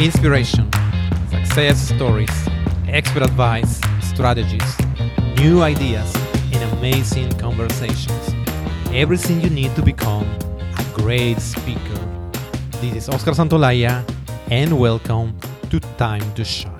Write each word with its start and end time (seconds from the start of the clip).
inspiration, 0.00 0.70
success 1.28 1.76
stories, 1.88 2.30
expert 2.86 3.24
advice, 3.24 3.80
strategies, 4.00 4.76
new 5.38 5.60
ideas, 5.60 6.14
and 6.52 6.62
amazing 6.78 7.28
conversations. 7.32 8.34
Everything 8.92 9.40
you 9.40 9.50
need 9.50 9.74
to 9.74 9.82
become 9.82 10.24
a 10.78 10.84
great 10.94 11.40
speaker. 11.40 11.98
This 12.80 12.94
is 12.94 13.08
Oscar 13.08 13.32
Santolaya, 13.32 14.08
and 14.52 14.78
welcome 14.78 15.36
to 15.68 15.80
Time 15.96 16.32
to 16.34 16.44
Shine. 16.44 16.74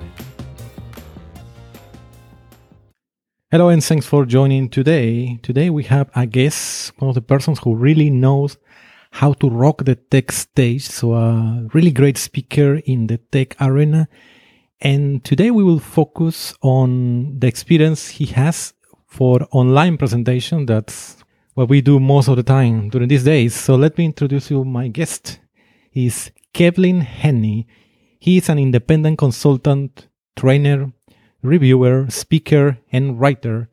Hello, 3.51 3.67
and 3.67 3.83
thanks 3.83 4.05
for 4.05 4.25
joining 4.25 4.69
today. 4.69 5.39
Today 5.43 5.69
we 5.69 5.83
have 5.83 6.09
a 6.15 6.25
guest, 6.25 6.93
one 6.99 7.09
of 7.09 7.15
the 7.15 7.21
persons 7.21 7.59
who 7.59 7.75
really 7.75 8.09
knows 8.09 8.57
how 9.11 9.33
to 9.33 9.49
rock 9.49 9.85
the 9.85 9.95
tech 9.95 10.31
stage. 10.31 10.83
So 10.83 11.13
a 11.13 11.67
really 11.73 11.91
great 11.91 12.17
speaker 12.17 12.75
in 12.85 13.07
the 13.07 13.17
tech 13.17 13.55
arena. 13.59 14.07
And 14.81 15.23
today 15.23 15.51
we 15.51 15.63
will 15.63 15.79
focus 15.79 16.53
on 16.61 17.39
the 17.39 17.47
experience 17.47 18.07
he 18.07 18.25
has 18.27 18.73
for 19.07 19.47
online 19.51 19.97
presentation. 19.97 20.65
That's 20.65 21.17
what 21.53 21.69
we 21.69 21.81
do 21.81 21.99
most 21.99 22.27
of 22.27 22.37
the 22.37 22.43
time 22.43 22.89
during 22.89 23.09
these 23.09 23.23
days. 23.23 23.53
So 23.55 23.75
let 23.75 23.97
me 23.97 24.05
introduce 24.05 24.49
you 24.49 24.63
my 24.63 24.87
guest. 24.87 25.39
He's 25.91 26.31
Kevlin 26.53 27.01
Henney. 27.01 27.67
He 28.19 28.37
is 28.37 28.47
an 28.49 28.59
independent 28.59 29.17
consultant, 29.17 30.07
trainer, 30.35 30.93
reviewer, 31.41 32.05
speaker, 32.09 32.77
and 32.91 33.19
writer. 33.19 33.69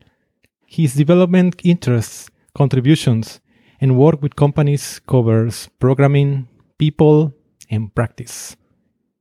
His 0.66 0.94
development 0.94 1.60
interests, 1.62 2.28
contributions, 2.54 3.40
and 3.80 3.96
work 3.96 4.22
with 4.22 4.36
companies 4.36 5.00
covers 5.06 5.68
programming, 5.78 6.48
people, 6.78 7.32
and 7.70 7.94
practice. 7.94 8.56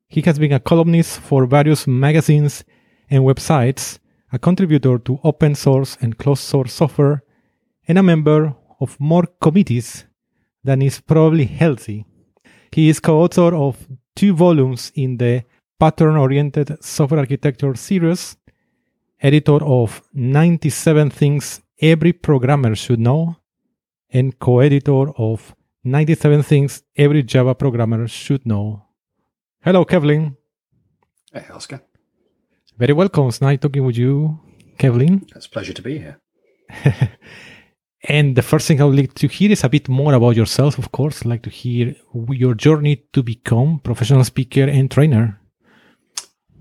He 0.08 0.22
has 0.22 0.40
been 0.40 0.54
a 0.54 0.60
columnist 0.60 1.20
for 1.20 1.46
various 1.46 1.88
magazines 1.88 2.64
and 3.10 3.24
websites, 3.24 4.00
a 4.32 4.40
contributor 4.40 4.98
to 5.00 5.20
open 5.24 5.56
source 5.56 5.98
and 6.02 6.18
closed 6.18 6.44
source 6.44 6.74
software, 6.74 7.24
and 7.88 7.98
a 7.98 8.04
member 8.04 8.56
of 8.80 9.00
more 9.00 9.26
committees 9.42 10.06
than 10.64 10.82
is 10.82 11.00
probably 11.00 11.46
healthy. 11.46 12.06
He 12.72 12.90
is 12.90 13.00
co 13.00 13.22
author 13.22 13.56
of 13.56 13.88
two 14.16 14.34
volumes 14.34 14.92
in 14.96 15.18
the 15.18 15.44
Pattern 15.80 16.16
Oriented 16.16 16.84
Software 16.84 17.20
Architecture 17.20 17.76
series, 17.76 18.38
editor 19.22 19.64
of 19.64 20.02
97 20.14 21.10
Things 21.10 21.62
Every 21.82 22.14
Programmer 22.14 22.76
Should 22.76 23.00
Know, 23.00 23.38
and 24.16 24.40
co-editor 24.40 25.12
of 25.18 25.54
97 25.84 26.44
Things 26.44 26.84
Every 26.96 27.22
Java 27.22 27.54
Programmer 27.54 28.08
Should 28.08 28.46
Know. 28.46 28.86
Hello, 29.62 29.84
Kevlin. 29.84 30.38
Hey, 31.34 31.46
Oscar. 31.54 31.82
Very 32.78 32.94
welcome. 32.94 33.28
It's 33.28 33.42
nice 33.42 33.60
talking 33.60 33.86
with 33.86 33.98
you, 33.98 34.40
Kevlin. 34.80 35.30
It's 35.36 35.48
a 35.48 35.50
pleasure 35.50 35.74
to 35.74 35.82
be 35.82 35.98
here. 35.98 36.18
and 38.04 38.38
the 38.38 38.42
first 38.42 38.68
thing 38.68 38.80
I 38.80 38.86
would 38.86 38.96
like 38.96 39.16
to 39.16 39.28
hear 39.28 39.52
is 39.52 39.66
a 39.66 39.70
bit 39.70 39.90
more 39.90 40.14
about 40.14 40.38
yourself, 40.38 40.78
of 40.78 40.94
course. 40.94 41.22
I'd 41.22 41.30
like 41.30 41.44
to 41.44 41.50
hear 41.50 41.94
your 42.30 42.54
journey 42.54 43.04
to 43.12 43.22
become 43.22 43.80
professional 43.80 44.24
speaker 44.24 44.64
and 44.64 44.90
trainer. 44.90 45.42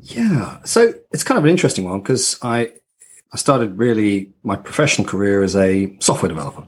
Yeah, 0.00 0.58
so 0.64 0.92
it's 1.12 1.22
kind 1.22 1.38
of 1.38 1.44
an 1.44 1.50
interesting 1.50 1.84
one 1.84 2.00
because 2.00 2.36
I 2.42 2.72
I 3.32 3.36
started 3.36 3.78
really 3.78 4.32
my 4.42 4.56
professional 4.56 5.06
career 5.06 5.42
as 5.42 5.56
a 5.56 5.96
software 6.00 6.28
developer. 6.28 6.66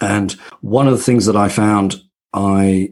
And 0.00 0.32
one 0.60 0.86
of 0.86 0.96
the 0.96 1.02
things 1.02 1.26
that 1.26 1.36
I 1.36 1.48
found 1.48 1.96
I 2.32 2.90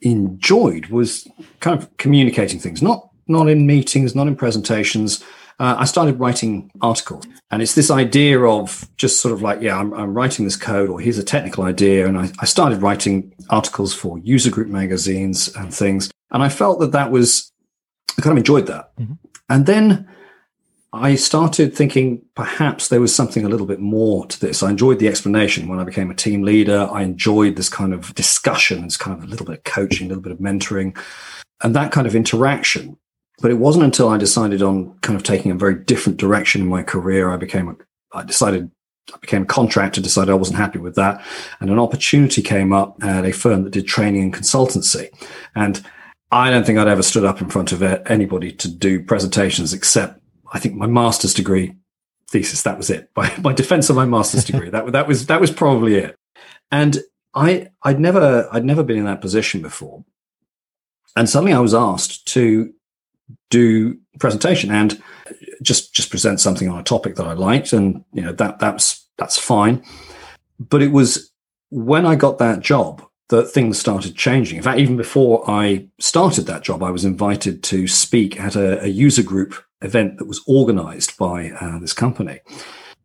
enjoyed 0.00 0.86
was 0.86 1.26
kind 1.60 1.80
of 1.80 1.96
communicating 1.96 2.58
things, 2.58 2.82
not 2.82 3.08
not 3.26 3.48
in 3.48 3.66
meetings, 3.66 4.14
not 4.14 4.26
in 4.26 4.36
presentations. 4.36 5.22
Uh, 5.60 5.74
I 5.78 5.84
started 5.86 6.20
writing 6.20 6.70
articles, 6.80 7.26
and 7.50 7.60
it's 7.60 7.74
this 7.74 7.90
idea 7.90 8.40
of 8.40 8.88
just 8.96 9.20
sort 9.20 9.34
of 9.34 9.42
like, 9.42 9.60
yeah, 9.60 9.76
I'm, 9.76 9.92
I'm 9.92 10.14
writing 10.14 10.44
this 10.44 10.56
code, 10.56 10.88
or 10.88 11.00
here's 11.00 11.18
a 11.18 11.24
technical 11.24 11.64
idea, 11.64 12.06
and 12.06 12.16
I, 12.16 12.30
I 12.38 12.44
started 12.44 12.80
writing 12.80 13.34
articles 13.50 13.92
for 13.92 14.18
user 14.20 14.50
group 14.50 14.68
magazines 14.68 15.48
and 15.56 15.74
things, 15.74 16.10
and 16.30 16.44
I 16.44 16.48
felt 16.48 16.78
that 16.78 16.92
that 16.92 17.10
was, 17.10 17.52
I 18.16 18.22
kind 18.22 18.32
of 18.32 18.38
enjoyed 18.38 18.68
that, 18.68 18.96
mm-hmm. 18.96 19.14
and 19.48 19.66
then 19.66 20.08
I 20.92 21.16
started 21.16 21.74
thinking 21.74 22.22
perhaps 22.34 22.88
there 22.88 23.00
was 23.00 23.14
something 23.14 23.44
a 23.44 23.48
little 23.48 23.66
bit 23.66 23.78
more 23.78 24.24
to 24.26 24.40
this. 24.40 24.62
I 24.62 24.70
enjoyed 24.70 24.98
the 24.98 25.08
explanation 25.08 25.68
when 25.68 25.78
I 25.78 25.84
became 25.84 26.10
a 26.10 26.14
team 26.14 26.42
leader. 26.42 26.88
I 26.90 27.02
enjoyed 27.02 27.56
this 27.56 27.68
kind 27.68 27.92
of 27.92 28.14
discussion, 28.14 28.84
this 28.84 28.96
kind 28.96 29.16
of 29.16 29.22
a 29.22 29.26
little 29.26 29.44
bit 29.44 29.58
of 29.58 29.64
coaching, 29.64 30.06
a 30.06 30.08
little 30.08 30.22
bit 30.22 30.32
of 30.32 30.38
mentoring, 30.38 30.98
and 31.62 31.76
that 31.76 31.92
kind 31.92 32.06
of 32.06 32.16
interaction. 32.16 32.96
But 33.40 33.50
it 33.50 33.58
wasn't 33.58 33.84
until 33.84 34.08
I 34.08 34.16
decided 34.16 34.62
on 34.62 34.98
kind 35.00 35.14
of 35.14 35.22
taking 35.22 35.50
a 35.50 35.56
very 35.56 35.74
different 35.74 36.18
direction 36.18 36.62
in 36.62 36.68
my 36.68 36.82
career. 36.82 37.30
I 37.30 37.36
became 37.36 37.68
a, 37.68 37.76
I 38.16 38.24
decided 38.24 38.70
I 39.12 39.18
became 39.18 39.42
a 39.42 39.46
contractor, 39.46 40.00
decided 40.00 40.32
I 40.32 40.36
wasn't 40.36 40.58
happy 40.58 40.78
with 40.78 40.94
that. 40.94 41.22
And 41.60 41.68
an 41.68 41.78
opportunity 41.78 42.40
came 42.40 42.72
up 42.72 42.96
at 43.02 43.26
a 43.26 43.32
firm 43.32 43.64
that 43.64 43.70
did 43.70 43.86
training 43.86 44.22
and 44.22 44.34
consultancy. 44.34 45.10
And 45.54 45.84
I 46.30 46.50
don't 46.50 46.64
think 46.64 46.78
I'd 46.78 46.88
ever 46.88 47.02
stood 47.02 47.24
up 47.24 47.42
in 47.42 47.50
front 47.50 47.72
of 47.72 47.82
anybody 47.82 48.52
to 48.52 48.68
do 48.68 49.02
presentations 49.02 49.74
except 49.74 50.20
I 50.52 50.58
think 50.58 50.74
my 50.74 50.86
master's 50.86 51.34
degree 51.34 51.74
thesis. 52.28 52.62
That 52.62 52.76
was 52.76 52.90
it. 52.90 53.10
My, 53.16 53.32
my 53.42 53.52
defense 53.52 53.90
of 53.90 53.96
my 53.96 54.04
master's 54.04 54.44
degree. 54.50 54.70
that 54.70 54.92
that 54.92 55.08
was 55.08 55.26
that 55.26 55.40
was 55.40 55.50
probably 55.50 55.96
it. 55.96 56.16
And 56.70 56.98
I 57.34 57.68
I'd 57.82 58.00
never 58.00 58.48
I'd 58.52 58.64
never 58.64 58.82
been 58.82 58.98
in 58.98 59.04
that 59.06 59.20
position 59.20 59.62
before. 59.62 60.04
And 61.16 61.28
suddenly 61.28 61.52
I 61.52 61.60
was 61.60 61.74
asked 61.74 62.26
to 62.28 62.72
do 63.50 63.98
presentation 64.18 64.70
and 64.70 65.02
just 65.62 65.94
just 65.94 66.10
present 66.10 66.40
something 66.40 66.68
on 66.68 66.78
a 66.78 66.84
topic 66.84 67.16
that 67.16 67.26
I 67.26 67.32
liked, 67.32 67.72
and 67.72 68.04
you 68.12 68.22
know 68.22 68.32
that 68.32 68.58
that's 68.58 69.06
that's 69.16 69.38
fine. 69.38 69.82
But 70.60 70.82
it 70.82 70.92
was 70.92 71.30
when 71.70 72.06
I 72.06 72.14
got 72.14 72.38
that 72.38 72.60
job 72.60 73.07
that 73.28 73.50
things 73.50 73.78
started 73.78 74.16
changing. 74.16 74.56
In 74.56 74.62
fact, 74.62 74.80
even 74.80 74.96
before 74.96 75.44
I 75.48 75.86
started 75.98 76.46
that 76.46 76.62
job, 76.62 76.82
I 76.82 76.90
was 76.90 77.04
invited 77.04 77.62
to 77.64 77.86
speak 77.86 78.40
at 78.40 78.56
a, 78.56 78.82
a 78.84 78.88
user 78.88 79.22
group 79.22 79.54
event 79.82 80.18
that 80.18 80.26
was 80.26 80.40
organized 80.46 81.16
by 81.18 81.50
uh, 81.50 81.78
this 81.78 81.92
company. 81.92 82.40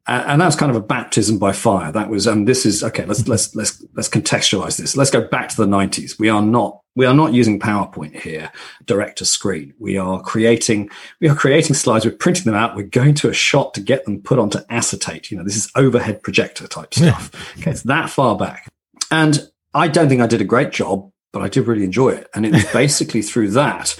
Uh, 0.06 0.22
and 0.28 0.41
was 0.41 0.56
kind 0.57 0.69
of 0.69 0.75
a 0.75 0.81
baptism 0.81 1.39
by 1.39 1.53
fire. 1.53 1.89
That 1.89 2.09
was, 2.09 2.28
um, 2.28 2.44
this 2.44 2.66
is 2.66 2.84
okay. 2.84 3.06
Let's 3.06 3.25
let's 3.25 3.56
let's 3.56 3.85
let's 3.94 4.09
contextualize 4.09 4.78
this. 4.78 4.97
Let's 4.97 5.11
go 5.11 5.25
back 5.25 5.47
to 5.47 5.56
the 5.56 5.66
nineties. 5.66 6.19
We 6.19 6.28
are 6.28 6.41
not 6.41 6.81
we 6.95 7.05
are 7.05 7.13
not 7.13 7.34
using 7.34 7.57
PowerPoint 7.57 8.19
here, 8.19 8.51
direct 8.85 9.19
to 9.19 9.25
screen. 9.25 9.73
We 9.79 9.97
are 9.97 10.22
creating 10.22 10.90
we 11.22 11.29
are 11.29 11.35
creating 11.35 11.75
slides. 11.75 12.03
We're 12.03 12.11
printing 12.11 12.44
them 12.44 12.55
out. 12.55 12.75
We're 12.75 12.84
going 12.84 13.13
to 13.16 13.29
a 13.29 13.34
shot 13.34 13.73
to 13.75 13.81
get 13.81 14.03
them 14.03 14.22
put 14.22 14.40
onto 14.40 14.59
acetate. 14.69 15.31
You 15.31 15.38
know, 15.38 15.45
this 15.45 15.55
is 15.55 15.72
overhead 15.73 16.22
projector 16.22 16.67
type 16.67 16.94
stuff. 16.94 17.31
Yeah. 17.34 17.61
Okay, 17.61 17.72
it's 17.72 17.84
that 17.84 18.09
far 18.09 18.35
back, 18.35 18.67
and 19.09 19.50
I 19.73 19.88
don't 19.88 20.09
think 20.09 20.22
I 20.22 20.28
did 20.28 20.41
a 20.41 20.45
great 20.45 20.72
job, 20.72 21.11
but 21.31 21.41
I 21.41 21.50
did 21.50 21.67
really 21.67 21.84
enjoy 21.84 22.09
it. 22.09 22.29
And 22.34 22.45
it 22.45 22.53
was 22.53 22.66
basically 22.73 23.22
through 23.22 23.51
that, 23.51 23.95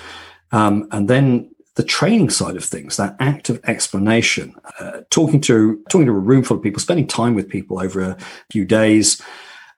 um, 0.52 0.88
and 0.92 1.10
then 1.10 1.50
the 1.76 1.84
training 1.84 2.30
side 2.30 2.56
of 2.56 2.64
things, 2.64 2.98
that 2.98 3.16
act 3.20 3.50
of 3.50 3.60
explanation, 3.66 4.54
uh, 4.80 5.02
talking 5.10 5.42
to 5.42 5.82
talking 5.90 6.06
to 6.06 6.12
a 6.12 6.20
room 6.20 6.44
full 6.44 6.58
of 6.58 6.64
people, 6.64 6.80
spending 6.80 7.08
time 7.08 7.34
with 7.34 7.50
people 7.50 7.80
over 7.80 8.02
a 8.02 8.18
few 8.52 8.64
days, 8.64 9.22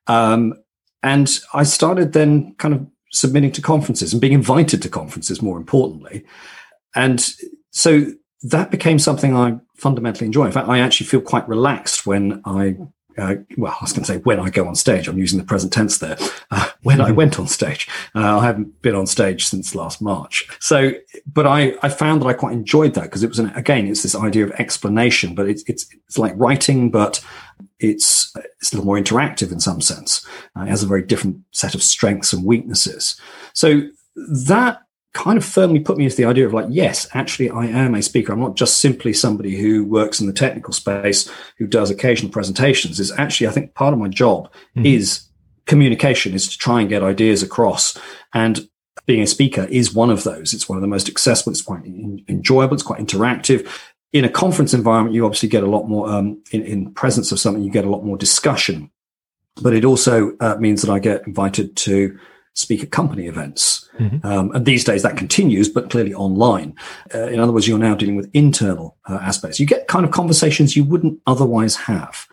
um, 0.07 0.53
and 1.01 1.39
I 1.53 1.63
started 1.63 2.13
then 2.13 2.53
kind 2.55 2.73
of 2.73 2.85
submitting 3.11 3.53
to 3.53 3.61
conferences 3.61 4.11
and 4.11 4.19
being 4.19 4.33
invited 4.33 4.81
to 4.81 4.89
conferences. 4.89 5.41
More 5.41 5.57
importantly, 5.57 6.25
and 6.95 7.25
so 7.71 8.11
that 8.43 8.71
became 8.71 8.99
something 8.99 9.35
I 9.35 9.57
fundamentally 9.77 10.25
enjoy. 10.25 10.45
In 10.45 10.51
fact, 10.51 10.67
I 10.67 10.79
actually 10.79 11.07
feel 11.07 11.21
quite 11.21 11.47
relaxed 11.47 12.05
when 12.05 12.41
I 12.45 12.75
uh, 13.17 13.35
well, 13.57 13.75
I 13.79 13.83
was 13.83 13.93
going 13.93 14.03
to 14.05 14.13
say 14.13 14.17
when 14.19 14.39
I 14.39 14.49
go 14.49 14.67
on 14.67 14.75
stage, 14.75 15.07
I'm 15.07 15.17
using 15.17 15.39
the 15.39 15.45
present 15.45 15.71
tense 15.71 15.99
there. 15.99 16.17
Uh, 16.51 16.69
when 16.83 17.01
I 17.01 17.11
went 17.19 17.39
on 17.39 17.47
stage, 17.47 17.87
uh, 18.13 18.39
I 18.39 18.45
haven't 18.45 18.81
been 18.81 18.95
on 18.95 19.07
stage 19.07 19.45
since 19.45 19.75
last 19.75 20.01
March. 20.01 20.47
So, 20.59 20.91
but 21.25 21.47
I, 21.47 21.75
I 21.81 21.89
found 21.89 22.21
that 22.21 22.27
I 22.27 22.33
quite 22.33 22.53
enjoyed 22.53 22.93
that 22.95 23.03
because 23.03 23.23
it 23.23 23.29
was 23.29 23.39
an, 23.39 23.49
again, 23.51 23.87
it's 23.87 24.03
this 24.03 24.15
idea 24.15 24.45
of 24.45 24.51
explanation, 24.51 25.35
but 25.35 25.47
it's, 25.47 25.63
it's, 25.67 25.87
it's 26.07 26.17
like 26.17 26.33
writing, 26.35 26.91
but 26.91 27.23
it's, 27.79 28.35
it's 28.59 28.73
a 28.73 28.75
little 28.75 28.85
more 28.85 28.99
interactive 28.99 29.51
in 29.51 29.59
some 29.59 29.81
sense. 29.81 30.25
Uh, 30.57 30.63
it 30.63 30.69
has 30.69 30.83
a 30.83 30.87
very 30.87 31.03
different 31.03 31.41
set 31.51 31.75
of 31.75 31.83
strengths 31.83 32.33
and 32.33 32.45
weaknesses. 32.45 33.19
So 33.53 33.81
that 34.15 34.84
kind 35.15 35.37
of 35.37 35.45
firmly 35.45 35.79
put 35.79 35.97
me 35.97 36.03
into 36.03 36.17
the 36.17 36.25
idea 36.25 36.45
of 36.45 36.53
like, 36.53 36.67
yes, 36.69 37.07
actually, 37.13 37.49
I 37.49 37.65
am 37.65 37.95
a 37.95 38.01
speaker. 38.01 38.33
I'm 38.33 38.39
not 38.39 38.55
just 38.55 38.79
simply 38.79 39.13
somebody 39.13 39.55
who 39.55 39.85
works 39.85 40.19
in 40.19 40.27
the 40.27 40.33
technical 40.33 40.73
space 40.73 41.31
who 41.57 41.65
does 41.65 41.89
occasional 41.89 42.31
presentations. 42.31 42.99
Is 42.99 43.11
actually, 43.17 43.47
I 43.47 43.51
think, 43.51 43.73
part 43.73 43.93
of 43.93 43.99
my 43.99 44.09
job 44.09 44.51
mm-hmm. 44.75 44.85
is 44.85 45.27
communication, 45.65 46.33
is 46.33 46.49
to 46.49 46.57
try 46.57 46.81
and 46.81 46.89
get 46.89 47.01
ideas 47.01 47.41
across. 47.41 47.97
And 48.33 48.67
being 49.05 49.21
a 49.21 49.27
speaker 49.27 49.65
is 49.71 49.93
one 49.93 50.09
of 50.09 50.23
those. 50.23 50.53
It's 50.53 50.67
one 50.67 50.77
of 50.77 50.81
the 50.81 50.87
most 50.87 51.07
accessible. 51.07 51.51
It's 51.51 51.61
quite 51.61 51.85
enjoyable. 51.85 52.73
It's 52.73 52.83
quite 52.83 52.99
interactive. 52.99 53.67
In 54.11 54.25
a 54.25 54.29
conference 54.29 54.73
environment, 54.73 55.15
you 55.15 55.25
obviously 55.25 55.49
get 55.49 55.63
a 55.63 55.69
lot 55.69 55.87
more 55.87 56.09
um, 56.09 56.43
in, 56.51 56.61
in 56.63 56.93
presence 56.93 57.31
of 57.31 57.39
something. 57.39 57.63
You 57.63 57.71
get 57.71 57.85
a 57.85 57.89
lot 57.89 58.03
more 58.03 58.17
discussion, 58.17 58.91
but 59.61 59.73
it 59.73 59.85
also 59.85 60.35
uh, 60.41 60.57
means 60.59 60.81
that 60.81 60.91
I 60.91 60.99
get 60.99 61.25
invited 61.25 61.75
to 61.77 62.19
speak 62.55 62.81
at 62.81 62.91
company 62.91 63.27
events. 63.27 63.87
Mm-hmm. 63.99 64.25
Um, 64.25 64.51
and 64.51 64.65
these 64.65 64.83
days 64.83 65.03
that 65.03 65.17
continues, 65.17 65.69
but 65.69 65.89
clearly 65.89 66.13
online. 66.13 66.75
Uh, 67.13 67.27
in 67.27 67.39
other 67.39 67.51
words, 67.51 67.67
you're 67.67 67.77
now 67.77 67.95
dealing 67.95 68.15
with 68.15 68.29
internal 68.33 68.97
uh, 69.07 69.19
aspects. 69.21 69.59
You 69.59 69.65
get 69.65 69.87
kind 69.87 70.05
of 70.05 70.11
conversations 70.11 70.75
you 70.75 70.83
wouldn't 70.83 71.19
otherwise 71.27 71.75
have 71.75 72.27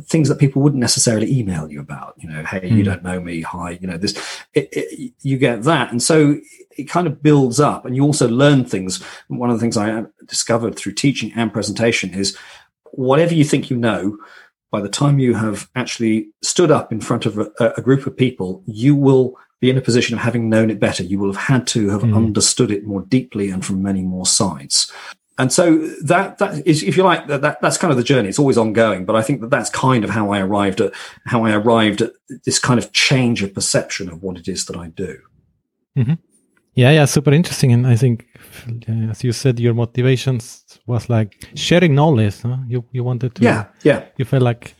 things 0.00 0.28
that 0.28 0.38
people 0.38 0.62
wouldn't 0.62 0.80
necessarily 0.80 1.30
email 1.38 1.70
you 1.70 1.80
about 1.80 2.14
you 2.16 2.28
know 2.28 2.42
hey 2.44 2.60
mm. 2.60 2.76
you 2.76 2.82
don't 2.82 3.02
know 3.02 3.20
me 3.20 3.42
hi 3.42 3.70
you 3.80 3.86
know 3.86 3.98
this 3.98 4.12
it, 4.54 4.68
it, 4.72 5.12
you 5.20 5.36
get 5.36 5.64
that 5.64 5.90
and 5.90 6.02
so 6.02 6.36
it 6.78 6.84
kind 6.84 7.06
of 7.06 7.22
builds 7.22 7.60
up 7.60 7.84
and 7.84 7.94
you 7.94 8.02
also 8.02 8.28
learn 8.28 8.64
things 8.64 9.02
one 9.28 9.50
of 9.50 9.56
the 9.56 9.60
things 9.60 9.76
i 9.76 10.02
discovered 10.26 10.76
through 10.76 10.92
teaching 10.92 11.32
and 11.36 11.52
presentation 11.52 12.14
is 12.14 12.36
whatever 12.92 13.34
you 13.34 13.44
think 13.44 13.68
you 13.68 13.76
know 13.76 14.16
by 14.70 14.80
the 14.80 14.88
time 14.88 15.18
you 15.18 15.34
have 15.34 15.68
actually 15.74 16.28
stood 16.42 16.70
up 16.70 16.90
in 16.90 17.00
front 17.00 17.26
of 17.26 17.38
a, 17.38 17.50
a 17.76 17.82
group 17.82 18.06
of 18.06 18.16
people 18.16 18.62
you 18.66 18.94
will 18.94 19.36
be 19.60 19.70
in 19.70 19.78
a 19.78 19.82
position 19.82 20.16
of 20.16 20.22
having 20.22 20.48
known 20.48 20.70
it 20.70 20.80
better 20.80 21.02
you 21.02 21.18
will 21.18 21.32
have 21.32 21.42
had 21.42 21.66
to 21.66 21.88
have 21.88 22.02
mm. 22.02 22.14
understood 22.14 22.70
it 22.70 22.84
more 22.84 23.02
deeply 23.02 23.50
and 23.50 23.64
from 23.64 23.82
many 23.82 24.02
more 24.02 24.26
sides 24.26 24.92
and 25.38 25.52
so 25.52 25.78
that 26.02 26.38
that 26.38 26.66
is, 26.66 26.82
if 26.82 26.96
you 26.96 27.02
like, 27.02 27.26
that, 27.26 27.42
that 27.42 27.60
that's 27.60 27.76
kind 27.76 27.90
of 27.90 27.98
the 27.98 28.02
journey. 28.02 28.28
It's 28.28 28.38
always 28.38 28.56
ongoing, 28.56 29.04
but 29.04 29.16
I 29.16 29.22
think 29.22 29.42
that 29.42 29.50
that's 29.50 29.68
kind 29.68 30.02
of 30.02 30.10
how 30.10 30.30
I 30.30 30.40
arrived 30.40 30.80
at 30.80 30.92
how 31.26 31.44
I 31.44 31.52
arrived 31.52 32.00
at 32.00 32.12
this 32.44 32.58
kind 32.58 32.78
of 32.78 32.92
change 32.92 33.42
of 33.42 33.52
perception 33.52 34.08
of 34.08 34.22
what 34.22 34.38
it 34.38 34.48
is 34.48 34.64
that 34.66 34.76
I 34.76 34.88
do. 34.88 35.18
Mm-hmm. 35.96 36.14
Yeah, 36.74 36.90
yeah, 36.90 37.04
super 37.04 37.32
interesting. 37.32 37.72
And 37.72 37.86
I 37.86 37.96
think, 37.96 38.26
as 39.10 39.24
you 39.24 39.32
said, 39.32 39.60
your 39.60 39.74
motivations 39.74 40.64
was 40.86 41.08
like 41.10 41.46
sharing 41.54 41.94
knowledge. 41.94 42.40
Huh? 42.40 42.56
You 42.66 42.84
you 42.92 43.04
wanted 43.04 43.34
to. 43.34 43.42
Yeah, 43.42 43.66
yeah. 43.82 44.04
You 44.16 44.24
felt 44.24 44.42
like 44.42 44.74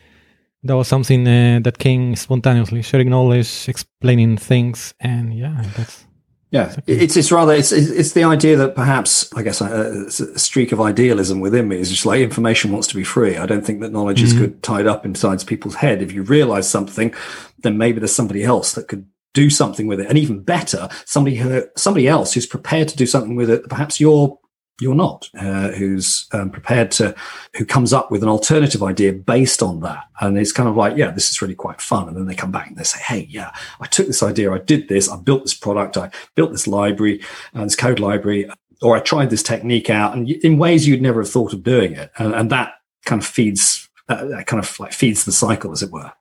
that 0.67 0.77
was 0.77 0.89
something 0.89 1.27
uh, 1.27 1.61
that 1.63 1.79
came 1.79 2.17
spontaneously, 2.17 2.83
sharing 2.83 3.11
knowledge, 3.11 3.69
explaining 3.69 4.37
things, 4.37 4.95
and 5.01 5.35
yeah, 5.35 5.65
that's 5.77 6.07
yeah, 6.51 6.77
it's 6.87 7.17
it's 7.17 7.33
rather 7.33 7.53
it's 7.53 7.73
it's 7.73 8.13
the 8.13 8.23
idea 8.23 8.57
that 8.57 8.77
perhaps 8.77 9.33
I 9.35 9.43
guess 9.43 9.61
a, 9.61 10.07
a, 10.07 10.39
streak 10.39 10.71
of 10.71 10.81
idealism 10.81 11.41
within 11.41 11.67
me 11.67 11.79
is 11.79 11.91
just 11.91 12.07
like 12.07 12.21
information 12.21 12.71
wants 12.71 12.87
to 12.89 12.95
be 12.95 13.03
free. 13.03 13.37
I 13.37 13.47
don't 13.47 13.67
think 13.67 13.81
that 13.81 13.93
knowledge 13.93 14.19
mm-hmm. 14.19 14.27
is 14.27 14.33
good 14.33 14.63
tied 14.63 14.87
up 14.87 15.05
inside 15.05 15.45
people's 15.45 15.75
head. 15.75 16.03
If 16.03 16.13
you 16.13 16.23
realize 16.23 16.69
something, 16.69 17.13
then 17.59 17.77
maybe 17.79 17.99
there's 17.99 18.15
somebody 18.15 18.45
else 18.45 18.73
that 18.73 18.87
could 18.87 19.07
do 19.35 19.51
something 19.51 19.89
with 19.89 20.01
it, 20.01 20.07
and 20.07 20.17
even 20.17 20.43
better, 20.43 20.89
somebody 21.05 21.37
who 21.37 21.65
somebody 21.77 22.07
else 22.07 22.33
who's 22.33 22.47
prepared 22.47 22.89
to 22.89 22.97
do 22.97 23.07
something 23.07 23.35
with 23.35 23.51
it. 23.51 23.69
Perhaps 23.69 23.99
you're 23.99 24.39
you're 24.81 24.95
not, 24.95 25.31
uh, 25.39 25.71
who's 25.71 26.27
um, 26.33 26.51
prepared 26.51 26.91
to, 26.91 27.15
who 27.57 27.65
comes 27.65 27.93
up 27.93 28.11
with 28.11 28.23
an 28.23 28.29
alternative 28.29 28.83
idea 28.83 29.13
based 29.13 29.63
on 29.63 29.81
that. 29.81 30.05
And 30.21 30.37
it's 30.37 30.53
kind 30.53 30.69
of 30.69 30.77
like, 30.77 30.97
yeah, 30.97 31.11
this 31.11 31.31
is 31.31 31.41
really 31.41 31.55
quite 31.55 31.81
fun. 31.81 32.09
And 32.09 32.17
then 32.17 32.27
they 32.27 32.35
come 32.35 32.53
back 32.53 32.69
and 32.69 32.77
they 32.77 32.85
say, 32.85 33.01
hey, 33.01 33.27
yeah, 33.31 33.53
I 33.81 33.87
took 33.87 34.07
this 34.07 34.23
idea, 34.23 34.53
I 34.53 34.59
did 34.59 34.89
this, 34.89 35.09
I 35.09 35.17
built 35.17 35.45
this 35.45 35.55
product, 35.55 35.97
I 35.97 36.11
built 36.35 36.53
this 36.53 36.67
library, 36.67 37.23
uh, 37.55 37.65
this 37.65 37.77
code 37.77 38.01
library, 38.01 38.51
or 38.83 38.97
I 38.97 39.01
tried 39.01 39.31
this 39.31 39.43
technique 39.43 39.89
out 39.89 40.15
and 40.15 40.29
in 40.29 40.59
ways 40.59 40.87
you'd 40.87 41.01
never 41.01 41.23
have 41.23 41.31
thought 41.31 41.55
of 41.55 41.63
doing 41.63 41.93
it. 41.93 42.11
And, 42.19 42.35
and 42.35 42.51
that 42.51 42.75
kind 43.07 43.23
of 43.23 43.27
feeds, 43.27 43.89
uh, 44.11 44.27
that 44.27 44.47
kind 44.47 44.63
of 44.63 44.79
like 44.79 44.93
feeds 44.93 45.25
the 45.25 45.33
cycle, 45.33 45.73
as 45.73 45.83
it 45.83 45.91
were. 45.91 46.13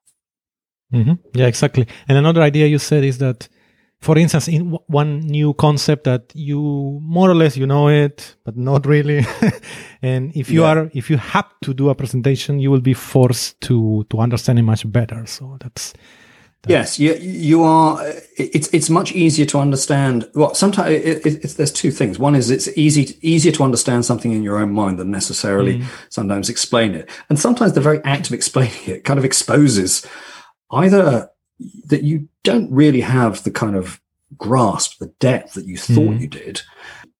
Mm-hmm. 0.93 1.13
Yeah, 1.33 1.47
exactly. 1.47 1.87
And 2.07 2.17
another 2.17 2.41
idea 2.41 2.67
you 2.67 2.79
said 2.79 3.03
is 3.03 3.17
that 3.17 3.49
for 4.05 4.19
instance, 4.19 4.47
in 4.47 4.65
w- 4.65 4.83
one 4.85 5.19
new 5.21 5.55
concept 5.55 6.03
that 6.03 6.31
you 6.35 6.59
more 7.01 7.27
or 7.27 7.33
less 7.33 7.57
you 7.57 7.65
know 7.65 7.89
it, 7.89 8.35
but 8.43 8.55
not 8.55 8.85
really. 8.85 9.25
and 10.03 10.31
if 10.35 10.51
you 10.51 10.61
yeah. 10.61 10.69
are, 10.69 10.91
if 10.93 11.09
you 11.09 11.17
have 11.17 11.49
to 11.63 11.73
do 11.73 11.89
a 11.89 11.95
presentation, 11.95 12.59
you 12.59 12.69
will 12.69 12.81
be 12.81 12.93
forced 12.93 13.59
to 13.61 14.05
to 14.11 14.19
understand 14.19 14.59
it 14.59 14.61
much 14.61 14.89
better. 14.91 15.25
So 15.25 15.57
that's. 15.59 15.93
Yes, 16.67 16.99
you, 16.99 17.13
you 17.15 17.63
are. 17.63 17.99
It's 18.37 18.69
it's 18.73 18.89
much 18.91 19.11
easier 19.11 19.45
to 19.47 19.57
understand. 19.57 20.29
Well, 20.35 20.53
sometimes 20.53 20.89
it, 20.91 21.25
it, 21.25 21.57
there's 21.57 21.71
two 21.71 21.91
things. 21.91 22.19
One 22.19 22.35
is 22.35 22.51
it's 22.51 22.69
easy 22.77 23.17
easier 23.21 23.51
to 23.53 23.63
understand 23.63 24.05
something 24.05 24.31
in 24.31 24.43
your 24.43 24.57
own 24.57 24.71
mind 24.71 24.99
than 24.99 25.09
necessarily 25.09 25.79
mm. 25.79 25.85
sometimes 26.09 26.49
explain 26.49 26.93
it. 26.93 27.09
And 27.29 27.39
sometimes 27.39 27.73
the 27.73 27.81
very 27.81 28.03
act 28.03 28.27
of 28.27 28.33
explaining 28.33 28.81
it 28.87 29.03
kind 29.03 29.19
of 29.19 29.25
exposes 29.25 30.05
either 30.71 31.29
that 31.85 32.03
you 32.03 32.27
don't 32.43 32.71
really 32.71 33.01
have 33.01 33.43
the 33.43 33.51
kind 33.51 33.75
of 33.75 34.01
grasp, 34.37 34.99
the 34.99 35.13
depth 35.19 35.53
that 35.53 35.65
you 35.65 35.77
thought 35.77 36.15
mm. 36.15 36.19
you 36.19 36.27
did, 36.27 36.61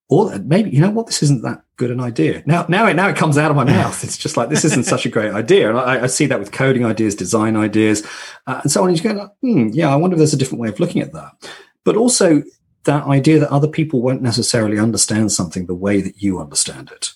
or 0.08 0.30
that 0.30 0.44
maybe 0.44 0.70
you 0.70 0.80
know 0.80 0.90
what, 0.90 1.06
this 1.06 1.22
isn't 1.22 1.42
that 1.42 1.62
good 1.76 1.90
an 1.90 2.00
idea. 2.00 2.42
Now, 2.46 2.66
now 2.68 2.86
it 2.86 2.94
now 2.94 3.08
it 3.08 3.16
comes 3.16 3.38
out 3.38 3.50
of 3.50 3.56
my 3.56 3.64
mouth. 3.64 4.02
It's 4.04 4.18
just 4.18 4.36
like 4.36 4.48
this 4.48 4.64
isn't 4.64 4.84
such 4.84 5.06
a 5.06 5.10
great 5.10 5.32
idea, 5.32 5.68
and 5.68 5.78
I, 5.78 6.04
I 6.04 6.06
see 6.06 6.26
that 6.26 6.38
with 6.38 6.52
coding 6.52 6.84
ideas, 6.84 7.14
design 7.14 7.56
ideas, 7.56 8.06
uh, 8.46 8.60
and 8.62 8.70
so 8.70 8.82
on. 8.82 8.88
And 8.88 9.02
you 9.02 9.14
go, 9.14 9.28
hmm, 9.40 9.68
yeah, 9.72 9.92
I 9.92 9.96
wonder 9.96 10.14
if 10.14 10.18
there's 10.18 10.34
a 10.34 10.38
different 10.38 10.60
way 10.60 10.68
of 10.68 10.80
looking 10.80 11.02
at 11.02 11.12
that. 11.12 11.50
But 11.84 11.96
also 11.96 12.42
that 12.84 13.04
idea 13.04 13.38
that 13.38 13.50
other 13.50 13.68
people 13.68 14.00
won't 14.00 14.22
necessarily 14.22 14.78
understand 14.78 15.32
something 15.32 15.66
the 15.66 15.74
way 15.74 16.00
that 16.00 16.22
you 16.22 16.40
understand 16.40 16.90
it. 16.92 17.12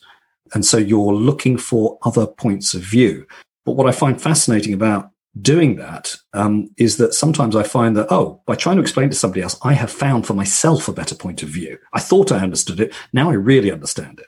And 0.53 0.65
so 0.67 0.77
you're 0.77 1.15
looking 1.15 1.57
for 1.57 1.99
other 2.03 2.27
points 2.27 2.75
of 2.75 2.83
view. 2.83 3.27
But 3.65 3.73
what 3.73 3.89
I 3.89 3.93
find 3.93 4.21
fascinating 4.21 4.75
about 4.75 5.10
doing 5.41 5.77
that 5.77 6.17
um, 6.33 6.71
is 6.77 6.97
that 6.97 7.15
sometimes 7.15 7.55
I 7.55 7.63
find 7.63 7.97
that, 7.97 8.09
oh, 8.11 8.43
by 8.47 8.55
trying 8.57 8.77
to 8.77 8.83
explain 8.83 9.11
to 9.11 9.17
somebody 9.17 9.43
else, 9.43 9.59
I 9.63 9.75
have 9.75 9.91
found 9.91 10.27
for 10.27 10.35
myself 10.35 10.89
a 10.89 10.93
better 10.93 11.15
point 11.15 11.43
of 11.43 11.49
view. 11.49 11.79
I 11.93 12.01
thought 12.01 12.33
I 12.33 12.41
understood 12.41 12.81
it. 12.81 12.95
Now 13.13 13.31
I 13.31 13.35
really 13.35 13.71
understand 13.71 14.19
it. 14.19 14.27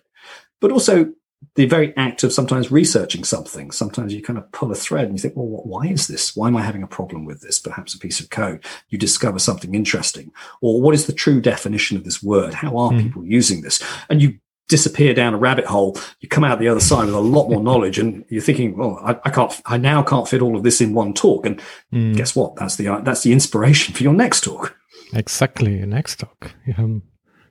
But 0.60 0.70
also 0.70 1.12
the 1.54 1.66
very 1.66 1.94
act 1.96 2.22
of 2.22 2.32
sometimes 2.32 2.70
researching 2.70 3.24
something. 3.24 3.70
Sometimes 3.72 4.14
you 4.14 4.22
kind 4.22 4.38
of 4.38 4.50
pull 4.52 4.70
a 4.70 4.76
thread 4.76 5.06
and 5.06 5.14
you 5.14 5.18
think, 5.20 5.34
well, 5.36 5.46
why 5.64 5.86
is 5.86 6.06
this? 6.06 6.36
Why 6.36 6.48
am 6.48 6.56
I 6.56 6.62
having 6.62 6.82
a 6.82 6.86
problem 6.88 7.24
with 7.24 7.40
this? 7.40 7.58
Perhaps 7.58 7.94
a 7.94 7.98
piece 7.98 8.20
of 8.20 8.30
code. 8.30 8.64
You 8.88 8.96
discover 8.96 9.38
something 9.38 9.74
interesting. 9.74 10.30
Or 10.60 10.80
what 10.80 10.94
is 10.94 11.06
the 11.06 11.12
true 11.12 11.40
definition 11.40 11.96
of 11.96 12.04
this 12.04 12.22
word? 12.22 12.54
How 12.54 12.76
are 12.78 12.92
mm. 12.92 13.02
people 13.02 13.24
using 13.24 13.62
this? 13.62 13.82
And 14.08 14.22
you 14.22 14.38
disappear 14.72 15.12
down 15.12 15.34
a 15.34 15.36
rabbit 15.36 15.66
hole, 15.66 15.98
you 16.20 16.28
come 16.30 16.44
out 16.44 16.58
the 16.58 16.72
other 16.72 16.80
side 16.80 17.04
with 17.04 17.14
a 17.14 17.20
lot 17.36 17.50
more 17.50 17.62
knowledge, 17.62 17.98
and 17.98 18.24
you're 18.30 18.48
thinking, 18.48 18.74
"Well, 18.78 18.98
I, 19.04 19.12
I 19.26 19.30
can't, 19.30 19.52
I 19.66 19.76
now 19.76 20.02
can't 20.02 20.26
fit 20.26 20.40
all 20.40 20.56
of 20.56 20.62
this 20.62 20.80
in 20.80 20.94
one 20.94 21.12
talk." 21.12 21.44
And 21.44 21.60
mm. 21.92 22.16
guess 22.16 22.34
what? 22.34 22.56
That's 22.56 22.76
the 22.76 22.86
that's 23.04 23.22
the 23.22 23.32
inspiration 23.32 23.94
for 23.94 24.02
your 24.02 24.14
next 24.14 24.44
talk. 24.44 24.74
Exactly, 25.12 25.76
your 25.76 25.86
next 25.86 26.20
talk. 26.20 26.52
You 26.66 26.72
have 26.72 26.88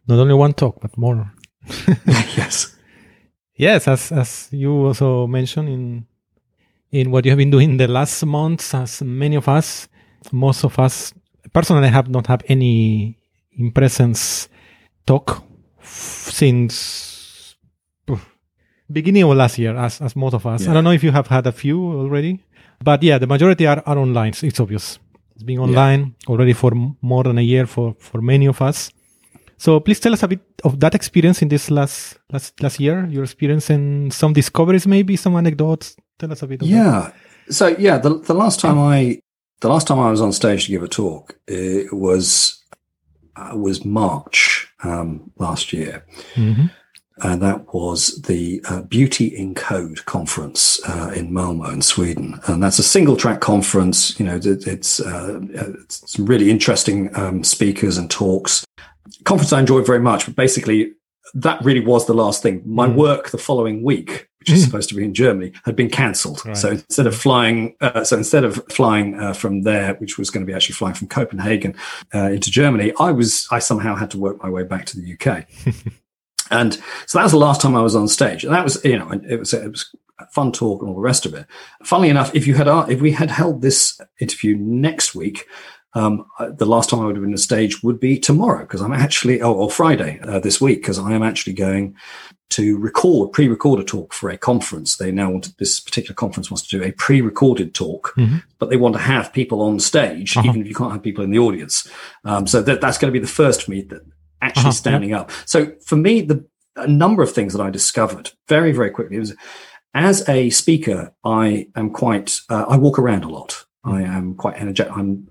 not 0.08 0.20
only 0.20 0.34
one 0.34 0.54
talk, 0.54 0.82
but 0.82 0.98
more. 0.98 1.32
yes, 2.36 2.76
yes. 3.56 3.88
As 3.88 4.12
as 4.12 4.50
you 4.52 4.72
also 4.88 5.28
mentioned 5.28 5.70
in 5.70 6.08
in 6.92 7.12
what 7.12 7.24
you 7.26 7.32
have 7.32 7.38
been 7.38 7.52
doing 7.52 7.78
the 7.78 7.88
last 7.88 8.26
months, 8.26 8.74
as 8.74 9.04
many 9.04 9.36
of 9.36 9.48
us, 9.48 9.88
most 10.32 10.66
of 10.66 10.80
us, 10.80 11.14
personally, 11.54 11.90
have 11.90 12.10
not 12.10 12.26
have 12.26 12.42
any 12.48 13.16
in 13.52 13.72
presence 13.72 14.50
talk 15.06 15.44
since 15.84 17.11
beginning 18.92 19.24
of 19.24 19.36
last 19.36 19.58
year, 19.58 19.76
as, 19.76 20.02
as 20.02 20.16
most 20.16 20.34
of 20.34 20.46
us. 20.46 20.64
Yeah. 20.64 20.72
I 20.72 20.74
don't 20.74 20.84
know 20.84 20.92
if 20.92 21.04
you 21.04 21.12
have 21.12 21.28
had 21.28 21.48
a 21.48 21.52
few 21.52 21.80
already, 21.84 22.44
but 22.84 23.04
yeah, 23.04 23.18
the 23.18 23.28
majority 23.28 23.68
are, 23.68 23.82
are 23.86 23.98
online. 23.98 24.34
It's 24.42 24.60
obvious. 24.60 25.00
It's 25.36 25.44
been 25.44 25.60
online 25.60 26.16
yeah. 26.20 26.30
already 26.30 26.54
for 26.54 26.72
more 27.02 27.24
than 27.24 27.38
a 27.38 27.42
year 27.42 27.66
for, 27.66 27.96
for 28.00 28.22
many 28.22 28.48
of 28.48 28.62
us. 28.62 28.92
So 29.58 29.80
please 29.80 30.00
tell 30.00 30.14
us 30.14 30.24
a 30.24 30.28
bit 30.28 30.42
of 30.64 30.80
that 30.80 30.96
experience 30.96 31.44
in 31.44 31.48
this 31.48 31.70
last 31.70 32.18
last 32.32 32.60
last 32.64 32.80
year. 32.80 33.06
Your 33.12 33.24
experience 33.24 33.70
and 33.70 34.12
some 34.12 34.34
discoveries, 34.34 34.88
maybe 34.88 35.16
some 35.16 35.36
anecdotes. 35.36 35.96
Tell 36.18 36.32
us 36.32 36.42
a 36.42 36.48
bit. 36.48 36.64
yeah. 36.64 37.12
That. 37.46 37.54
So 37.54 37.68
yeah, 37.68 38.00
the 38.00 38.18
the 38.18 38.34
last 38.34 38.60
time 38.60 38.80
I 38.80 39.22
the 39.60 39.70
last 39.70 39.88
time 39.88 40.00
I 40.00 40.10
was 40.10 40.20
on 40.20 40.34
stage 40.34 40.66
to 40.66 40.72
give 40.72 40.82
a 40.82 40.88
talk, 40.88 41.38
it 41.48 41.94
was 41.94 42.60
uh, 43.36 43.56
was 43.56 43.86
March 43.86 44.68
um, 44.84 45.32
last 45.38 45.74
year. 45.74 46.06
Mm-hmm. 46.34 46.66
And 47.24 47.42
that 47.42 47.74
was 47.74 48.22
the 48.24 48.62
uh, 48.68 48.82
Beauty 48.82 49.28
in 49.28 49.54
Code 49.54 50.06
conference 50.06 50.82
uh, 50.88 51.12
in 51.16 51.34
Malmo 51.34 51.70
in 51.70 51.82
Sweden. 51.82 52.40
And 52.48 52.64
that's 52.64 52.80
a 52.80 52.84
single 52.84 53.16
track 53.16 53.42
conference. 53.42 54.20
You 54.20 54.26
know, 54.26 54.36
it, 54.38 54.68
it's, 54.68 55.00
uh, 55.00 55.40
it's 55.52 56.12
some 56.12 56.26
really 56.26 56.50
interesting 56.50 57.16
um, 57.16 57.44
speakers 57.44 57.98
and 57.98 58.10
talks. 58.10 58.66
Conference 59.24 59.54
I 59.54 59.60
enjoyed 59.60 59.86
very 59.86 60.00
much, 60.00 60.26
but 60.26 60.36
basically 60.36 60.94
that 61.34 61.64
really 61.64 61.80
was 61.80 62.08
the 62.08 62.14
last 62.14 62.42
thing. 62.42 62.62
My 62.66 62.88
mm. 62.88 62.96
work 62.96 63.30
the 63.30 63.38
following 63.38 63.84
week, 63.84 64.28
which 64.40 64.50
is 64.50 64.62
mm. 64.62 64.66
supposed 64.66 64.90
to 64.90 64.96
be 64.96 65.04
in 65.04 65.14
Germany, 65.14 65.54
had 65.64 65.76
been 65.76 65.90
cancelled. 65.90 66.46
Right. 66.46 66.58
So 66.58 66.72
instead 66.72 67.08
of 67.08 67.16
flying, 67.16 67.76
uh, 67.82 68.04
so 68.04 68.18
instead 68.18 68.44
of 68.44 68.64
flying 68.70 69.20
uh, 69.20 69.34
from 69.34 69.62
there, 69.62 69.96
which 69.96 70.18
was 70.18 70.30
going 70.30 70.46
to 70.46 70.50
be 70.50 70.56
actually 70.56 70.76
flying 70.76 70.96
from 70.96 71.08
Copenhagen 71.08 71.76
uh, 72.14 72.32
into 72.32 72.52
Germany, 72.52 72.94
I 73.00 73.12
was 73.12 73.48
I 73.52 73.60
somehow 73.60 73.96
had 73.96 74.12
to 74.12 74.18
work 74.18 74.42
my 74.44 74.50
way 74.50 74.64
back 74.64 74.86
to 74.88 75.00
the 75.00 75.14
UK. 75.14 75.48
and 76.52 76.74
so 77.08 77.18
that 77.18 77.24
was 77.24 77.32
the 77.32 77.38
last 77.40 77.62
time 77.62 77.76
I 77.76 77.82
was 77.82 77.96
on 77.96 78.08
stage, 78.08 78.44
and 78.46 78.54
that 78.54 78.64
was 78.64 78.84
you 78.86 79.00
know 79.00 79.10
it 79.12 79.40
was 79.40 79.54
it 79.54 79.72
was 79.72 79.96
fun 80.32 80.52
talk 80.52 80.82
and 80.82 80.90
all 80.90 80.96
the 80.96 81.02
rest 81.02 81.26
of 81.26 81.34
it. 81.34 81.48
Funnily 81.84 82.10
enough, 82.10 82.36
if 82.36 82.46
you 82.46 82.54
had 82.54 82.68
if 82.90 83.02
we 83.02 83.12
had 83.12 83.32
held 83.32 83.62
this 83.62 84.00
interview 84.20 84.56
next 84.58 85.16
week, 85.16 85.48
Um, 85.94 86.24
the 86.58 86.66
last 86.66 86.90
time 86.90 87.02
I 87.02 87.06
would 87.06 87.18
have 87.18 87.26
been 87.26 87.34
on 87.34 87.38
stage 87.38 87.84
would 87.84 88.00
be 88.00 88.18
tomorrow 88.18 88.62
because 88.62 88.82
I'm 88.82 88.94
actually, 88.94 89.42
oh, 89.42 89.54
or 89.54 89.70
Friday 89.70 90.20
uh, 90.24 90.40
this 90.40 90.62
week 90.62 90.80
because 90.82 90.98
I 90.98 91.12
am 91.14 91.22
actually 91.22 91.56
going 91.56 91.96
to 92.52 92.80
record, 92.80 93.34
pre-record 93.34 93.80
a 93.82 93.84
talk 93.84 94.14
for 94.14 94.30
a 94.30 94.38
conference. 94.38 94.96
They 94.96 95.12
now 95.12 95.32
want 95.32 95.58
this 95.58 95.82
particular 95.82 96.16
conference 96.16 96.50
wants 96.50 96.66
to 96.68 96.78
do 96.78 96.84
a 96.84 96.94
pre-recorded 96.94 97.74
talk, 97.74 98.14
mm-hmm. 98.16 98.38
but 98.58 98.70
they 98.70 98.78
want 98.78 98.96
to 98.96 99.02
have 99.02 99.34
people 99.34 99.62
on 99.62 99.80
stage, 99.80 100.38
uh-huh. 100.38 100.48
even 100.48 100.62
if 100.62 100.68
you 100.68 100.76
can't 100.76 100.94
have 100.94 101.04
people 101.04 101.26
in 101.26 101.32
the 101.32 101.40
audience. 101.40 101.90
Um, 102.24 102.48
so 102.48 102.62
that, 102.62 102.80
that's 102.80 102.98
going 102.98 103.14
to 103.14 103.20
be 103.20 103.26
the 103.26 103.44
first 103.44 103.64
for 103.64 103.72
me 103.72 103.82
that 103.90 104.02
actually 104.42 104.62
uh-huh. 104.62 104.72
standing 104.72 105.14
up. 105.14 105.32
So 105.46 105.74
for 105.86 105.96
me, 105.96 106.22
the 106.22 106.46
a 106.76 106.88
number 106.88 107.22
of 107.22 107.32
things 107.32 107.54
that 107.54 107.62
I 107.62 107.70
discovered 107.70 108.32
very, 108.48 108.72
very 108.72 108.90
quickly 108.90 109.20
was 109.20 109.36
as 109.94 110.28
a 110.30 110.50
speaker, 110.52 111.14
I 111.24 111.68
am 111.76 111.92
quite, 111.92 112.40
uh, 112.50 112.66
I 112.68 112.78
walk 112.78 112.98
around 112.98 113.26
a 113.26 113.30
lot. 113.30 113.66
I 113.84 114.04
am 114.04 114.36
quite 114.36 114.56
energetic. 114.56 114.96
I'm 114.96 115.28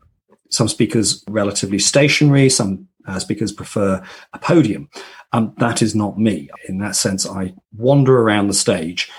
some 0.51 0.69
speakers 0.69 1.25
relatively 1.29 1.79
stationary. 1.79 2.51
Some 2.51 2.89
uh, 3.07 3.19
speakers 3.19 3.53
prefer 3.53 4.03
a 4.33 4.39
podium. 4.39 4.91
Um, 5.33 5.55
that 5.59 5.81
is 5.81 5.95
not 5.95 6.19
me. 6.19 6.51
In 6.69 6.79
that 6.79 6.97
sense, 6.97 7.27
I 7.27 7.55
wander 7.77 8.21
around 8.21 8.49
the 8.49 8.55
stage. 8.55 9.11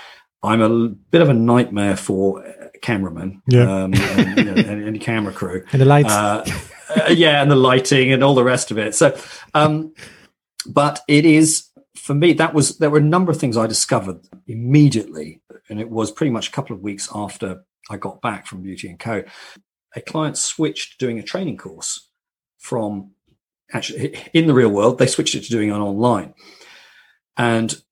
I'm 0.42 0.60
a 0.60 0.88
bit 0.88 1.22
of 1.22 1.28
a 1.28 1.34
nightmare 1.34 1.96
for 1.96 2.44
cameramen, 2.82 3.40
yeah. 3.46 3.84
um, 3.84 3.94
and, 3.94 4.38
you 4.38 4.44
know, 4.44 4.54
any, 4.86 4.98
camera 4.98 5.32
crew, 5.32 5.64
and 5.72 5.80
the 5.80 5.86
lights, 5.86 6.12
uh, 6.12 6.44
uh, 6.90 7.10
yeah, 7.10 7.42
and 7.42 7.50
the 7.50 7.56
lighting 7.56 8.12
and 8.12 8.22
all 8.22 8.34
the 8.34 8.44
rest 8.44 8.70
of 8.70 8.78
it. 8.78 8.94
So, 8.94 9.16
um, 9.54 9.94
but 10.66 11.00
it 11.08 11.24
is 11.24 11.68
for 11.96 12.14
me. 12.14 12.32
That 12.32 12.54
was 12.54 12.78
there 12.78 12.90
were 12.90 12.98
a 12.98 13.02
number 13.02 13.30
of 13.32 13.38
things 13.38 13.56
I 13.56 13.66
discovered 13.66 14.20
immediately, 14.46 15.40
and 15.68 15.80
it 15.80 15.90
was 15.90 16.10
pretty 16.10 16.30
much 16.30 16.48
a 16.48 16.52
couple 16.52 16.76
of 16.76 16.82
weeks 16.82 17.08
after 17.14 17.64
I 17.90 17.96
got 17.96 18.22
back 18.22 18.46
from 18.46 18.62
Beauty 18.62 18.88
in 18.88 18.98
Code. 18.98 19.28
A 19.94 20.00
client 20.00 20.38
switched 20.38 20.98
doing 20.98 21.18
a 21.18 21.22
training 21.22 21.58
course 21.58 22.08
from 22.58 23.10
actually 23.72 24.16
in 24.32 24.46
the 24.46 24.54
real 24.54 24.70
world, 24.70 24.98
they 24.98 25.06
switched 25.06 25.34
it 25.34 25.44
to 25.44 25.50
doing 25.50 25.68
it 25.68 25.72
online. 25.72 26.34
And 27.36 27.82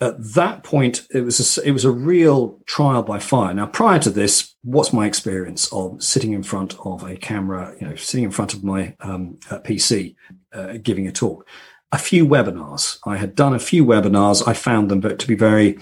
at 0.00 0.34
that 0.34 0.62
point, 0.62 1.06
it 1.12 1.22
was 1.22 1.58
a, 1.58 1.66
it 1.66 1.72
was 1.72 1.84
a 1.84 1.90
real 1.90 2.60
trial 2.66 3.02
by 3.02 3.18
fire. 3.18 3.54
Now, 3.54 3.66
prior 3.66 3.98
to 4.00 4.10
this, 4.10 4.49
what's 4.62 4.92
my 4.92 5.06
experience 5.06 5.72
of 5.72 6.02
sitting 6.02 6.32
in 6.32 6.42
front 6.42 6.78
of 6.84 7.02
a 7.02 7.16
camera, 7.16 7.74
you 7.80 7.88
know, 7.88 7.96
sitting 7.96 8.24
in 8.24 8.30
front 8.30 8.54
of 8.54 8.62
my 8.62 8.94
um, 9.00 9.38
uh, 9.50 9.58
PC, 9.60 10.14
uh, 10.52 10.74
giving 10.82 11.06
a 11.06 11.12
talk? 11.12 11.46
A 11.92 11.98
few 11.98 12.26
webinars. 12.26 12.98
I 13.04 13.16
had 13.16 13.34
done 13.34 13.54
a 13.54 13.58
few 13.58 13.84
webinars. 13.84 14.46
I 14.46 14.52
found 14.52 14.90
them 14.90 15.00
to 15.00 15.26
be 15.26 15.34
very 15.34 15.78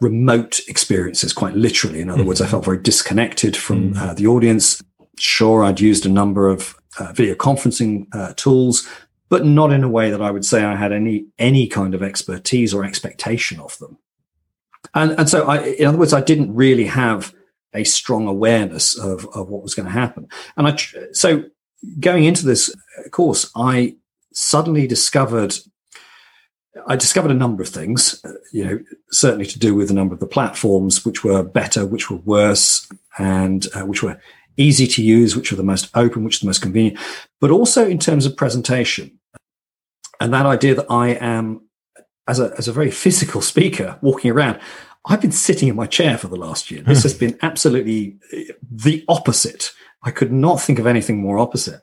remote 0.00 0.60
experiences, 0.66 1.32
quite 1.32 1.54
literally. 1.54 2.00
In 2.00 2.08
other 2.08 2.20
mm-hmm. 2.20 2.28
words, 2.28 2.40
I 2.40 2.46
felt 2.46 2.64
very 2.64 2.78
disconnected 2.78 3.56
from 3.56 3.92
mm-hmm. 3.92 4.02
uh, 4.02 4.14
the 4.14 4.26
audience. 4.26 4.82
Sure, 5.18 5.62
I'd 5.62 5.80
used 5.80 6.06
a 6.06 6.08
number 6.08 6.48
of 6.48 6.74
uh, 6.98 7.12
video 7.12 7.34
conferencing 7.34 8.06
uh, 8.12 8.32
tools, 8.36 8.88
but 9.28 9.44
not 9.44 9.72
in 9.72 9.84
a 9.84 9.88
way 9.88 10.10
that 10.10 10.22
I 10.22 10.30
would 10.30 10.44
say 10.44 10.64
I 10.64 10.74
had 10.74 10.92
any 10.92 11.26
any 11.38 11.68
kind 11.68 11.94
of 11.94 12.02
expertise 12.02 12.74
or 12.74 12.84
expectation 12.84 13.60
of 13.60 13.78
them. 13.78 13.98
And 14.94 15.12
and 15.12 15.28
so, 15.28 15.46
I, 15.46 15.58
in 15.62 15.86
other 15.86 15.98
words, 15.98 16.14
I 16.14 16.22
didn't 16.22 16.54
really 16.54 16.86
have 16.86 17.34
a 17.74 17.84
strong 17.84 18.26
awareness 18.26 18.96
of 18.98 19.26
of 19.34 19.48
what 19.48 19.62
was 19.62 19.74
going 19.74 19.86
to 19.86 19.92
happen. 19.92 20.28
And 20.56 20.68
I 20.68 20.76
so 21.12 21.44
going 21.98 22.24
into 22.24 22.44
this 22.44 22.74
course, 23.10 23.50
I 23.56 23.96
suddenly 24.32 24.86
discovered 24.86 25.54
I 26.86 26.96
discovered 26.96 27.32
a 27.32 27.34
number 27.34 27.62
of 27.62 27.68
things, 27.68 28.20
uh, 28.24 28.32
you 28.52 28.64
know, 28.64 28.78
certainly 29.10 29.46
to 29.46 29.58
do 29.58 29.74
with 29.74 29.90
a 29.90 29.94
number 29.94 30.14
of 30.14 30.20
the 30.20 30.26
platforms, 30.26 31.04
which 31.04 31.24
were 31.24 31.42
better, 31.42 31.84
which 31.84 32.10
were 32.10 32.18
worse, 32.18 32.88
and 33.18 33.66
uh, 33.74 33.84
which 33.84 34.02
were 34.02 34.20
easy 34.56 34.86
to 34.86 35.02
use, 35.02 35.34
which 35.34 35.50
were 35.50 35.56
the 35.56 35.62
most 35.62 35.90
open, 35.94 36.22
which 36.22 36.36
are 36.36 36.40
the 36.40 36.46
most 36.46 36.62
convenient, 36.62 36.98
but 37.40 37.50
also 37.50 37.88
in 37.88 37.98
terms 37.98 38.24
of 38.24 38.36
presentation. 38.36 39.18
And 40.20 40.32
that 40.32 40.46
idea 40.46 40.74
that 40.74 40.86
I 40.90 41.08
am, 41.08 41.62
as 42.28 42.38
a, 42.38 42.52
as 42.56 42.68
a 42.68 42.72
very 42.72 42.90
physical 42.90 43.40
speaker 43.40 43.98
walking 44.00 44.30
around, 44.30 44.60
I've 45.06 45.20
been 45.20 45.32
sitting 45.32 45.68
in 45.68 45.76
my 45.76 45.86
chair 45.86 46.18
for 46.18 46.28
the 46.28 46.36
last 46.36 46.70
year. 46.70 46.82
This 46.82 47.02
has 47.04 47.14
been 47.14 47.38
absolutely 47.42 48.18
the 48.70 49.04
opposite. 49.08 49.72
I 50.02 50.10
could 50.10 50.32
not 50.32 50.60
think 50.60 50.78
of 50.78 50.86
anything 50.86 51.20
more 51.20 51.38
opposite. 51.38 51.82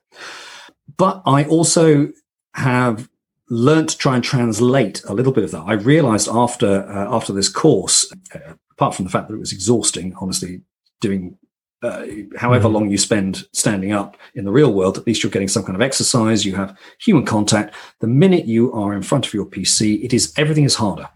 But 0.97 1.23
I 1.25 1.45
also 1.45 2.11
have 2.53 3.09
learned 3.49 3.89
to 3.89 3.97
try 3.97 4.15
and 4.15 4.23
translate 4.23 5.03
a 5.05 5.13
little 5.13 5.33
bit 5.33 5.43
of 5.43 5.51
that. 5.51 5.63
I 5.65 5.73
realized 5.73 6.27
after 6.31 6.83
uh, 6.83 7.15
after 7.15 7.33
this 7.33 7.49
course, 7.49 8.11
uh, 8.33 8.53
apart 8.71 8.95
from 8.95 9.05
the 9.05 9.11
fact 9.11 9.27
that 9.27 9.35
it 9.35 9.39
was 9.39 9.53
exhausting, 9.53 10.15
honestly, 10.19 10.61
doing 11.01 11.37
uh, 11.83 12.05
however 12.37 12.67
mm. 12.67 12.73
long 12.73 12.89
you 12.89 12.97
spend 12.97 13.45
standing 13.53 13.91
up 13.91 14.17
in 14.35 14.45
the 14.45 14.51
real 14.51 14.73
world, 14.73 14.97
at 14.97 15.05
least 15.07 15.23
you're 15.23 15.31
getting 15.31 15.47
some 15.47 15.63
kind 15.63 15.75
of 15.75 15.81
exercise. 15.81 16.45
You 16.45 16.55
have 16.55 16.77
human 16.99 17.25
contact. 17.25 17.73
The 17.99 18.07
minute 18.07 18.45
you 18.45 18.73
are 18.73 18.93
in 18.93 19.01
front 19.01 19.27
of 19.27 19.33
your 19.33 19.45
PC, 19.45 20.03
it 20.03 20.13
is 20.13 20.33
everything 20.37 20.65
is 20.65 20.75
harder 20.75 21.09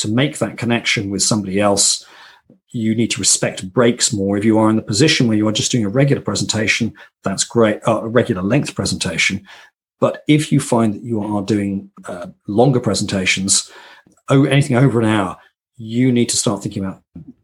to 0.00 0.08
make 0.08 0.38
that 0.38 0.58
connection 0.58 1.10
with 1.10 1.22
somebody 1.22 1.60
else. 1.60 2.04
You 2.72 2.94
need 2.94 3.10
to 3.12 3.20
respect 3.20 3.72
breaks 3.72 4.12
more. 4.12 4.36
If 4.36 4.44
you 4.44 4.58
are 4.58 4.70
in 4.70 4.76
the 4.76 4.82
position 4.82 5.26
where 5.26 5.36
you 5.36 5.48
are 5.48 5.52
just 5.52 5.72
doing 5.72 5.84
a 5.84 5.88
regular 5.88 6.22
presentation, 6.22 6.92
that's 7.24 7.44
great, 7.44 7.80
uh, 7.86 8.02
a 8.02 8.08
regular 8.08 8.42
length 8.42 8.74
presentation. 8.74 9.46
But 9.98 10.22
if 10.28 10.50
you 10.50 10.60
find 10.60 10.94
that 10.94 11.02
you 11.02 11.22
are 11.22 11.42
doing 11.42 11.90
uh, 12.06 12.28
longer 12.46 12.80
presentations, 12.80 13.70
oh, 14.28 14.44
anything 14.44 14.76
over 14.76 15.00
an 15.00 15.06
hour, 15.06 15.36
you 15.76 16.12
need 16.12 16.28
to 16.30 16.36
start 16.36 16.62
thinking 16.62 16.84
about 16.84 17.02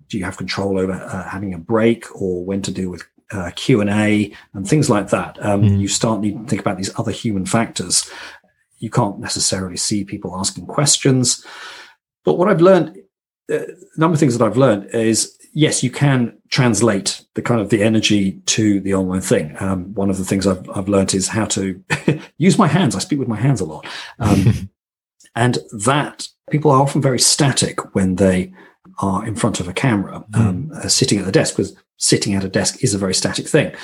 do 0.08 0.18
you 0.18 0.24
have 0.24 0.36
control 0.36 0.78
over 0.78 0.92
uh, 0.92 1.28
having 1.28 1.52
a 1.52 1.58
break 1.58 2.04
or 2.14 2.44
when 2.44 2.62
to 2.62 2.70
deal 2.70 2.90
with 2.90 3.04
uh, 3.32 3.50
Q 3.56 3.80
and 3.80 3.90
A 3.90 4.32
and 4.54 4.66
things 4.66 4.88
like 4.88 5.10
that. 5.10 5.36
Um, 5.44 5.62
mm. 5.62 5.80
You 5.80 5.88
start 5.88 6.20
need 6.20 6.38
to 6.38 6.44
think 6.46 6.60
about 6.60 6.76
these 6.76 6.96
other 6.98 7.10
human 7.10 7.46
factors. 7.46 8.08
You 8.78 8.90
can't 8.90 9.18
necessarily 9.18 9.76
see 9.76 10.04
people 10.04 10.36
asking 10.36 10.66
questions, 10.66 11.44
but 12.26 12.36
what 12.36 12.48
I've 12.48 12.60
learned, 12.60 12.98
uh, 13.50 13.60
a 13.60 14.00
number 14.00 14.12
of 14.12 14.20
things 14.20 14.36
that 14.36 14.44
I've 14.44 14.58
learned 14.58 14.90
is 14.90 15.36
yes, 15.56 15.82
you 15.82 15.90
can 15.90 16.36
translate 16.50 17.24
the 17.34 17.40
kind 17.40 17.62
of 17.62 17.70
the 17.70 17.82
energy 17.82 18.32
to 18.44 18.78
the 18.80 18.92
online 18.92 19.22
thing. 19.22 19.56
Um, 19.58 19.94
one 19.94 20.10
of 20.10 20.18
the 20.18 20.24
things 20.24 20.46
I've, 20.46 20.68
I've 20.68 20.88
learned 20.88 21.14
is 21.14 21.28
how 21.28 21.46
to 21.46 21.82
use 22.36 22.58
my 22.58 22.66
hands. 22.66 22.94
I 22.94 22.98
speak 22.98 23.18
with 23.18 23.26
my 23.26 23.40
hands 23.40 23.62
a 23.62 23.64
lot, 23.64 23.86
um, 24.18 24.68
and 25.34 25.58
that 25.72 26.28
people 26.50 26.70
are 26.70 26.82
often 26.82 27.00
very 27.00 27.18
static 27.18 27.94
when 27.94 28.16
they 28.16 28.52
are 28.98 29.26
in 29.26 29.34
front 29.34 29.58
of 29.58 29.66
a 29.66 29.72
camera, 29.72 30.24
mm. 30.30 30.40
um, 30.40 30.70
uh, 30.74 30.88
sitting 30.88 31.18
at 31.18 31.24
the 31.24 31.32
desk, 31.32 31.56
because 31.56 31.74
sitting 31.96 32.34
at 32.34 32.44
a 32.44 32.48
desk 32.50 32.84
is 32.84 32.92
a 32.92 32.98
very 32.98 33.14
static 33.14 33.48
thing. 33.48 33.74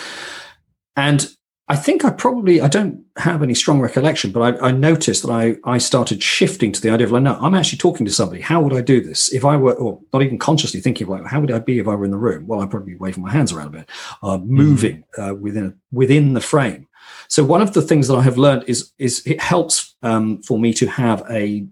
And 0.95 1.27
I 1.73 1.77
think 1.77 2.05
I 2.05 2.11
probably 2.11 2.61
I 2.61 2.69
don't 2.69 3.03
have 3.17 3.43
any 3.43 3.55
strong 3.55 3.81
recollection, 3.81 4.31
but 4.31 4.43
I, 4.43 4.69
I, 4.69 4.73
noticed 4.73 5.23
that 5.23 5.31
I 5.31 5.57
I 5.65 5.79
started 5.79 6.23
shifting 6.23 6.71
to 6.71 6.83
the 6.83 6.91
idea 6.91 7.07
of 7.07 7.13
like, 7.13 7.23
no, 7.23 7.39
I'm 7.41 7.55
actually 7.55 7.79
talking 7.79 8.05
to 8.05 8.13
somebody. 8.13 8.43
How 8.43 8.61
would 8.61 8.75
I 8.75 8.83
do 8.83 9.01
this 9.01 9.33
if 9.33 9.43
I 9.43 9.57
were, 9.57 9.73
or 9.73 9.99
not 10.13 10.21
even 10.21 10.39
consciously 10.39 10.83
thinking 10.83 11.07
like, 11.07 11.25
how 11.25 11.41
would 11.41 11.51
I 11.51 11.61
be 11.61 11.79
if 11.79 11.89
I 11.89 11.95
were 11.95 12.05
in 12.05 12.11
the 12.11 12.19
room? 12.19 12.47
Well, 12.47 12.61
I'd 12.61 12.71
probably 12.71 12.93
be 12.93 12.99
waving 12.99 13.23
my 13.23 13.33
hands 13.33 13.55
around 13.55 13.69
a 13.69 13.79
bit, 13.79 13.91
uh, 14.23 14.37
mm. 14.37 14.45
moving 14.45 15.05
uh, 15.17 15.35
within 15.35 15.81
within 15.91 16.35
the 16.35 16.43
frame. 16.43 16.89
So 17.29 17.43
one 17.43 17.63
of 17.63 17.73
the 17.73 17.81
things 17.81 18.07
that 18.09 18.17
I 18.17 18.23
have 18.23 18.37
learned 18.37 18.65
is 18.67 18.93
is 18.99 19.23
it 19.25 19.41
helps 19.41 19.95
um, 20.03 20.43
for 20.43 20.59
me 20.59 20.75
to 20.75 20.87
have 20.89 21.25
a 21.31 21.67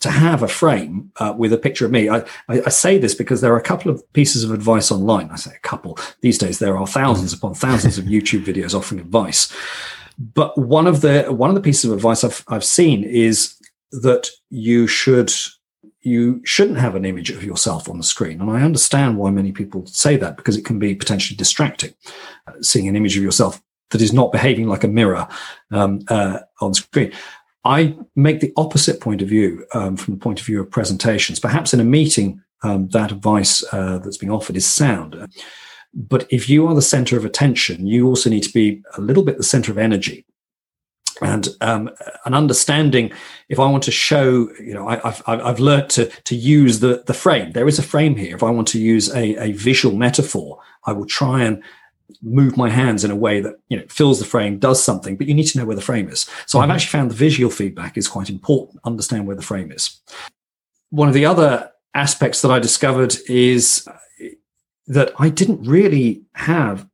to 0.00 0.10
have 0.10 0.42
a 0.42 0.48
frame 0.48 1.10
uh, 1.16 1.34
with 1.36 1.52
a 1.52 1.58
picture 1.58 1.84
of 1.84 1.92
me. 1.92 2.08
I, 2.08 2.18
I, 2.48 2.62
I, 2.66 2.68
say 2.68 2.98
this 2.98 3.14
because 3.14 3.40
there 3.40 3.52
are 3.52 3.58
a 3.58 3.62
couple 3.62 3.90
of 3.90 4.12
pieces 4.12 4.44
of 4.44 4.52
advice 4.52 4.90
online. 4.92 5.30
I 5.30 5.36
say 5.36 5.52
a 5.54 5.60
couple. 5.60 5.98
These 6.20 6.38
days 6.38 6.58
there 6.58 6.76
are 6.76 6.86
thousands 6.86 7.32
upon 7.32 7.54
thousands 7.54 7.98
of 7.98 8.04
YouTube 8.04 8.44
videos 8.44 8.74
offering 8.74 9.00
advice. 9.00 9.52
But 10.18 10.56
one 10.58 10.86
of 10.86 11.00
the 11.00 11.24
one 11.24 11.50
of 11.50 11.54
the 11.54 11.62
pieces 11.62 11.90
of 11.90 11.96
advice 11.96 12.24
I've 12.24 12.44
I've 12.48 12.64
seen 12.64 13.04
is 13.04 13.54
that 13.92 14.28
you 14.50 14.86
should 14.86 15.32
you 16.02 16.40
shouldn't 16.44 16.78
have 16.78 16.94
an 16.94 17.04
image 17.04 17.30
of 17.30 17.44
yourself 17.44 17.88
on 17.88 17.98
the 17.98 18.04
screen. 18.04 18.40
And 18.40 18.50
I 18.50 18.62
understand 18.62 19.18
why 19.18 19.30
many 19.30 19.52
people 19.52 19.86
say 19.86 20.16
that 20.16 20.36
because 20.36 20.56
it 20.56 20.64
can 20.64 20.78
be 20.78 20.94
potentially 20.94 21.36
distracting. 21.36 21.94
Uh, 22.46 22.52
seeing 22.62 22.88
an 22.88 22.96
image 22.96 23.16
of 23.16 23.22
yourself 23.22 23.60
that 23.90 24.02
is 24.02 24.12
not 24.12 24.32
behaving 24.32 24.68
like 24.68 24.84
a 24.84 24.88
mirror 24.88 25.26
um, 25.70 26.00
uh, 26.08 26.40
on 26.60 26.74
screen. 26.74 27.12
I 27.64 27.96
make 28.14 28.40
the 28.40 28.52
opposite 28.56 29.00
point 29.00 29.22
of 29.22 29.28
view 29.28 29.66
um, 29.74 29.96
from 29.96 30.14
the 30.14 30.20
point 30.20 30.40
of 30.40 30.46
view 30.46 30.60
of 30.60 30.70
presentations. 30.70 31.40
Perhaps 31.40 31.74
in 31.74 31.80
a 31.80 31.84
meeting, 31.84 32.40
um, 32.62 32.88
that 32.88 33.12
advice 33.12 33.64
uh, 33.72 33.98
that's 33.98 34.16
being 34.16 34.32
offered 34.32 34.56
is 34.56 34.66
sound. 34.66 35.28
But 35.94 36.26
if 36.30 36.48
you 36.48 36.66
are 36.66 36.74
the 36.74 36.82
center 36.82 37.16
of 37.16 37.24
attention, 37.24 37.86
you 37.86 38.06
also 38.06 38.30
need 38.30 38.42
to 38.44 38.52
be 38.52 38.82
a 38.96 39.00
little 39.00 39.24
bit 39.24 39.36
the 39.36 39.42
center 39.42 39.72
of 39.72 39.78
energy. 39.78 40.24
And 41.20 41.48
um, 41.60 41.90
an 42.26 42.34
understanding, 42.34 43.10
if 43.48 43.58
I 43.58 43.68
want 43.68 43.82
to 43.84 43.90
show, 43.90 44.48
you 44.60 44.74
know, 44.74 44.88
I, 44.88 44.96
have 44.98 45.22
I've 45.26 45.58
learned 45.58 45.90
to 45.90 46.06
to 46.06 46.36
use 46.36 46.78
the 46.78 47.02
the 47.06 47.14
frame. 47.14 47.52
There 47.52 47.66
is 47.66 47.78
a 47.78 47.82
frame 47.82 48.14
here. 48.14 48.36
If 48.36 48.42
I 48.42 48.50
want 48.50 48.68
to 48.68 48.80
use 48.80 49.12
a, 49.12 49.34
a 49.42 49.52
visual 49.52 49.96
metaphor, 49.96 50.60
I 50.84 50.92
will 50.92 51.06
try 51.06 51.42
and 51.42 51.62
move 52.22 52.56
my 52.56 52.68
hands 52.68 53.04
in 53.04 53.10
a 53.10 53.16
way 53.16 53.40
that 53.40 53.54
you 53.68 53.76
know 53.76 53.84
fills 53.88 54.18
the 54.18 54.24
frame 54.24 54.58
does 54.58 54.82
something 54.82 55.16
but 55.16 55.26
you 55.26 55.34
need 55.34 55.46
to 55.46 55.58
know 55.58 55.64
where 55.64 55.76
the 55.76 55.82
frame 55.82 56.08
is 56.08 56.20
so 56.46 56.58
mm-hmm. 56.58 56.70
i've 56.70 56.74
actually 56.74 56.90
found 56.90 57.10
the 57.10 57.14
visual 57.14 57.50
feedback 57.50 57.96
is 57.96 58.08
quite 58.08 58.30
important 58.30 58.80
understand 58.84 59.26
where 59.26 59.36
the 59.36 59.42
frame 59.42 59.70
is 59.70 60.00
one 60.90 61.08
of 61.08 61.14
the 61.14 61.26
other 61.26 61.70
aspects 61.94 62.42
that 62.42 62.50
i 62.50 62.58
discovered 62.58 63.14
is 63.28 63.86
that 64.86 65.12
i 65.18 65.28
didn't 65.28 65.62
really 65.66 66.22
have 66.34 66.86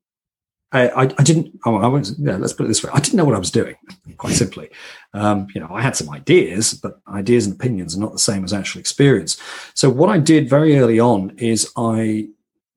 I, 0.75 0.89
I, 0.89 1.03
I 1.03 1.23
didn't. 1.23 1.57
Oh, 1.65 1.77
I 1.77 1.87
won't. 1.87 2.11
Yeah, 2.19 2.37
let's 2.37 2.53
put 2.53 2.65
it 2.65 2.67
this 2.67 2.83
way. 2.83 2.91
I 2.93 2.99
didn't 2.99 3.15
know 3.15 3.25
what 3.25 3.37
I 3.37 3.39
was 3.39 3.53
doing. 3.53 3.77
Quite 4.17 4.35
simply, 4.35 4.71
um, 5.13 5.47
you 5.55 5.61
know, 5.61 5.69
I 5.71 5.81
had 5.81 5.95
some 5.95 6.11
ideas, 6.11 6.75
but 6.75 7.01
ideas 7.07 7.47
and 7.47 7.55
opinions 7.55 7.97
are 7.97 8.01
not 8.01 8.13
the 8.13 8.19
same 8.19 8.43
as 8.43 8.53
actual 8.53 8.81
experience. 8.81 9.41
So 9.75 9.89
what 9.89 10.11
I 10.11 10.19
did 10.19 10.51
very 10.51 10.77
early 10.77 10.99
on 10.99 11.33
is 11.39 11.71
I 11.77 12.29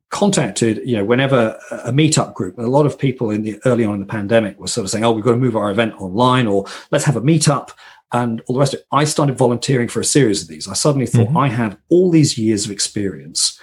contacted, 0.09 0.81
you 0.85 0.95
know, 0.95 1.03
whenever 1.03 1.59
a 1.71 1.91
meetup 1.91 2.33
group, 2.33 2.57
a 2.57 2.61
lot 2.63 2.85
of 2.85 2.97
people 2.97 3.29
in 3.29 3.43
the 3.43 3.59
early 3.65 3.83
on 3.83 3.95
in 3.95 3.99
the 3.99 4.05
pandemic 4.05 4.59
were 4.59 4.67
sort 4.67 4.85
of 4.85 4.91
saying, 4.91 5.03
"Oh, 5.03 5.11
we've 5.11 5.23
got 5.23 5.31
to 5.31 5.37
move 5.37 5.55
our 5.55 5.71
event 5.71 5.99
online," 5.99 6.47
or 6.47 6.65
"Let's 6.91 7.05
have 7.05 7.17
a 7.17 7.21
meetup." 7.21 7.71
and 8.13 8.41
all 8.47 8.53
the 8.53 8.59
rest 8.61 8.73
of 8.73 8.79
it. 8.79 8.85
I 8.89 9.03
started 9.03 9.37
volunteering 9.37 9.89
for 9.89 9.99
a 9.99 10.05
series 10.05 10.41
of 10.41 10.47
these. 10.47 10.65
I 10.65 10.75
suddenly 10.75 11.07
thought 11.07 11.27
mm-hmm. 11.27 11.35
I 11.35 11.49
have 11.49 11.77
all 11.89 12.09
these 12.09 12.37
years 12.37 12.63
of 12.63 12.71
experience 12.71 13.59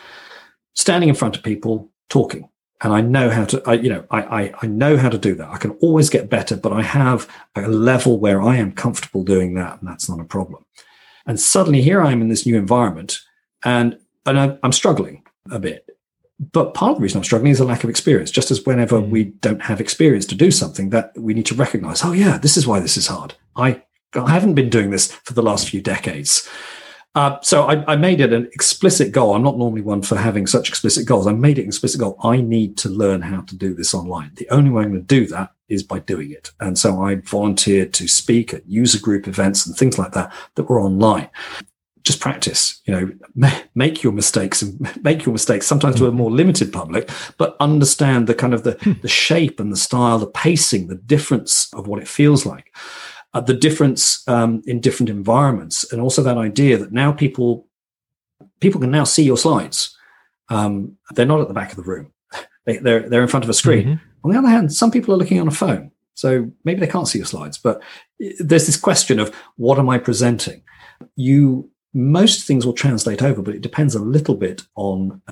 standing 0.74 1.08
in 1.08 1.14
front 1.14 1.34
of 1.34 1.42
people 1.42 1.90
talking 2.10 2.50
and 2.84 2.92
I 2.92 3.00
know 3.00 3.30
how 3.30 3.46
to, 3.46 3.62
I, 3.64 3.74
you 3.74 3.88
know, 3.88 4.04
I, 4.10 4.20
I, 4.20 4.54
I 4.62 4.66
know 4.66 4.98
how 4.98 5.08
to 5.08 5.16
do 5.16 5.34
that. 5.36 5.48
I 5.48 5.56
can 5.56 5.70
always 5.80 6.10
get 6.10 6.28
better, 6.28 6.54
but 6.54 6.72
I 6.72 6.82
have 6.82 7.26
a 7.56 7.66
level 7.68 8.20
where 8.20 8.42
I 8.42 8.56
am 8.56 8.72
comfortable 8.72 9.24
doing 9.24 9.54
that, 9.54 9.80
and 9.80 9.88
that's 9.88 10.08
not 10.08 10.20
a 10.20 10.24
problem. 10.24 10.66
And 11.26 11.40
suddenly 11.40 11.80
here 11.80 12.02
I 12.02 12.12
am 12.12 12.20
in 12.20 12.28
this 12.28 12.44
new 12.44 12.56
environment, 12.56 13.20
and 13.64 13.98
and 14.26 14.38
I, 14.38 14.58
I'm 14.62 14.72
struggling 14.72 15.22
a 15.50 15.58
bit. 15.58 15.83
But 16.52 16.74
part 16.74 16.92
of 16.92 16.96
the 16.96 17.02
reason 17.02 17.18
I'm 17.18 17.24
struggling 17.24 17.52
is 17.52 17.60
a 17.60 17.64
lack 17.64 17.84
of 17.84 17.90
experience. 17.90 18.30
Just 18.30 18.50
as 18.50 18.64
whenever 18.64 19.00
mm. 19.00 19.08
we 19.10 19.24
don't 19.24 19.62
have 19.62 19.80
experience 19.80 20.26
to 20.26 20.34
do 20.34 20.50
something, 20.50 20.90
that 20.90 21.12
we 21.16 21.34
need 21.34 21.46
to 21.46 21.54
recognize, 21.54 22.04
oh 22.04 22.12
yeah, 22.12 22.38
this 22.38 22.56
is 22.56 22.66
why 22.66 22.80
this 22.80 22.96
is 22.96 23.06
hard. 23.06 23.34
I 23.56 23.82
I 24.14 24.30
haven't 24.30 24.54
been 24.54 24.70
doing 24.70 24.90
this 24.90 25.10
for 25.10 25.32
the 25.32 25.42
last 25.42 25.68
few 25.68 25.80
decades. 25.80 26.48
Uh, 27.16 27.38
so 27.42 27.62
I, 27.64 27.92
I, 27.92 27.96
made 27.96 28.20
it 28.20 28.32
an 28.32 28.46
explicit 28.52 29.12
goal. 29.12 29.34
I'm 29.34 29.42
not 29.42 29.56
normally 29.56 29.82
one 29.82 30.02
for 30.02 30.16
having 30.16 30.48
such 30.48 30.68
explicit 30.68 31.06
goals. 31.06 31.28
I 31.28 31.32
made 31.32 31.58
it 31.58 31.62
an 31.62 31.68
explicit 31.68 32.00
goal. 32.00 32.16
I 32.24 32.40
need 32.40 32.76
to 32.78 32.88
learn 32.88 33.22
how 33.22 33.42
to 33.42 33.56
do 33.56 33.72
this 33.72 33.94
online. 33.94 34.32
The 34.34 34.50
only 34.50 34.70
way 34.70 34.82
I'm 34.82 34.90
going 34.90 35.06
to 35.06 35.20
do 35.20 35.26
that 35.28 35.52
is 35.68 35.84
by 35.84 36.00
doing 36.00 36.32
it. 36.32 36.50
And 36.58 36.76
so 36.76 37.02
I 37.02 37.16
volunteered 37.16 37.94
to 37.94 38.08
speak 38.08 38.52
at 38.52 38.66
user 38.68 38.98
group 38.98 39.28
events 39.28 39.64
and 39.64 39.76
things 39.76 39.96
like 39.96 40.10
that 40.12 40.32
that 40.56 40.64
were 40.64 40.80
online. 40.80 41.30
Just 42.04 42.20
practice, 42.20 42.82
you 42.84 42.92
know, 42.92 43.58
make 43.74 44.02
your 44.02 44.12
mistakes 44.12 44.60
and 44.60 44.78
make 45.02 45.24
your 45.24 45.32
mistakes 45.32 45.66
sometimes 45.66 45.96
to 45.96 46.06
a 46.06 46.12
more 46.12 46.30
limited 46.30 46.72
public, 46.72 47.10
but 47.38 47.56
understand 47.60 48.26
the 48.26 48.34
kind 48.34 48.52
of 48.52 48.62
the, 48.62 48.72
hmm. 48.72 48.92
the 49.00 49.08
shape 49.08 49.58
and 49.58 49.72
the 49.72 49.76
style, 49.76 50.18
the 50.18 50.26
pacing, 50.26 50.88
the 50.88 50.96
difference 50.96 51.72
of 51.72 51.86
what 51.86 52.00
it 52.00 52.08
feels 52.08 52.44
like 52.44 52.70
uh, 53.34 53.40
the 53.40 53.54
difference 53.54 54.26
um, 54.28 54.62
in 54.64 54.80
different 54.80 55.10
environments, 55.10 55.92
and 55.92 56.00
also 56.00 56.22
that 56.22 56.38
idea 56.38 56.78
that 56.78 56.92
now 56.92 57.12
people 57.12 57.66
people 58.60 58.80
can 58.80 58.90
now 58.90 59.04
see 59.04 59.24
your 59.24 59.36
slides. 59.36 59.96
Um, 60.48 60.96
they're 61.14 61.26
not 61.26 61.40
at 61.40 61.48
the 61.48 61.54
back 61.54 61.70
of 61.70 61.76
the 61.76 61.82
room; 61.82 62.12
they, 62.64 62.78
are 62.78 62.80
they're, 62.80 63.08
they're 63.08 63.22
in 63.22 63.28
front 63.28 63.44
of 63.44 63.50
a 63.50 63.54
screen. 63.54 63.84
Mm-hmm. 63.84 64.08
On 64.24 64.30
the 64.30 64.38
other 64.38 64.48
hand, 64.48 64.72
some 64.72 64.90
people 64.90 65.12
are 65.12 65.18
looking 65.18 65.40
on 65.40 65.48
a 65.48 65.52
phone, 65.52 65.90
so 66.14 66.50
maybe 66.64 66.80
they 66.80 66.86
can't 66.86 67.08
see 67.08 67.18
your 67.18 67.26
slides. 67.26 67.58
But 67.58 67.82
there's 68.38 68.66
this 68.66 68.76
question 68.76 69.18
of 69.18 69.34
what 69.56 69.78
am 69.78 69.90
I 69.90 69.98
presenting? 69.98 70.62
You 71.16 71.70
most 71.94 72.46
things 72.46 72.66
will 72.66 72.72
translate 72.72 73.22
over, 73.22 73.40
but 73.40 73.54
it 73.54 73.62
depends 73.62 73.94
a 73.94 74.00
little 74.00 74.34
bit 74.34 74.62
on 74.74 75.22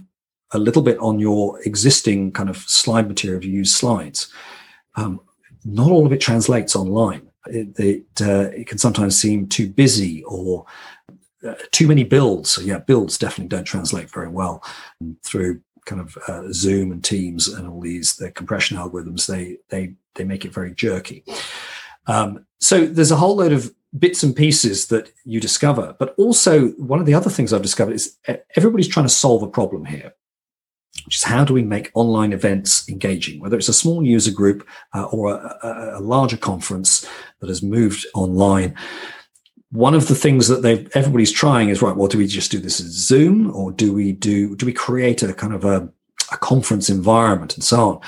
a 0.54 0.59
little 0.59 0.83
bit 0.83 0.99
on 0.99 1.19
your 1.19 1.61
existing 1.62 2.31
kind 2.33 2.50
of 2.50 2.59
slide 2.59 3.09
material. 3.09 3.38
If 3.38 3.45
you 3.45 3.52
use 3.52 3.75
slides, 3.75 4.31
um, 4.97 5.21
not 5.64 5.90
all 5.90 6.04
of 6.04 6.12
it 6.12 6.21
translates 6.21 6.76
online 6.76 7.33
it, 7.47 7.78
it, 7.78 8.07
uh, 8.21 8.50
it 8.54 8.66
can 8.66 8.78
sometimes 8.78 9.19
seem 9.19 9.49
too 9.49 9.69
busy 9.69 10.23
or 10.25 10.64
uh, 11.47 11.54
too 11.71 11.88
many 11.88 12.04
builds. 12.04 12.50
So 12.50 12.61
yeah, 12.61 12.78
builds 12.78 13.19
definitely 13.19 13.49
don't 13.49 13.64
translate 13.64 14.11
very 14.11 14.28
well 14.28 14.62
through 15.23 15.61
kind 15.85 16.00
of 16.00 16.16
uh, 16.28 16.52
Zoom 16.52 16.92
and 16.92 17.02
Teams 17.02 17.49
and 17.49 17.69
all 17.69 17.81
these 17.81 18.16
the 18.16 18.31
compression 18.31 18.76
algorithms. 18.76 19.26
They 19.26 19.59
they 19.69 19.95
they 20.14 20.25
make 20.25 20.45
it 20.45 20.54
very 20.54 20.75
jerky. 20.75 21.25
Um, 22.07 22.47
so 22.61 22.87
there's 22.87 23.11
a 23.11 23.16
whole 23.16 23.37
load 23.37 23.52
of 23.52 23.73
bits 23.99 24.23
and 24.23 24.35
pieces 24.35 24.87
that 24.87 25.13
you 25.25 25.41
discover, 25.41 25.95
but 25.99 26.15
also 26.17 26.69
one 26.71 27.01
of 27.01 27.07
the 27.07 27.15
other 27.15 27.31
things 27.31 27.53
I've 27.53 27.63
discovered 27.63 27.95
is 27.95 28.17
everybody's 28.57 28.89
trying 28.89 29.07
to 29.07 29.13
solve 29.13 29.43
a 29.43 29.49
problem 29.49 29.85
here 29.85 30.15
which 31.05 31.17
is 31.17 31.23
how 31.23 31.45
do 31.45 31.55
we 31.55 31.63
make 31.63 31.91
online 31.95 32.33
events 32.33 32.89
engaging, 32.89 33.41
whether 33.41 33.57
it's 33.57 33.69
a 33.69 33.75
small 33.75 34.05
user 34.05 34.31
group 34.31 34.67
uh, 34.95 35.05
or 35.05 35.35
a, 35.35 35.99
a, 35.99 36.01
larger 36.01 36.37
conference 36.37 37.07
that 37.41 37.49
has 37.49 37.63
moved 37.63 38.07
online. 38.15 38.75
One 39.71 39.95
of 39.95 40.09
the 40.09 40.15
things 40.15 40.49
that 40.49 40.63
they 40.63 40.87
everybody's 40.95 41.33
trying 41.33 41.71
is 41.71 41.81
right. 41.81 41.97
Well, 41.97 42.09
do 42.09 42.19
we 42.19 42.26
just 42.26 42.50
do 42.50 42.59
this 42.59 42.81
as 42.81 42.89
Zoom, 42.89 43.50
or 43.57 43.73
do 43.73 43.93
we 43.93 44.13
do 44.13 44.55
do 44.55 44.67
we 44.67 44.73
create 44.73 45.23
a 45.23 45.33
kind 45.33 45.55
of 45.55 45.65
a, 45.65 45.89
a 46.31 46.37
conference 46.37 46.91
environment 46.91 47.55
and 47.55 47.65
so 47.65 47.89
on? 47.89 48.00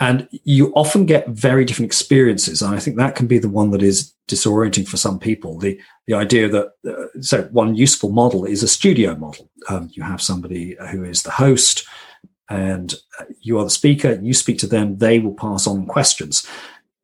And 0.00 0.28
you 0.44 0.72
often 0.74 1.04
get 1.04 1.28
very 1.28 1.64
different 1.66 1.86
experiences, 1.86 2.62
and 2.62 2.74
I 2.74 2.78
think 2.78 2.96
that 2.96 3.14
can 3.14 3.26
be 3.26 3.38
the 3.38 3.50
one 3.50 3.70
that 3.72 3.82
is 3.82 4.14
disorienting 4.28 4.88
for 4.88 4.96
some 4.96 5.18
people. 5.18 5.58
The 5.58 5.78
the 6.06 6.14
idea 6.14 6.48
that 6.48 6.72
uh, 6.88 7.20
so 7.20 7.42
one 7.52 7.74
useful 7.74 8.10
model 8.10 8.46
is 8.46 8.62
a 8.62 8.68
studio 8.68 9.14
model. 9.14 9.50
Um, 9.68 9.90
you 9.92 10.02
have 10.02 10.22
somebody 10.22 10.76
who 10.90 11.04
is 11.04 11.22
the 11.22 11.30
host 11.30 11.86
and 12.50 12.94
you 13.40 13.58
are 13.58 13.64
the 13.64 13.70
speaker, 13.70 14.18
you 14.20 14.34
speak 14.34 14.58
to 14.58 14.66
them, 14.66 14.98
they 14.98 15.20
will 15.20 15.34
pass 15.34 15.66
on 15.66 15.86
questions. 15.86 16.46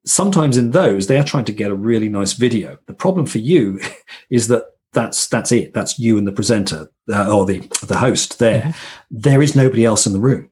Sometimes 0.05 0.57
in 0.57 0.73
those, 0.73 1.07
they 1.07 1.19
are 1.19 1.25
trying 1.25 1.45
to 1.45 1.53
get 1.53 1.71
a 1.71 1.75
really 1.75 2.09
nice 2.09 2.33
video. 2.33 2.79
The 2.87 2.95
problem 2.95 3.27
for 3.27 3.39
you 3.39 3.81
is 4.31 4.49
that 4.49 4.65
that's 4.93 5.29
that's 5.29 5.53
it. 5.53 5.75
That's 5.75 5.99
you 5.99 6.19
and 6.19 6.27
the 6.27 6.33
presenter 6.33 6.91
uh, 7.13 7.35
or 7.35 7.47
the 7.47 7.61
the 7.83 7.99
host 7.99 8.39
there. 8.39 8.63
Mm-hmm. 8.63 8.71
there 9.11 9.43
is 9.43 9.55
nobody 9.55 9.85
else 9.85 10.07
in 10.07 10.13
the 10.13 10.21
room. 10.21 10.51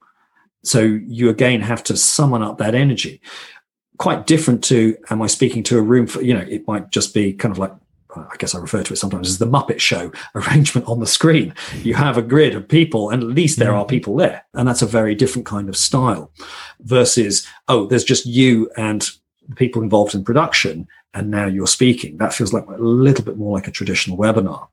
So 0.65 0.81
you 0.81 1.29
again 1.29 1.61
have 1.61 1.85
to 1.85 1.97
summon 1.97 2.43
up 2.43 2.59
that 2.59 2.75
energy. 2.75 3.21
Quite 3.99 4.27
different 4.27 4.65
to 4.65 4.97
am 5.11 5.23
I 5.23 5.29
speaking 5.29 5.63
to 5.65 5.79
a 5.79 5.83
room 5.83 6.07
for 6.07 6.21
you 6.21 6.35
know 6.35 6.45
it 6.49 6.67
might 6.67 6.91
just 6.91 7.15
be 7.15 7.33
kind 7.33 7.53
of 7.53 7.59
like 7.59 7.73
I 8.17 8.37
guess 8.39 8.55
I 8.55 8.59
refer 8.59 8.83
to 8.83 8.93
it 8.93 8.97
sometimes 8.97 9.29
as 9.29 9.39
the 9.39 9.47
Muppet 9.47 9.81
Show 9.81 10.13
arrangement 10.35 10.89
on 10.89 11.01
the 11.01 11.07
screen. 11.07 11.55
You 11.83 11.95
have 11.95 12.17
a 12.17 12.23
grid 12.23 12.55
of 12.55 12.69
people, 12.69 13.11
and 13.11 13.23
at 13.23 13.29
least 13.29 13.59
there 13.59 13.75
are 13.75 13.85
mm. 13.85 13.89
people 13.89 14.17
there. 14.17 14.45
And 14.55 14.69
that's 14.69 14.83
a 14.83 14.87
very 14.87 15.15
different 15.15 15.47
kind 15.47 15.69
of 15.69 15.77
style 15.77 16.31
versus, 16.81 17.47
oh, 17.69 17.87
there's 17.87 18.05
just 18.05 18.27
you 18.27 18.71
and 18.77 19.09
the 19.49 19.55
people 19.55 19.83
involved 19.83 20.15
in 20.15 20.25
production, 20.25 20.87
and 21.13 21.31
now 21.31 21.47
you're 21.47 21.67
speaking. 21.67 22.17
That 22.17 22.33
feels 22.33 22.53
like 22.53 22.67
a 22.67 22.77
little 22.77 23.25
bit 23.25 23.37
more 23.37 23.57
like 23.57 23.69
a 23.69 23.73
traditional 23.73 24.19
webinar. 24.19 24.69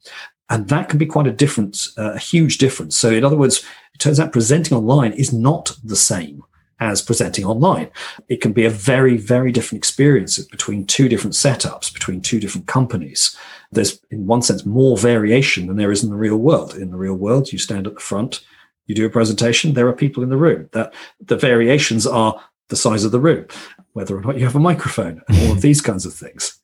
And 0.51 0.67
that 0.67 0.89
can 0.89 0.99
be 0.99 1.05
quite 1.05 1.27
a 1.27 1.31
difference, 1.31 1.97
uh, 1.97 2.11
a 2.11 2.19
huge 2.19 2.57
difference. 2.57 2.97
So, 2.97 3.09
in 3.09 3.23
other 3.23 3.37
words, 3.37 3.63
it 3.95 3.99
turns 3.99 4.19
out 4.19 4.33
presenting 4.33 4.77
online 4.77 5.13
is 5.13 5.31
not 5.31 5.75
the 5.81 5.95
same 5.95 6.43
as 6.81 7.01
presenting 7.01 7.45
online. 7.45 7.89
It 8.27 8.41
can 8.41 8.51
be 8.51 8.65
a 8.65 8.69
very, 8.69 9.15
very 9.15 9.53
different 9.53 9.79
experience 9.79 10.39
between 10.39 10.85
two 10.85 11.07
different 11.07 11.35
setups, 11.35 11.93
between 11.93 12.19
two 12.19 12.39
different 12.39 12.67
companies. 12.67 13.37
There's, 13.71 14.01
in 14.11 14.27
one 14.27 14.41
sense, 14.41 14.65
more 14.65 14.97
variation 14.97 15.67
than 15.67 15.77
there 15.77 15.91
is 15.91 16.03
in 16.03 16.09
the 16.09 16.17
real 16.17 16.37
world. 16.37 16.75
In 16.75 16.91
the 16.91 16.97
real 16.97 17.15
world, 17.15 17.53
you 17.53 17.57
stand 17.57 17.87
at 17.87 17.93
the 17.93 18.01
front, 18.01 18.41
you 18.87 18.95
do 18.95 19.05
a 19.05 19.09
presentation, 19.09 19.73
there 19.73 19.87
are 19.87 19.93
people 19.93 20.21
in 20.21 20.29
the 20.29 20.37
room. 20.37 20.67
That 20.73 20.93
the 21.21 21.37
variations 21.37 22.05
are 22.05 22.43
the 22.67 22.75
size 22.75 23.05
of 23.05 23.13
the 23.13 23.21
room, 23.21 23.45
whether 23.93 24.17
or 24.17 24.21
not 24.21 24.37
you 24.37 24.43
have 24.43 24.55
a 24.55 24.59
microphone, 24.59 25.21
and 25.29 25.37
all 25.37 25.53
of 25.53 25.61
these 25.61 25.79
kinds 25.79 26.05
of 26.05 26.13
things. 26.13 26.59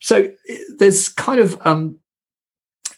So 0.00 0.28
there's 0.78 1.08
kind 1.08 1.38
of 1.38 1.56
um, 1.64 2.00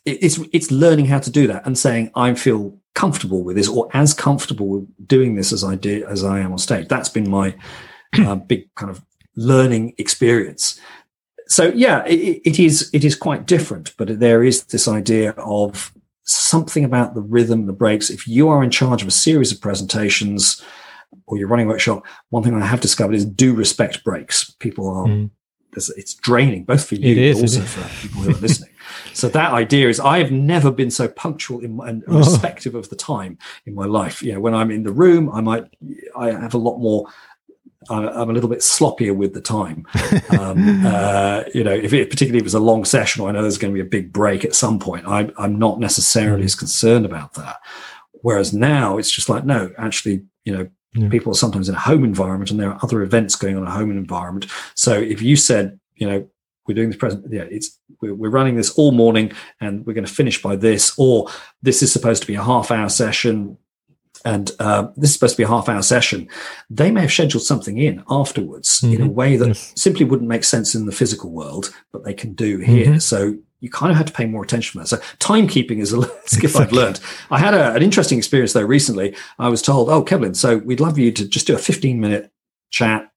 it's 0.05 0.39
it's 0.53 0.71
learning 0.71 1.07
how 1.07 1.19
to 1.19 1.31
do 1.31 1.47
that 1.47 1.67
and 1.67 1.79
saying 1.79 2.11
I 2.15 2.35
feel 2.35 2.79
comfortable 2.95 3.43
with 3.43 3.57
this 3.57 3.69
or 3.69 3.89
as 3.95 4.15
comfortable 4.15 4.69
with 4.69 5.09
doing 5.09 5.35
this 5.35 5.53
as 5.53 5.65
I 5.65 5.75
did 5.75 6.03
as 6.05 6.25
I 6.25 6.41
am 6.41 6.53
on 6.53 6.59
stage. 6.59 6.89
That's 6.89 7.09
been 7.09 7.29
my 7.29 7.55
uh, 8.19 8.37
big 8.37 8.73
kind 8.75 8.91
of 8.91 9.03
learning 9.37 9.95
experience. 9.99 10.79
So 11.47 11.69
yeah, 11.75 12.05
it, 12.07 12.41
it 12.45 12.59
is 12.59 12.91
it 12.93 13.05
is 13.05 13.17
quite 13.17 13.47
different, 13.47 13.95
but 13.97 14.21
there 14.21 14.45
is 14.45 14.65
this 14.65 14.89
idea 14.89 15.33
of 15.33 15.93
something 16.25 16.85
about 16.85 17.15
the 17.15 17.21
rhythm, 17.21 17.67
the 17.67 17.73
breaks. 17.73 18.11
If 18.11 18.27
you 18.27 18.49
are 18.49 18.63
in 18.63 18.71
charge 18.71 19.03
of 19.03 19.09
a 19.09 19.13
series 19.13 19.53
of 19.53 19.61
presentations 19.61 20.63
or 21.27 21.37
you're 21.37 21.49
running 21.49 21.67
a 21.67 21.69
workshop, 21.69 22.07
one 22.31 22.43
thing 22.43 22.55
I 22.55 22.65
have 22.65 22.81
discovered 22.81 23.15
is 23.15 23.25
do 23.25 23.55
respect 23.55 24.05
breaks. 24.05 24.51
People 24.59 24.89
are 24.89 25.07
mm. 25.07 25.31
it's 25.75 26.15
draining 26.15 26.65
both 26.65 26.87
for 26.87 26.95
you, 26.95 27.35
but 27.35 27.41
also 27.41 27.61
for 27.63 28.07
people 28.07 28.23
who 28.23 28.31
are 28.31 28.41
listening. 28.41 28.71
So 29.15 29.29
that 29.29 29.53
idea 29.53 29.89
is 29.89 30.01
I 30.01 30.19
have 30.19 30.31
never 30.31 30.71
been 30.71 30.91
so 30.91 31.09
punctual 31.09 31.61
in, 31.61 31.81
and 31.81 32.05
oh. 32.09 32.19
respective 32.19 32.75
of 32.75 32.89
the 32.89 32.97
time 32.97 33.39
in 33.67 33.75
my 33.75 33.87
life. 33.87 34.23
You 34.23 34.35
know, 34.35 34.41
when 34.41 34.55
I'm 34.55 34.71
in 34.71 34.83
the 34.83 34.93
room, 34.93 35.31
I 35.31 35.41
might 35.41 35.65
I 36.17 36.31
have 36.31 36.55
a 36.55 36.59
lot 36.59 36.79
more. 36.79 37.07
I'm 37.91 38.31
a 38.31 38.33
little 38.33 38.49
bit 38.49 38.61
sloppier 38.61 39.15
with 39.15 39.35
the 39.35 39.43
time. 39.43 39.87
Um, 40.31 40.85
uh, 40.85 41.45
you 41.55 41.63
know, 41.63 41.73
if 41.73 41.93
it 41.93 42.11
particularly 42.11 42.39
if 42.39 42.43
it 42.43 42.45
was 42.45 42.55
a 42.55 42.61
long 42.61 42.85
session, 42.85 43.23
or 43.23 43.29
I 43.29 43.33
know 43.33 43.43
there's 43.43 43.59
going 43.59 43.73
to 43.73 43.75
be 43.75 43.87
a 43.87 43.89
big 43.89 44.13
break 44.13 44.45
at 44.45 44.55
some 44.55 44.79
point, 44.79 45.07
I, 45.07 45.31
I'm 45.39 45.59
not 45.59 45.79
necessarily 45.79 46.43
mm. 46.43 46.47
as 46.47 46.55
concerned 46.55 47.07
about 47.07 47.35
that. 47.35 47.59
Whereas 48.23 48.53
now 48.53 48.99
it's 48.99 49.11
just 49.11 49.29
like, 49.29 49.45
no, 49.45 49.71
actually, 49.79 50.25
you 50.45 50.57
know, 50.57 50.69
yeah. 50.95 51.09
people 51.09 51.33
are 51.33 51.37
sometimes 51.37 51.69
in 51.69 51.75
a 51.75 51.79
home 51.79 52.05
environment 52.05 52.51
and 52.51 52.59
there 52.59 52.71
are 52.71 52.81
other 52.83 53.03
events 53.03 53.37
going 53.37 53.57
on 53.57 53.63
in 53.63 53.69
a 53.69 53.73
home 53.73 53.91
environment. 53.91 54.51
So 54.75 54.95
if 54.95 55.23
you 55.23 55.37
said, 55.37 55.79
you 55.95 56.09
know, 56.09 56.29
we're 56.67 56.75
doing 56.75 56.89
this 56.89 56.99
present 56.99 57.25
yeah 57.31 57.45
it's 57.51 57.79
we're, 58.01 58.15
we're 58.15 58.31
running 58.31 58.57
this 58.57 58.71
all 58.73 58.93
morning 58.93 59.33
and 59.61 59.87
we're 59.87 59.95
going 59.95 60.07
to 60.07 60.13
finish 60.13 60.41
by 60.41 60.57
this 60.57 60.95
or 60.99 61.29
this 61.63 61.83
is 61.83 61.93
supposed 61.93 62.23
to 62.23 62.27
be 62.27 62.35
a 62.35 62.43
half 62.43 62.71
hour 62.71 62.89
session 62.89 63.57
and 64.25 64.53
uh, 64.59 64.89
this 64.97 65.11
is 65.11 65.15
supposed 65.15 65.35
to 65.35 65.43
be 65.43 65.45
a 65.45 65.49
half 65.49 65.69
hour 65.69 65.83
session, 65.83 66.29
they 66.71 66.91
may 66.91 67.03
have 67.03 67.13
scheduled 67.13 67.43
something 67.43 67.77
in 67.77 68.03
afterwards 68.09 68.81
mm-hmm. 68.81 68.95
in 68.95 69.01
a 69.03 69.05
mm-hmm. 69.05 69.15
way 69.15 69.37
that 69.37 69.49
yes. 69.49 69.73
simply 69.77 70.07
wouldn't 70.07 70.29
make 70.29 70.45
sense 70.45 70.75
in 70.75 70.87
the 70.87 70.93
physical 70.93 71.31
world, 71.31 71.75
but 71.93 72.05
they 72.05 72.15
can 72.15 72.33
do 72.33 72.59
here. 72.59 72.87
Mm-hmm. 72.87 72.99
So 72.99 73.37
you 73.61 73.69
kind 73.69 73.91
of 73.91 73.99
had 73.99 74.07
to 74.07 74.13
pay 74.13 74.25
more 74.25 74.43
attention 74.43 74.73
to 74.73 74.79
that. 74.79 74.89
So 74.89 74.97
timekeeping 75.19 75.81
is 75.81 75.93
a 75.93 76.03
skill 76.27 76.45
exactly. 76.45 76.63
I've 76.65 76.73
learned. 76.73 77.01
I 77.31 77.39
had 77.39 77.55
a, 77.55 77.75
an 77.75 77.83
interesting 77.83 78.17
experience 78.17 78.55
though 78.55 78.63
recently. 78.63 79.15
I 79.39 79.49
was 79.49 79.61
told, 79.61 79.91
"Oh, 79.91 80.03
Kevin, 80.03 80.35
so 80.35 80.59
we'd 80.59 80.81
love 80.81 80.99
you 80.99 81.13
to 81.13 81.29
just 81.29 81.47
do 81.47 81.55
a 81.55 81.59
15 81.59 82.01
minute 82.01 82.31
chat. 82.71 83.11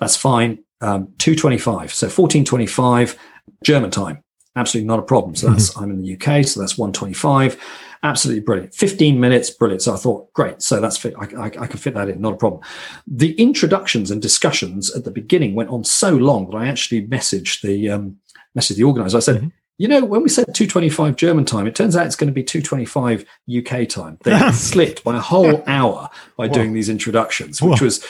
That's 0.00 0.16
fine. 0.16 0.64
Um, 0.80 1.12
225, 1.18 1.92
so 1.92 2.06
1425 2.06 3.18
German 3.64 3.90
time. 3.90 4.22
Absolutely 4.54 4.86
not 4.86 5.00
a 5.00 5.02
problem. 5.02 5.34
So 5.34 5.50
that's 5.50 5.70
mm-hmm. 5.70 5.82
I'm 5.82 5.90
in 5.90 6.02
the 6.02 6.14
UK, 6.14 6.44
so 6.44 6.60
that's 6.60 6.78
125 6.78 7.58
absolutely 8.02 8.40
brilliant. 8.40 8.74
15 8.74 9.18
minutes, 9.18 9.50
brilliant. 9.50 9.82
So 9.82 9.94
I 9.94 9.96
thought, 9.96 10.32
great. 10.32 10.62
So 10.62 10.80
that's 10.80 10.96
fit. 10.96 11.14
I, 11.18 11.24
I, 11.36 11.44
I, 11.46 11.66
can 11.66 11.78
fit 11.78 11.94
that 11.94 12.08
in, 12.08 12.20
not 12.20 12.34
a 12.34 12.36
problem. 12.36 12.62
The 13.06 13.32
introductions 13.34 14.10
and 14.10 14.22
discussions 14.22 14.94
at 14.94 15.04
the 15.04 15.10
beginning 15.10 15.54
went 15.54 15.70
on 15.70 15.84
so 15.84 16.10
long 16.10 16.50
that 16.50 16.56
I 16.56 16.68
actually 16.68 17.06
messaged 17.06 17.62
the 17.62 17.90
um, 17.90 18.18
messaged 18.56 18.76
the 18.76 18.84
organizer. 18.84 19.16
I 19.16 19.20
said, 19.20 19.36
mm-hmm. 19.36 19.48
you 19.78 19.88
know, 19.88 20.04
when 20.04 20.22
we 20.22 20.28
said 20.28 20.46
225 20.54 21.16
German 21.16 21.44
time, 21.44 21.66
it 21.66 21.74
turns 21.74 21.96
out 21.96 22.06
it's 22.06 22.16
going 22.16 22.28
to 22.28 22.34
be 22.34 22.44
225 22.44 23.24
UK 23.56 23.88
time. 23.88 24.18
They 24.24 24.38
slipped 24.52 25.04
by 25.04 25.16
a 25.16 25.20
whole 25.20 25.62
hour 25.66 26.08
by 26.36 26.46
Whoa. 26.46 26.54
doing 26.54 26.72
these 26.72 26.88
introductions, 26.88 27.60
which 27.60 27.80
Whoa. 27.80 27.86
was 27.86 28.04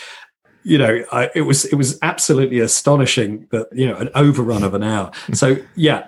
you 0.63 0.79
know, 0.79 1.05
I, 1.13 1.31
it 1.35 1.43
was 1.43 1.65
it 1.67 1.77
was 1.77 1.99
absolutely 2.03 2.61
astonishing 2.61 3.47
that 3.51 3.69
you 3.73 3.87
know 3.87 3.97
an 3.97 4.11
overrun 4.15 4.63
of 4.63 4.75
an 4.75 4.83
hour. 4.83 5.11
So 5.33 5.57
yeah, 5.75 6.07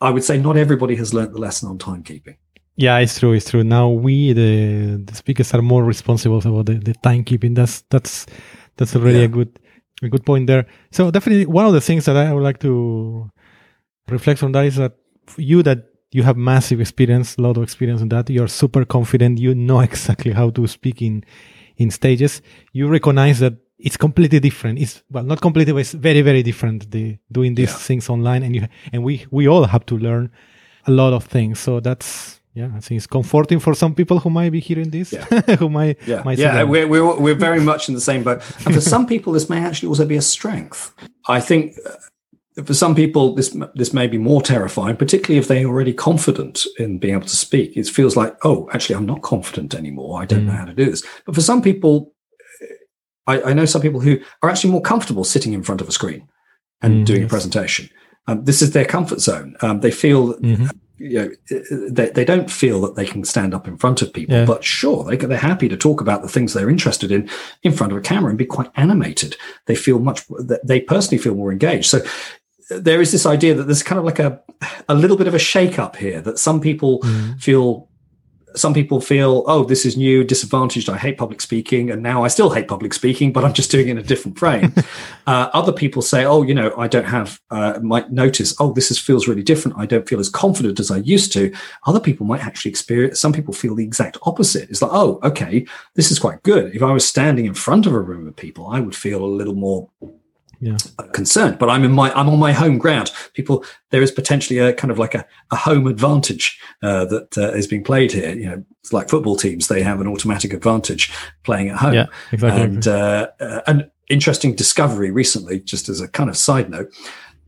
I 0.00 0.10
would 0.10 0.24
say 0.24 0.38
not 0.38 0.56
everybody 0.56 0.96
has 0.96 1.14
learnt 1.14 1.32
the 1.32 1.38
lesson 1.38 1.68
on 1.68 1.78
timekeeping. 1.78 2.36
Yeah, 2.76 2.98
it's 2.98 3.18
true. 3.18 3.32
It's 3.32 3.50
true. 3.50 3.62
Now 3.62 3.88
we, 3.88 4.32
the 4.32 5.02
the 5.04 5.14
speakers, 5.14 5.54
are 5.54 5.62
more 5.62 5.84
responsible 5.84 6.38
about 6.38 6.66
the, 6.66 6.74
the 6.74 6.94
timekeeping. 7.04 7.54
That's 7.54 7.82
that's 7.90 8.26
that's 8.76 8.96
already 8.96 9.18
yeah. 9.18 9.24
a 9.24 9.28
good 9.28 9.58
a 10.02 10.08
good 10.08 10.26
point 10.26 10.48
there. 10.48 10.66
So 10.90 11.10
definitely, 11.10 11.46
one 11.46 11.66
of 11.66 11.72
the 11.72 11.80
things 11.80 12.04
that 12.06 12.16
I 12.16 12.32
would 12.32 12.42
like 12.42 12.58
to 12.60 13.30
reflect 14.08 14.42
on 14.42 14.52
that 14.52 14.66
is 14.66 14.76
that 14.76 14.96
you 15.36 15.62
that 15.62 15.86
you 16.10 16.22
have 16.22 16.36
massive 16.36 16.80
experience, 16.80 17.36
a 17.36 17.42
lot 17.42 17.56
of 17.56 17.62
experience 17.62 18.00
in 18.00 18.08
that. 18.10 18.28
You're 18.28 18.48
super 18.48 18.84
confident. 18.84 19.38
You 19.38 19.54
know 19.54 19.80
exactly 19.90 20.32
how 20.32 20.50
to 20.50 20.66
speak 20.66 21.00
in 21.00 21.24
in 21.76 21.90
stages. 21.90 22.42
You 22.72 22.88
recognize 22.88 23.38
that 23.38 23.54
it's 23.78 23.96
completely 23.96 24.40
different. 24.40 24.78
It's 24.78 25.02
well, 25.10 25.24
not 25.24 25.40
completely, 25.40 25.72
but 25.72 25.80
it's 25.80 25.92
very 25.92 26.22
very 26.22 26.42
different. 26.42 26.90
The 26.90 27.18
doing 27.30 27.54
these 27.54 27.70
yeah. 27.70 27.76
things 27.76 28.08
online, 28.08 28.42
and 28.42 28.54
you 28.54 28.66
and 28.92 29.02
we 29.02 29.26
we 29.30 29.48
all 29.48 29.64
have 29.64 29.84
to 29.86 29.98
learn 29.98 30.30
a 30.86 30.90
lot 30.90 31.12
of 31.12 31.24
things. 31.24 31.60
So 31.60 31.80
that's 31.80 32.40
yeah, 32.54 32.70
I 32.76 32.80
think 32.80 32.98
it's 32.98 33.06
comforting 33.08 33.58
for 33.58 33.74
some 33.74 33.94
people 33.94 34.20
who 34.20 34.30
might 34.30 34.50
be 34.50 34.60
hearing 34.60 34.90
this, 34.90 35.12
yeah. 35.12 35.24
who 35.58 35.68
might, 35.68 35.98
yeah, 36.06 36.22
might 36.24 36.38
yeah, 36.38 36.62
we're, 36.62 36.86
we're, 36.86 37.18
we're 37.18 37.34
very 37.34 37.60
much 37.60 37.88
in 37.88 37.96
the 37.96 38.00
same 38.00 38.22
boat. 38.22 38.42
And 38.64 38.72
for 38.72 38.80
some 38.80 39.06
people, 39.08 39.32
this 39.32 39.50
may 39.50 39.58
actually 39.58 39.88
also 39.88 40.06
be 40.06 40.14
a 40.14 40.22
strength. 40.22 40.94
I 41.26 41.40
think 41.40 41.74
uh, 41.84 42.62
for 42.62 42.72
some 42.72 42.94
people, 42.94 43.34
this 43.34 43.56
this 43.74 43.92
may 43.92 44.06
be 44.06 44.18
more 44.18 44.40
terrifying, 44.40 44.96
particularly 44.96 45.38
if 45.38 45.48
they're 45.48 45.66
already 45.66 45.92
confident 45.92 46.64
in 46.78 46.98
being 46.98 47.14
able 47.14 47.26
to 47.26 47.36
speak. 47.36 47.76
It 47.76 47.88
feels 47.88 48.16
like, 48.16 48.36
oh, 48.44 48.70
actually, 48.72 48.94
I'm 48.94 49.06
not 49.06 49.22
confident 49.22 49.74
anymore. 49.74 50.22
I 50.22 50.24
don't 50.24 50.42
mm. 50.42 50.46
know 50.46 50.52
how 50.52 50.64
to 50.64 50.74
do 50.74 50.84
this. 50.84 51.02
But 51.26 51.34
for 51.34 51.40
some 51.40 51.60
people, 51.60 52.13
I, 53.26 53.42
I, 53.42 53.52
know 53.52 53.64
some 53.64 53.82
people 53.82 54.00
who 54.00 54.18
are 54.42 54.50
actually 54.50 54.70
more 54.70 54.82
comfortable 54.82 55.24
sitting 55.24 55.52
in 55.52 55.62
front 55.62 55.80
of 55.80 55.88
a 55.88 55.92
screen 55.92 56.28
and 56.82 57.02
mm, 57.02 57.06
doing 57.06 57.22
yes. 57.22 57.28
a 57.28 57.30
presentation. 57.30 57.90
Um, 58.26 58.44
this 58.44 58.62
is 58.62 58.72
their 58.72 58.84
comfort 58.84 59.20
zone. 59.20 59.56
Um, 59.60 59.80
they 59.80 59.90
feel 59.90 60.34
mm-hmm 60.34 60.66
you 60.96 61.18
know 61.18 61.88
they, 61.90 62.10
they 62.10 62.24
don't 62.24 62.50
feel 62.50 62.80
that 62.80 62.94
they 62.94 63.04
can 63.04 63.24
stand 63.24 63.52
up 63.52 63.66
in 63.66 63.76
front 63.76 64.00
of 64.00 64.12
people 64.12 64.36
yeah. 64.36 64.44
but 64.44 64.62
sure 64.62 65.04
they, 65.04 65.16
they're 65.16 65.36
happy 65.36 65.68
to 65.68 65.76
talk 65.76 66.00
about 66.00 66.22
the 66.22 66.28
things 66.28 66.52
they're 66.52 66.70
interested 66.70 67.10
in 67.10 67.28
in 67.62 67.72
front 67.72 67.92
of 67.92 67.98
a 67.98 68.00
camera 68.00 68.28
and 68.28 68.38
be 68.38 68.46
quite 68.46 68.70
animated 68.76 69.36
they 69.66 69.74
feel 69.74 69.98
much 69.98 70.22
they 70.62 70.80
personally 70.80 71.18
feel 71.18 71.34
more 71.34 71.50
engaged 71.50 71.86
so 71.86 72.00
there 72.70 73.00
is 73.00 73.12
this 73.12 73.26
idea 73.26 73.54
that 73.54 73.64
there's 73.64 73.82
kind 73.82 73.98
of 73.98 74.04
like 74.04 74.18
a 74.18 74.40
a 74.88 74.94
little 74.94 75.16
bit 75.16 75.26
of 75.26 75.34
a 75.34 75.38
shake 75.38 75.78
up 75.78 75.96
here 75.96 76.20
that 76.20 76.38
some 76.38 76.60
people 76.60 77.00
mm. 77.00 77.40
feel 77.40 77.88
some 78.56 78.72
people 78.72 79.00
feel, 79.00 79.42
oh, 79.46 79.64
this 79.64 79.84
is 79.84 79.96
new, 79.96 80.24
disadvantaged. 80.24 80.88
I 80.88 80.96
hate 80.96 81.18
public 81.18 81.40
speaking, 81.40 81.90
and 81.90 82.02
now 82.02 82.24
I 82.24 82.28
still 82.28 82.50
hate 82.50 82.68
public 82.68 82.94
speaking, 82.94 83.32
but 83.32 83.44
I'm 83.44 83.52
just 83.52 83.70
doing 83.70 83.88
it 83.88 83.92
in 83.92 83.98
a 83.98 84.02
different 84.02 84.38
frame. 84.38 84.72
uh, 85.26 85.50
other 85.52 85.72
people 85.72 86.02
say, 86.02 86.24
oh, 86.24 86.42
you 86.42 86.54
know, 86.54 86.72
I 86.76 86.86
don't 86.86 87.06
have, 87.06 87.40
uh, 87.50 87.80
might 87.82 88.12
notice, 88.12 88.54
oh, 88.60 88.72
this 88.72 88.90
is, 88.90 88.98
feels 88.98 89.26
really 89.26 89.42
different. 89.42 89.78
I 89.78 89.86
don't 89.86 90.08
feel 90.08 90.20
as 90.20 90.28
confident 90.28 90.78
as 90.78 90.90
I 90.90 90.98
used 90.98 91.32
to. 91.32 91.52
Other 91.86 92.00
people 92.00 92.26
might 92.26 92.44
actually 92.44 92.70
experience. 92.70 93.20
Some 93.20 93.32
people 93.32 93.54
feel 93.54 93.74
the 93.74 93.84
exact 93.84 94.18
opposite. 94.22 94.70
It's 94.70 94.82
like, 94.82 94.92
oh, 94.92 95.18
okay, 95.22 95.66
this 95.94 96.10
is 96.10 96.18
quite 96.18 96.42
good. 96.42 96.74
If 96.74 96.82
I 96.82 96.92
was 96.92 97.06
standing 97.06 97.46
in 97.46 97.54
front 97.54 97.86
of 97.86 97.92
a 97.92 98.00
room 98.00 98.26
of 98.28 98.36
people, 98.36 98.68
I 98.68 98.80
would 98.80 98.94
feel 98.94 99.24
a 99.24 99.26
little 99.26 99.54
more 99.54 99.88
yeah. 100.60 100.76
concerned. 101.12 101.58
But 101.58 101.70
I'm 101.70 101.84
in 101.84 101.92
my 101.92 102.12
I'm 102.12 102.28
on 102.28 102.38
my 102.38 102.52
home 102.52 102.78
ground. 102.78 103.12
People, 103.34 103.64
there 103.90 104.02
is 104.02 104.10
potentially 104.10 104.58
a 104.58 104.72
kind 104.72 104.90
of 104.90 104.98
like 104.98 105.14
a, 105.14 105.26
a 105.50 105.56
home 105.56 105.86
advantage 105.86 106.58
uh, 106.82 107.04
that 107.06 107.38
uh, 107.38 107.52
is 107.52 107.66
being 107.66 107.84
played 107.84 108.12
here. 108.12 108.34
You 108.34 108.46
know, 108.46 108.64
it's 108.80 108.92
like 108.92 109.08
football 109.08 109.36
teams; 109.36 109.68
they 109.68 109.82
have 109.82 110.00
an 110.00 110.08
automatic 110.08 110.52
advantage 110.52 111.12
playing 111.42 111.70
at 111.70 111.76
home. 111.76 111.94
Yeah, 111.94 112.06
exactly. 112.32 112.62
And 112.62 112.88
uh, 112.88 113.28
uh, 113.40 113.60
an 113.66 113.90
interesting 114.08 114.54
discovery 114.54 115.10
recently, 115.10 115.60
just 115.60 115.88
as 115.88 116.00
a 116.00 116.08
kind 116.08 116.30
of 116.30 116.36
side 116.36 116.70
note. 116.70 116.92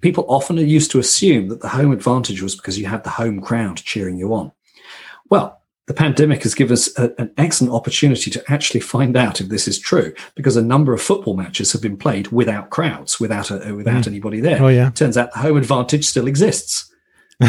People 0.03 0.27
often 0.29 0.59
are 0.59 0.63
used 0.63 0.91
to 0.91 0.99
assume 0.99 1.49
that 1.49 1.63
the 1.63 1.69
home 1.69 1.91
advantage 1.91 2.43
was 2.43 2.55
because 2.55 2.79
you 2.79 2.87
had 2.87 3.03
the 3.03 3.11
home 3.11 3.41
crowd 3.41 3.79
cheering 3.79 4.19
you 4.19 4.35
on. 4.35 4.53
Well, 5.31 5.61
the 5.87 5.95
pandemic 5.95 6.43
has 6.43 6.55
given 6.55 6.73
us 6.73 6.97
a, 6.99 7.13
an 7.21 7.31
excellent 7.37 7.73
opportunity 7.73 8.31
to 8.31 8.53
actually 8.53 8.81
find 8.81 9.17
out 9.17 9.41
if 9.41 9.49
this 9.49 9.69
is 9.69 9.79
true 9.79 10.13
because 10.35 10.57
a 10.57 10.63
number 10.63 10.93
of 10.93 11.01
football 11.01 11.37
matches 11.37 11.73
have 11.73 11.83
been 11.83 11.97
played 11.97 12.29
without 12.29 12.71
crowds, 12.71 13.21
without 13.21 13.51
a, 13.51 13.75
without 13.75 14.05
mm. 14.05 14.09
anybody 14.09 14.41
there. 14.41 14.63
Oh 14.63 14.69
yeah. 14.69 14.91
Turns 14.91 15.17
out 15.17 15.33
the 15.33 15.39
home 15.39 15.57
advantage 15.57 16.05
still 16.05 16.27
exists. 16.27 16.93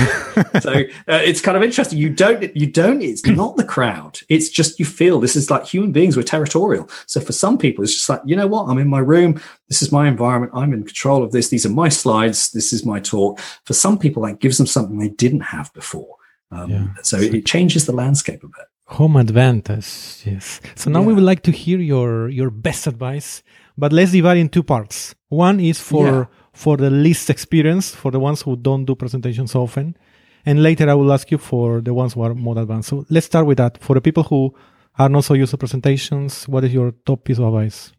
so 0.60 0.74
uh, 1.08 1.22
it's 1.24 1.40
kind 1.40 1.56
of 1.56 1.64
interesting. 1.64 1.98
You 1.98 2.10
don't, 2.10 2.54
you 2.56 2.68
don't. 2.68 3.02
It's 3.02 3.26
not 3.26 3.56
the 3.56 3.64
crowd. 3.64 4.20
It's 4.28 4.50
just 4.50 4.80
you 4.80 4.86
feel 4.86 5.22
this 5.22 5.38
is 5.38 5.50
like 5.50 5.66
human 5.66 5.94
beings. 5.94 6.18
We're 6.18 6.24
territorial. 6.24 6.90
So 7.06 7.22
for 7.22 7.32
some 7.32 7.58
people, 7.58 7.86
it's 7.86 7.94
just 7.94 8.10
like 8.10 8.20
you 8.26 8.36
know 8.36 8.48
what? 8.48 8.68
I'm 8.68 8.80
in 8.80 8.90
my 8.90 9.00
room. 9.00 9.42
This 9.70 9.82
is 9.82 9.90
my 9.90 10.10
environment. 10.10 10.52
I'm 10.54 10.74
in 10.74 10.84
control 10.84 11.24
of 11.24 11.32
this. 11.32 11.48
These 11.48 11.66
are 11.66 11.70
my 11.70 11.88
slides. 11.88 12.52
This 12.52 12.74
is 12.74 12.86
my 12.86 13.00
talk. 13.00 13.40
For 13.64 13.74
some 13.74 13.98
people, 13.98 14.24
that 14.24 14.42
gives 14.42 14.58
them 14.58 14.68
something 14.68 15.00
they 15.00 15.08
didn't 15.08 15.40
have 15.40 15.74
before. 15.74 16.17
Um, 16.52 16.70
yeah. 16.70 16.88
So 17.04 17.18
it 17.18 17.46
changes 17.46 17.86
the 17.86 17.92
landscape 17.92 18.44
a 18.44 18.48
bit. 18.48 18.66
Home 18.88 19.18
advantage, 19.18 20.24
yes. 20.26 20.62
So 20.76 20.90
now 20.90 21.02
yeah. 21.02 21.08
we 21.08 21.14
would 21.14 21.24
like 21.24 21.44
to 21.44 21.52
hear 21.52 21.80
your 21.80 22.30
your 22.30 22.50
best 22.50 22.88
advice, 22.88 23.44
but 23.78 23.92
let's 23.92 24.12
divide 24.12 24.38
in 24.38 24.48
two 24.48 24.64
parts. 24.64 25.14
One 25.28 25.60
is 25.60 25.80
for 25.80 26.06
yeah. 26.08 26.26
for 26.54 26.78
the 26.78 26.90
least 26.90 27.30
experience, 27.30 27.94
for 27.94 28.12
the 28.12 28.20
ones 28.20 28.42
who 28.44 28.56
don't 28.56 28.86
do 28.86 28.96
presentations 28.96 29.56
often, 29.56 29.98
and 30.46 30.64
later 30.64 30.90
I 30.90 30.94
will 30.94 31.12
ask 31.12 31.30
you 31.32 31.38
for 31.38 31.82
the 31.82 31.94
ones 31.94 32.14
who 32.14 32.22
are 32.22 32.34
more 32.34 32.58
advanced. 32.58 32.90
So 32.90 33.06
let's 33.10 33.26
start 33.26 33.46
with 33.46 33.58
that. 33.58 33.84
For 33.84 33.94
the 33.94 34.02
people 34.02 34.24
who 34.24 34.56
are 34.98 35.10
not 35.10 35.26
so 35.26 35.34
used 35.34 35.52
to 35.52 35.58
presentations, 35.58 36.48
what 36.48 36.64
is 36.64 36.74
your 36.74 36.94
top 37.06 37.26
piece 37.26 37.40
of 37.40 37.46
advice? 37.46 37.92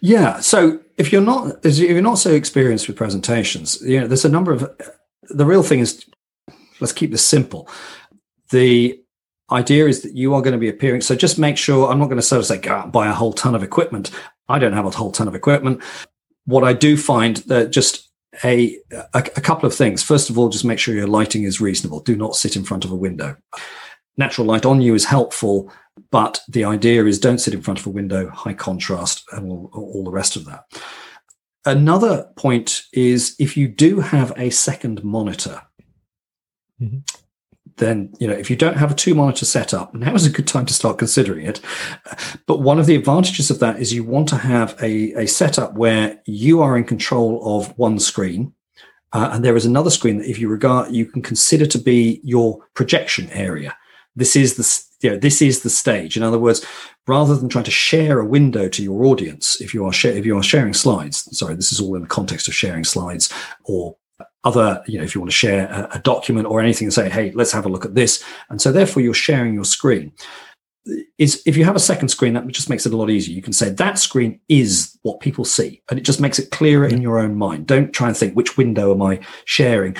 Yeah. 0.00 0.40
So 0.40 0.80
if 0.98 1.10
you're 1.10 1.22
not 1.22 1.64
if 1.64 1.78
you're 1.78 2.02
not 2.02 2.18
so 2.18 2.32
experienced 2.32 2.86
with 2.86 2.98
presentations, 2.98 3.80
you 3.80 4.00
know, 4.00 4.06
there's 4.06 4.26
a 4.26 4.28
number 4.28 4.52
of 4.52 4.68
the 5.30 5.46
real 5.46 5.62
thing 5.62 5.80
is 5.80 6.04
let's 6.80 6.92
keep 6.92 7.10
this 7.10 7.24
simple. 7.24 7.68
The 8.50 9.00
idea 9.50 9.86
is 9.86 10.02
that 10.02 10.14
you 10.14 10.34
are 10.34 10.42
going 10.42 10.52
to 10.52 10.58
be 10.58 10.68
appearing. 10.68 11.00
So 11.00 11.14
just 11.14 11.38
make 11.38 11.56
sure 11.56 11.90
I'm 11.90 11.98
not 11.98 12.06
going 12.06 12.16
to 12.16 12.22
sort 12.22 12.40
of 12.40 12.46
say, 12.46 12.58
go 12.58 12.72
out 12.72 12.84
and 12.84 12.92
buy 12.92 13.08
a 13.08 13.12
whole 13.14 13.32
ton 13.32 13.54
of 13.54 13.62
equipment. 13.62 14.10
I 14.48 14.58
don't 14.58 14.72
have 14.72 14.86
a 14.86 14.90
whole 14.90 15.12
ton 15.12 15.28
of 15.28 15.34
equipment. 15.34 15.82
What 16.44 16.64
I 16.64 16.72
do 16.72 16.96
find 16.96 17.38
that 17.48 17.70
just 17.70 18.10
a, 18.44 18.76
a, 19.14 19.18
a 19.18 19.40
couple 19.40 19.66
of 19.66 19.74
things. 19.74 20.02
First 20.02 20.30
of 20.30 20.38
all, 20.38 20.48
just 20.48 20.64
make 20.64 20.78
sure 20.78 20.94
your 20.94 21.06
lighting 21.06 21.44
is 21.44 21.60
reasonable. 21.60 22.00
Do 22.00 22.16
not 22.16 22.36
sit 22.36 22.56
in 22.56 22.64
front 22.64 22.84
of 22.84 22.90
a 22.90 22.96
window. 22.96 23.36
Natural 24.16 24.46
light 24.46 24.66
on 24.66 24.80
you 24.80 24.94
is 24.94 25.04
helpful, 25.04 25.72
but 26.10 26.40
the 26.48 26.64
idea 26.64 27.04
is 27.04 27.18
don't 27.18 27.38
sit 27.38 27.54
in 27.54 27.62
front 27.62 27.80
of 27.80 27.86
a 27.86 27.90
window, 27.90 28.28
high 28.30 28.54
contrast, 28.54 29.24
and 29.32 29.50
all, 29.50 29.70
all 29.72 30.04
the 30.04 30.10
rest 30.10 30.36
of 30.36 30.44
that. 30.46 30.64
Another 31.64 32.30
point 32.36 32.82
is 32.92 33.36
if 33.38 33.56
you 33.56 33.68
do 33.68 34.00
have 34.00 34.32
a 34.36 34.50
second 34.50 35.04
monitor, 35.04 35.62
Mm-hmm. 36.80 36.98
Then, 37.76 38.12
you 38.18 38.26
know, 38.26 38.34
if 38.34 38.50
you 38.50 38.56
don't 38.56 38.76
have 38.76 38.90
a 38.90 38.94
two 38.94 39.14
monitor 39.14 39.44
setup, 39.44 39.94
now 39.94 40.14
is 40.14 40.26
a 40.26 40.30
good 40.30 40.48
time 40.48 40.66
to 40.66 40.74
start 40.74 40.98
considering 40.98 41.46
it. 41.46 41.60
But 42.46 42.60
one 42.60 42.80
of 42.80 42.86
the 42.86 42.96
advantages 42.96 43.50
of 43.50 43.60
that 43.60 43.78
is 43.78 43.92
you 43.92 44.02
want 44.02 44.28
to 44.30 44.36
have 44.36 44.76
a, 44.82 45.12
a 45.12 45.26
setup 45.26 45.74
where 45.74 46.20
you 46.26 46.60
are 46.60 46.76
in 46.76 46.84
control 46.84 47.40
of 47.56 47.76
one 47.78 48.00
screen. 48.00 48.52
Uh, 49.12 49.30
and 49.32 49.44
there 49.44 49.56
is 49.56 49.64
another 49.64 49.90
screen 49.90 50.18
that 50.18 50.28
if 50.28 50.38
you 50.38 50.48
regard, 50.48 50.92
you 50.92 51.06
can 51.06 51.22
consider 51.22 51.66
to 51.66 51.78
be 51.78 52.20
your 52.24 52.58
projection 52.74 53.30
area. 53.30 53.76
This 54.16 54.34
is 54.34 54.56
the, 54.56 55.06
you 55.06 55.12
know, 55.12 55.18
this 55.18 55.40
is 55.40 55.62
the 55.62 55.70
stage. 55.70 56.16
In 56.16 56.24
other 56.24 56.38
words, 56.38 56.66
rather 57.06 57.36
than 57.36 57.48
trying 57.48 57.64
to 57.64 57.70
share 57.70 58.18
a 58.18 58.26
window 58.26 58.68
to 58.68 58.82
your 58.82 59.04
audience, 59.04 59.60
if 59.60 59.72
you 59.72 59.86
are, 59.86 59.92
sh- 59.92 60.06
if 60.06 60.26
you 60.26 60.36
are 60.36 60.42
sharing 60.42 60.74
slides, 60.74 61.28
sorry, 61.38 61.54
this 61.54 61.72
is 61.72 61.80
all 61.80 61.94
in 61.94 62.02
the 62.02 62.08
context 62.08 62.48
of 62.48 62.54
sharing 62.54 62.84
slides 62.84 63.32
or 63.64 63.96
other, 64.44 64.82
you 64.86 64.98
know, 64.98 65.04
if 65.04 65.14
you 65.14 65.20
want 65.20 65.30
to 65.30 65.36
share 65.36 65.66
a, 65.66 65.96
a, 65.96 65.98
document 66.00 66.46
or 66.46 66.60
anything 66.60 66.86
and 66.86 66.94
say, 66.94 67.08
hey, 67.08 67.32
let's 67.32 67.52
have 67.52 67.66
a 67.66 67.68
look 67.68 67.84
at 67.84 67.94
this. 67.94 68.24
And 68.50 68.60
so 68.60 68.70
therefore 68.70 69.02
you're 69.02 69.14
sharing 69.14 69.54
your 69.54 69.64
screen. 69.64 70.12
is 71.18 71.42
if 71.44 71.56
you 71.56 71.64
have 71.64 71.76
a 71.76 71.80
second 71.80 72.08
screen, 72.08 72.34
that 72.34 72.46
just 72.48 72.70
makes 72.70 72.86
it 72.86 72.92
a 72.92 72.96
lot 72.96 73.10
easier. 73.10 73.34
You 73.34 73.42
can 73.42 73.52
say 73.52 73.70
that 73.70 73.98
screen 73.98 74.40
is 74.48 74.96
what 75.02 75.20
people 75.20 75.44
see, 75.44 75.82
and 75.90 75.98
it 75.98 76.02
just 76.02 76.20
makes 76.20 76.38
it 76.38 76.50
clearer 76.50 76.86
in 76.86 77.02
your 77.02 77.18
own 77.18 77.34
mind. 77.34 77.66
Don't 77.66 77.92
try 77.92 78.08
and 78.08 78.16
think 78.16 78.34
which 78.34 78.56
window 78.56 78.92
am 78.92 79.02
I 79.02 79.20
sharing. 79.44 79.96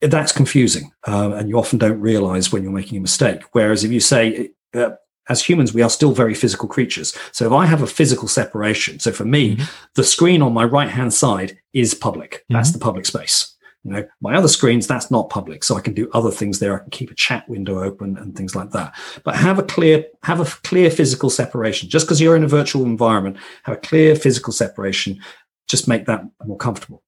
That's 0.00 0.32
confusing, 0.32 0.92
uh, 1.06 1.32
and 1.32 1.48
you 1.48 1.58
often 1.58 1.78
don't 1.78 2.00
realize 2.00 2.52
when 2.52 2.62
you're 2.62 2.72
making 2.72 2.98
a 2.98 3.02
mistake. 3.02 3.42
Whereas 3.52 3.84
if 3.84 3.92
you 3.92 4.00
say, 4.00 4.50
uh, 4.74 4.90
as 5.28 5.44
humans, 5.44 5.72
we 5.72 5.82
are 5.82 5.90
still 5.90 6.12
very 6.12 6.34
physical 6.34 6.68
creatures. 6.68 7.16
So 7.32 7.46
if 7.46 7.52
I 7.52 7.66
have 7.66 7.82
a 7.82 7.86
physical 7.86 8.28
separation, 8.28 8.98
so 8.98 9.12
for 9.12 9.24
me, 9.24 9.56
mm-hmm. 9.56 9.64
the 9.94 10.04
screen 10.04 10.42
on 10.42 10.52
my 10.52 10.64
right 10.64 10.90
hand 10.90 11.14
side 11.14 11.58
is 11.72 11.94
public. 11.94 12.44
That's 12.48 12.70
mm-hmm. 12.70 12.78
the 12.78 12.84
public 12.84 13.06
space. 13.06 13.51
You 13.84 13.92
know, 13.92 14.08
my 14.20 14.34
other 14.34 14.48
screens, 14.48 14.86
that's 14.86 15.10
not 15.10 15.30
public. 15.30 15.64
So 15.64 15.76
I 15.76 15.80
can 15.80 15.94
do 15.94 16.08
other 16.12 16.30
things 16.30 16.60
there. 16.60 16.76
I 16.76 16.78
can 16.78 16.90
keep 16.90 17.10
a 17.10 17.16
chat 17.16 17.48
window 17.48 17.82
open 17.82 18.16
and 18.16 18.36
things 18.36 18.54
like 18.54 18.70
that. 18.70 18.94
But 19.24 19.34
have 19.36 19.58
a 19.58 19.62
clear, 19.62 20.04
have 20.22 20.40
a 20.40 20.44
clear 20.44 20.90
physical 20.90 21.30
separation. 21.30 21.88
Just 21.88 22.06
because 22.06 22.20
you're 22.20 22.36
in 22.36 22.44
a 22.44 22.48
virtual 22.48 22.84
environment, 22.84 23.38
have 23.64 23.76
a 23.76 23.80
clear 23.80 24.14
physical 24.14 24.52
separation. 24.52 25.20
Just 25.66 25.88
make 25.88 26.06
that 26.06 26.22
more 26.44 26.56
comfortable. 26.56 27.02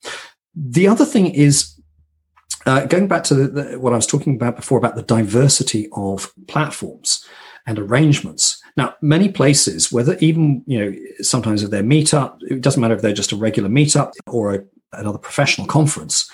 The 0.54 0.88
other 0.88 1.04
thing 1.04 1.32
is 1.34 1.80
uh, 2.66 2.87
going 2.87 3.08
back 3.08 3.24
to 3.24 3.34
the, 3.34 3.48
the, 3.48 3.78
what 3.78 3.92
I 3.92 3.96
was 3.96 4.06
talking 4.06 4.34
about 4.34 4.56
before 4.56 4.78
about 4.78 4.96
the 4.96 5.02
diversity 5.02 5.88
of 5.92 6.32
platforms 6.48 7.24
and 7.66 7.78
arrangements. 7.78 8.60
Now, 8.76 8.94
many 9.00 9.28
places, 9.28 9.92
whether 9.92 10.16
even, 10.18 10.64
you 10.66 10.78
know, 10.78 10.94
sometimes 11.20 11.62
if 11.62 11.70
they're 11.70 11.82
meetup, 11.82 12.37
it 12.42 12.60
doesn't 12.60 12.80
matter 12.80 12.94
if 12.94 13.02
they're 13.02 13.12
just 13.12 13.32
a 13.32 13.37
regular 13.37 13.68
meetup 13.68 14.12
or 14.26 14.54
a, 14.54 14.64
another 14.92 15.18
professional 15.18 15.66
conference, 15.66 16.30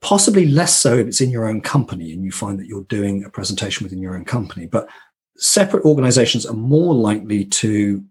possibly 0.00 0.46
less 0.46 0.78
so 0.78 0.96
if 0.96 1.06
it's 1.06 1.20
in 1.20 1.30
your 1.30 1.46
own 1.46 1.60
company 1.60 2.12
and 2.12 2.24
you 2.24 2.30
find 2.30 2.58
that 2.58 2.66
you're 2.66 2.84
doing 2.84 3.24
a 3.24 3.30
presentation 3.30 3.84
within 3.84 4.00
your 4.00 4.14
own 4.14 4.24
company. 4.24 4.66
But 4.66 4.88
separate 5.36 5.84
organizations 5.84 6.46
are 6.46 6.54
more 6.54 6.94
likely 6.94 7.44
to 7.44 8.04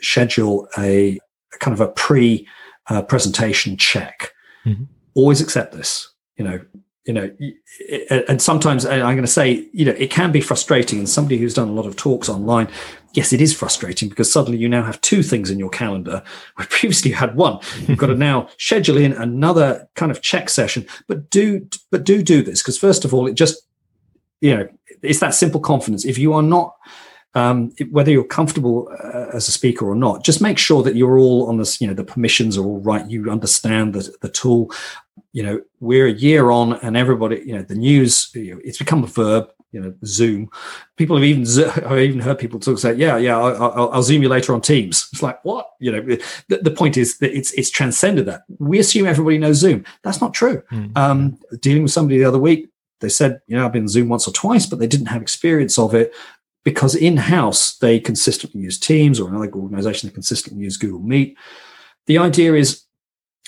schedule 0.00 0.68
a, 0.78 1.18
a 1.52 1.58
kind 1.58 1.74
of 1.74 1.80
a 1.80 1.88
pre 1.88 2.46
uh, 2.88 3.02
presentation 3.02 3.76
check. 3.76 4.32
Mm-hmm. 4.64 4.84
Always 5.14 5.40
accept 5.40 5.74
this. 5.74 6.10
You 6.36 6.44
know, 6.44 6.60
you 7.06 7.12
know, 7.12 7.30
and 8.28 8.40
sometimes 8.40 8.86
I'm 8.86 9.00
going 9.00 9.18
to 9.18 9.26
say, 9.26 9.68
you 9.72 9.84
know, 9.84 9.92
it 9.92 10.10
can 10.10 10.32
be 10.32 10.40
frustrating. 10.40 10.98
And 10.98 11.08
somebody 11.08 11.36
who's 11.36 11.52
done 11.52 11.68
a 11.68 11.72
lot 11.72 11.84
of 11.84 11.96
talks 11.96 12.30
online, 12.30 12.68
yes, 13.12 13.32
it 13.32 13.42
is 13.42 13.54
frustrating 13.54 14.08
because 14.08 14.32
suddenly 14.32 14.58
you 14.58 14.68
now 14.68 14.82
have 14.82 15.00
two 15.02 15.22
things 15.22 15.50
in 15.50 15.58
your 15.58 15.68
calendar 15.68 16.22
where 16.56 16.66
previously 16.66 17.10
you 17.10 17.16
had 17.16 17.36
one. 17.36 17.58
You've 17.86 17.98
got 17.98 18.06
to 18.06 18.14
now 18.16 18.48
schedule 18.58 18.96
in 18.96 19.12
another 19.12 19.86
kind 19.94 20.10
of 20.10 20.22
check 20.22 20.48
session. 20.48 20.86
But 21.06 21.28
do, 21.28 21.68
but 21.90 22.04
do 22.04 22.22
do 22.22 22.42
this 22.42 22.62
because 22.62 22.78
first 22.78 23.04
of 23.04 23.12
all, 23.12 23.26
it 23.26 23.34
just, 23.34 23.62
you 24.40 24.56
know, 24.56 24.68
it's 25.02 25.20
that 25.20 25.34
simple 25.34 25.60
confidence. 25.60 26.06
If 26.06 26.16
you 26.16 26.32
are 26.32 26.42
not, 26.42 26.74
um, 27.34 27.72
whether 27.90 28.10
you're 28.10 28.24
comfortable 28.24 28.88
uh, 29.02 29.26
as 29.34 29.48
a 29.48 29.52
speaker 29.52 29.86
or 29.86 29.96
not, 29.96 30.24
just 30.24 30.40
make 30.40 30.56
sure 30.56 30.82
that 30.84 30.94
you're 30.94 31.18
all 31.18 31.48
on 31.48 31.58
this, 31.58 31.80
you 31.80 31.86
know, 31.86 31.94
the 31.94 32.04
permissions 32.04 32.56
are 32.56 32.64
all 32.64 32.80
right. 32.80 33.08
You 33.10 33.28
understand 33.30 33.92
the, 33.92 34.14
the 34.22 34.28
tool 34.28 34.70
you 35.34 35.42
know, 35.42 35.60
we're 35.80 36.06
a 36.06 36.12
year 36.12 36.50
on 36.50 36.74
and 36.74 36.96
everybody, 36.96 37.42
you 37.44 37.56
know, 37.56 37.62
the 37.62 37.74
news, 37.74 38.30
you 38.34 38.54
know, 38.54 38.60
it's 38.64 38.78
become 38.78 39.02
a 39.02 39.08
verb, 39.08 39.50
you 39.72 39.80
know, 39.80 39.92
Zoom. 40.06 40.48
People 40.96 41.16
have 41.16 41.24
even, 41.24 41.42
I've 41.84 41.98
even 41.98 42.20
heard 42.20 42.38
people 42.38 42.60
talk 42.60 42.78
say, 42.78 42.94
yeah, 42.94 43.16
yeah, 43.16 43.36
I'll, 43.36 43.90
I'll, 43.92 44.02
Zoom 44.04 44.22
you 44.22 44.28
later 44.28 44.54
on 44.54 44.60
Teams. 44.60 45.08
It's 45.12 45.24
like, 45.24 45.44
what? 45.44 45.70
You 45.80 45.90
know, 45.90 46.00
the, 46.48 46.58
the, 46.58 46.70
point 46.70 46.96
is 46.96 47.18
that 47.18 47.36
it's, 47.36 47.50
it's 47.54 47.68
transcended 47.68 48.26
that. 48.26 48.42
We 48.60 48.78
assume 48.78 49.08
everybody 49.08 49.38
knows 49.38 49.56
Zoom. 49.56 49.84
That's 50.04 50.20
not 50.20 50.34
true. 50.34 50.62
Mm. 50.70 50.96
Um, 50.96 51.38
dealing 51.60 51.82
with 51.82 51.92
somebody 51.92 52.18
the 52.18 52.26
other 52.26 52.38
week, 52.38 52.68
they 53.00 53.08
said, 53.08 53.40
you 53.48 53.56
know, 53.56 53.66
I've 53.66 53.72
been 53.72 53.88
Zoom 53.88 54.08
once 54.08 54.28
or 54.28 54.32
twice, 54.32 54.66
but 54.66 54.78
they 54.78 54.86
didn't 54.86 55.06
have 55.06 55.20
experience 55.20 55.80
of 55.80 55.96
it 55.96 56.14
because 56.62 56.94
in 56.94 57.16
house 57.16 57.76
they 57.78 57.98
consistently 57.98 58.60
use 58.60 58.78
Teams 58.78 59.18
or 59.18 59.28
another 59.28 59.52
organization 59.52 60.08
they 60.08 60.14
consistently 60.14 60.62
use 60.62 60.76
Google 60.76 61.00
Meet. 61.00 61.36
The 62.06 62.18
idea 62.18 62.54
is 62.54 62.83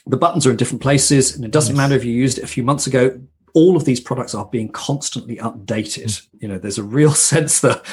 the 0.07 0.17
buttons 0.17 0.47
are 0.47 0.51
in 0.51 0.57
different 0.57 0.83
places, 0.83 1.35
and 1.35 1.45
it 1.45 1.51
doesn't 1.51 1.75
yes. 1.75 1.79
matter 1.79 1.95
if 1.95 2.05
you 2.05 2.13
used 2.13 2.39
it 2.39 2.45
a 2.45 2.49
few 2.49 2.63
months 2.63 2.87
ago. 2.87 3.21
All 3.55 3.77
of 3.77 3.85
these 3.85 4.01
products 4.01 4.35
are 4.35 4.45
being 4.45 4.69
constantly 4.69 5.37
updated. 5.37 6.05
Mm. 6.05 6.29
You 6.41 6.49
know, 6.49 6.59
there's 6.59 6.79
a 6.79 6.83
real 6.83 7.13
sense 7.15 7.61
that, 7.61 7.85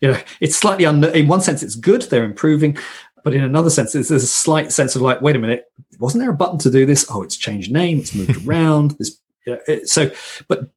you 0.00 0.12
know, 0.12 0.20
it's 0.40 0.56
slightly 0.56 0.86
under. 0.86 1.08
In 1.08 1.26
one 1.26 1.40
sense, 1.40 1.62
it's 1.62 1.74
good; 1.74 2.02
they're 2.02 2.24
improving, 2.24 2.78
but 3.24 3.34
in 3.34 3.42
another 3.42 3.70
sense, 3.70 3.92
there's, 3.92 4.08
there's 4.08 4.22
a 4.22 4.28
slight 4.28 4.72
sense 4.72 4.96
of 4.96 5.02
like, 5.02 5.20
wait 5.20 5.36
a 5.36 5.38
minute, 5.38 5.66
wasn't 5.98 6.22
there 6.22 6.30
a 6.30 6.34
button 6.34 6.58
to 6.60 6.70
do 6.70 6.86
this? 6.86 7.06
Oh, 7.10 7.22
it's 7.22 7.36
changed 7.36 7.72
name, 7.72 7.98
it's 7.98 8.14
moved 8.14 8.46
around. 8.48 8.92
This, 8.92 9.18
you 9.46 9.54
know, 9.54 9.60
it, 9.66 9.88
so, 9.88 10.10
but 10.46 10.70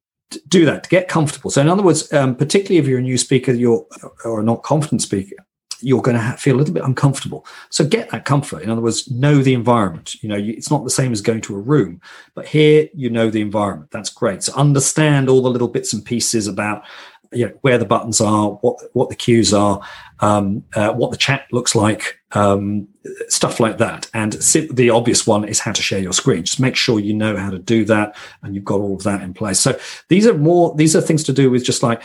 do 0.48 0.64
that 0.64 0.84
to 0.84 0.90
get 0.90 1.08
comfortable. 1.08 1.50
So, 1.50 1.60
in 1.60 1.68
other 1.68 1.82
words, 1.82 2.12
um, 2.12 2.34
particularly 2.34 2.78
if 2.78 2.86
you're 2.86 2.98
a 2.98 3.02
new 3.02 3.18
speaker, 3.18 3.52
you're 3.52 3.86
or 4.24 4.40
a 4.40 4.42
not 4.42 4.62
confident 4.62 5.02
speaker, 5.02 5.36
you're 5.82 6.02
going 6.02 6.16
to 6.16 6.36
feel 6.36 6.56
a 6.56 6.58
little 6.58 6.74
bit 6.74 6.84
uncomfortable. 6.84 7.46
So 7.70 7.84
get 7.84 8.10
that 8.10 8.24
comfort. 8.24 8.62
In 8.62 8.70
other 8.70 8.80
words, 8.80 9.10
know 9.10 9.42
the 9.42 9.54
environment. 9.54 10.22
You 10.22 10.28
know, 10.28 10.36
you, 10.36 10.54
it's 10.54 10.70
not 10.70 10.84
the 10.84 10.90
same 10.90 11.12
as 11.12 11.20
going 11.20 11.40
to 11.42 11.56
a 11.56 11.60
room, 11.60 12.00
but 12.34 12.46
here 12.46 12.88
you 12.94 13.10
know 13.10 13.30
the 13.30 13.40
environment. 13.40 13.90
That's 13.90 14.10
great. 14.10 14.42
So 14.42 14.54
understand 14.54 15.28
all 15.28 15.42
the 15.42 15.50
little 15.50 15.68
bits 15.68 15.92
and 15.92 16.04
pieces 16.04 16.46
about 16.46 16.84
you 17.32 17.46
know, 17.46 17.52
where 17.62 17.78
the 17.78 17.84
buttons 17.84 18.20
are, 18.20 18.50
what 18.60 18.78
what 18.92 19.08
the 19.08 19.16
cues 19.16 19.54
are, 19.54 19.80
um, 20.20 20.64
uh, 20.74 20.92
what 20.92 21.10
the 21.10 21.16
chat 21.16 21.46
looks 21.50 21.74
like, 21.74 22.18
um, 22.32 22.86
stuff 23.28 23.58
like 23.58 23.78
that. 23.78 24.08
And 24.14 24.34
the 24.34 24.90
obvious 24.90 25.26
one 25.26 25.44
is 25.44 25.58
how 25.58 25.72
to 25.72 25.82
share 25.82 25.98
your 25.98 26.12
screen. 26.12 26.44
Just 26.44 26.60
make 26.60 26.76
sure 26.76 27.00
you 27.00 27.14
know 27.14 27.36
how 27.36 27.50
to 27.50 27.58
do 27.58 27.84
that, 27.86 28.16
and 28.42 28.54
you've 28.54 28.64
got 28.64 28.80
all 28.80 28.96
of 28.96 29.02
that 29.04 29.22
in 29.22 29.34
place. 29.34 29.60
So 29.60 29.78
these 30.08 30.26
are 30.26 30.36
more 30.36 30.74
these 30.76 30.94
are 30.94 31.00
things 31.00 31.24
to 31.24 31.32
do 31.32 31.50
with 31.50 31.64
just 31.64 31.82
like 31.82 32.02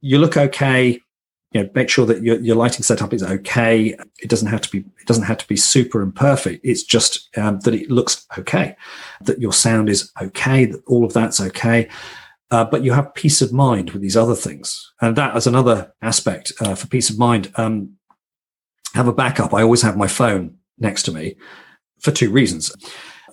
you 0.00 0.18
look 0.18 0.36
okay 0.36 1.00
you 1.56 1.62
know, 1.62 1.70
make 1.74 1.88
sure 1.88 2.04
that 2.04 2.22
your, 2.22 2.38
your 2.40 2.54
lighting 2.54 2.82
setup 2.82 3.14
is 3.14 3.22
okay. 3.22 3.96
It 4.20 4.28
doesn't 4.28 4.48
have 4.48 4.60
to 4.60 4.70
be 4.70 4.80
it 5.00 5.06
doesn't 5.06 5.24
have 5.24 5.38
to 5.38 5.48
be 5.48 5.56
super 5.56 6.02
and 6.02 6.14
perfect. 6.14 6.62
It's 6.66 6.82
just 6.82 7.34
um, 7.38 7.60
that 7.60 7.72
it 7.72 7.90
looks 7.90 8.26
okay, 8.36 8.76
that 9.22 9.40
your 9.40 9.54
sound 9.54 9.88
is 9.88 10.12
okay, 10.20 10.66
that 10.66 10.82
all 10.86 11.02
of 11.02 11.14
that's 11.14 11.40
okay. 11.40 11.88
Uh, 12.50 12.64
but 12.64 12.84
you 12.84 12.92
have 12.92 13.14
peace 13.14 13.40
of 13.40 13.54
mind 13.54 13.90
with 13.90 14.02
these 14.02 14.18
other 14.18 14.34
things, 14.34 14.92
and 15.00 15.16
that 15.16 15.34
as 15.34 15.46
another 15.46 15.94
aspect 16.02 16.52
uh, 16.60 16.74
for 16.74 16.88
peace 16.88 17.08
of 17.08 17.18
mind. 17.18 17.50
Um, 17.56 17.96
have 18.94 19.08
a 19.08 19.12
backup. 19.12 19.52
I 19.52 19.62
always 19.62 19.82
have 19.82 19.96
my 19.96 20.06
phone 20.06 20.56
next 20.78 21.02
to 21.04 21.12
me 21.12 21.36
for 22.00 22.10
two 22.10 22.30
reasons. 22.30 22.74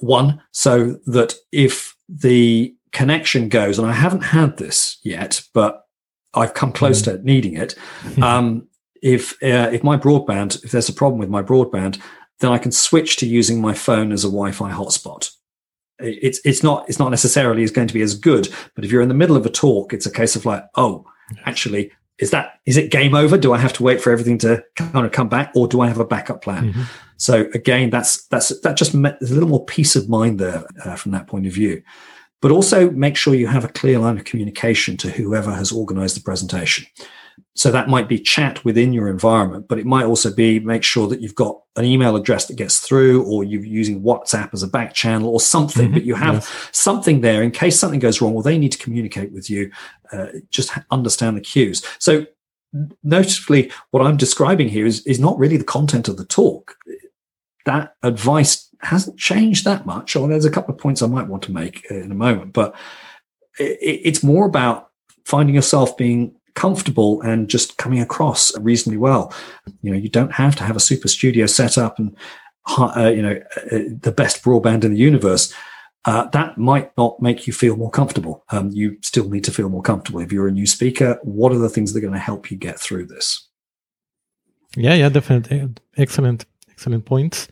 One, 0.01 0.41
so 0.51 0.97
that 1.05 1.35
if 1.53 1.95
the 2.09 2.75
connection 2.91 3.49
goes, 3.49 3.79
and 3.79 3.87
I 3.87 3.93
haven't 3.93 4.23
had 4.23 4.57
this 4.57 4.97
yet, 5.03 5.41
but 5.53 5.82
I've 6.33 6.53
come 6.53 6.71
close 6.71 7.01
mm. 7.01 7.05
to 7.05 7.23
needing 7.23 7.55
it. 7.55 7.75
Um, 8.21 8.67
if 9.01 9.33
uh, 9.43 9.69
if 9.71 9.83
my 9.83 9.97
broadband, 9.97 10.63
if 10.63 10.71
there's 10.71 10.89
a 10.89 10.93
problem 10.93 11.19
with 11.19 11.29
my 11.29 11.43
broadband, 11.43 11.99
then 12.39 12.51
I 12.51 12.57
can 12.57 12.71
switch 12.71 13.17
to 13.17 13.27
using 13.27 13.61
my 13.61 13.73
phone 13.73 14.11
as 14.11 14.23
a 14.23 14.27
Wi-Fi 14.27 14.71
hotspot. 14.71 15.31
It's 15.99 16.39
it's 16.45 16.63
not 16.63 16.87
it's 16.89 16.99
not 16.99 17.09
necessarily 17.09 17.63
is 17.63 17.71
going 17.71 17.87
to 17.87 17.93
be 17.93 18.01
as 18.01 18.15
good, 18.15 18.47
but 18.75 18.85
if 18.85 18.91
you're 18.91 19.01
in 19.01 19.09
the 19.09 19.13
middle 19.13 19.35
of 19.35 19.45
a 19.45 19.49
talk, 19.49 19.93
it's 19.93 20.05
a 20.05 20.11
case 20.11 20.35
of 20.35 20.45
like, 20.45 20.63
oh, 20.75 21.05
actually, 21.45 21.91
is 22.17 22.31
that 22.31 22.59
is 22.65 22.77
it 22.77 22.91
game 22.91 23.13
over? 23.13 23.37
Do 23.37 23.53
I 23.53 23.57
have 23.57 23.73
to 23.73 23.83
wait 23.83 24.01
for 24.01 24.11
everything 24.11 24.37
to 24.39 24.63
kind 24.75 25.05
of 25.05 25.11
come 25.11 25.29
back, 25.29 25.51
or 25.55 25.67
do 25.67 25.81
I 25.81 25.87
have 25.87 25.99
a 25.99 26.05
backup 26.05 26.41
plan? 26.41 26.71
Mm-hmm. 26.71 26.83
So 27.17 27.47
again, 27.53 27.89
that's 27.89 28.25
that's 28.27 28.57
that 28.61 28.77
just 28.77 28.93
there's 28.93 29.31
a 29.31 29.33
little 29.33 29.49
more 29.49 29.65
peace 29.65 29.95
of 29.95 30.09
mind 30.09 30.39
there 30.39 30.63
uh, 30.83 30.95
from 30.95 31.11
that 31.11 31.27
point 31.27 31.45
of 31.45 31.53
view 31.53 31.83
but 32.43 32.51
also 32.51 32.91
make 32.91 33.15
sure 33.15 33.33
you 33.33 33.47
have 33.47 33.63
a 33.63 33.69
clear 33.69 33.97
line 33.97 34.17
of 34.17 34.25
communication 34.25 34.97
to 34.97 35.09
whoever 35.09 35.53
has 35.53 35.71
organized 35.71 36.17
the 36.17 36.21
presentation. 36.21 36.85
So 37.55 37.71
that 37.71 37.87
might 37.87 38.09
be 38.09 38.19
chat 38.19 38.65
within 38.65 38.91
your 38.91 39.07
environment, 39.07 39.67
but 39.69 39.79
it 39.79 39.85
might 39.85 40.03
also 40.03 40.29
be 40.29 40.59
make 40.59 40.83
sure 40.83 41.07
that 41.07 41.21
you've 41.21 41.35
got 41.35 41.57
an 41.77 41.85
email 41.85 42.17
address 42.17 42.47
that 42.47 42.57
gets 42.57 42.79
through, 42.79 43.23
or 43.23 43.45
you're 43.45 43.63
using 43.63 44.01
WhatsApp 44.01 44.53
as 44.53 44.61
a 44.61 44.67
back 44.67 44.93
channel 44.93 45.29
or 45.29 45.39
something, 45.39 45.85
mm-hmm. 45.85 45.93
but 45.93 46.03
you 46.03 46.15
have 46.15 46.35
yes. 46.35 46.69
something 46.73 47.21
there 47.21 47.43
in 47.43 47.51
case 47.51 47.79
something 47.79 48.01
goes 48.01 48.19
wrong. 48.19 48.33
Well, 48.33 48.43
they 48.43 48.57
need 48.57 48.73
to 48.73 48.77
communicate 48.77 49.31
with 49.31 49.49
you. 49.49 49.71
Uh, 50.11 50.27
just 50.49 50.71
understand 50.91 51.37
the 51.37 51.41
cues. 51.41 51.81
So 51.97 52.25
notably, 53.03 53.71
what 53.91 54.05
I'm 54.05 54.17
describing 54.17 54.67
here 54.67 54.85
is, 54.85 55.01
is 55.07 55.17
not 55.17 55.39
really 55.39 55.57
the 55.57 55.63
content 55.63 56.09
of 56.09 56.17
the 56.17 56.25
talk. 56.25 56.75
That 57.65 57.95
advice 58.03 58.69
hasn't 58.81 59.17
changed 59.17 59.65
that 59.65 59.85
much. 59.85 60.15
Or 60.15 60.27
there's 60.27 60.45
a 60.45 60.51
couple 60.51 60.73
of 60.73 60.79
points 60.79 61.01
I 61.01 61.07
might 61.07 61.27
want 61.27 61.43
to 61.43 61.51
make 61.51 61.85
in 61.89 62.11
a 62.11 62.15
moment, 62.15 62.53
but 62.53 62.75
it, 63.59 64.01
it's 64.03 64.23
more 64.23 64.45
about 64.45 64.89
finding 65.25 65.55
yourself 65.55 65.95
being 65.97 66.35
comfortable 66.55 67.21
and 67.21 67.49
just 67.49 67.77
coming 67.77 67.99
across 67.99 68.55
reasonably 68.59 68.97
well. 68.97 69.33
You 69.81 69.91
know, 69.91 69.97
you 69.97 70.09
don't 70.09 70.33
have 70.33 70.55
to 70.57 70.63
have 70.63 70.75
a 70.75 70.81
super 70.81 71.07
studio 71.07 71.45
set 71.45 71.77
up 71.77 71.99
and 71.99 72.15
uh, 72.77 73.11
you 73.13 73.21
know 73.21 73.41
uh, 73.71 73.79
the 74.01 74.13
best 74.15 74.43
broadband 74.43 74.83
in 74.83 74.93
the 74.93 74.99
universe. 74.99 75.53
Uh, 76.05 76.25
that 76.29 76.57
might 76.57 76.95
not 76.97 77.21
make 77.21 77.47
you 77.47 77.53
feel 77.53 77.77
more 77.77 77.89
comfortable. 77.89 78.43
Um, 78.49 78.71
you 78.71 78.97
still 79.01 79.29
need 79.29 79.45
to 79.45 79.51
feel 79.51 79.69
more 79.69 79.81
comfortable. 79.81 80.19
If 80.19 80.33
you're 80.33 80.49
a 80.49 80.51
new 80.51 80.67
speaker, 80.67 81.17
what 81.23 81.53
are 81.53 81.57
the 81.57 81.69
things 81.69 81.93
that 81.93 81.99
are 81.99 82.01
going 82.01 82.13
to 82.13 82.19
help 82.19 82.51
you 82.51 82.57
get 82.57 82.77
through 82.77 83.05
this? 83.05 83.47
Yeah, 84.75 84.95
yeah, 84.95 85.07
definitely. 85.07 85.69
Excellent, 85.95 86.45
excellent 86.83 87.05
points. 87.05 87.47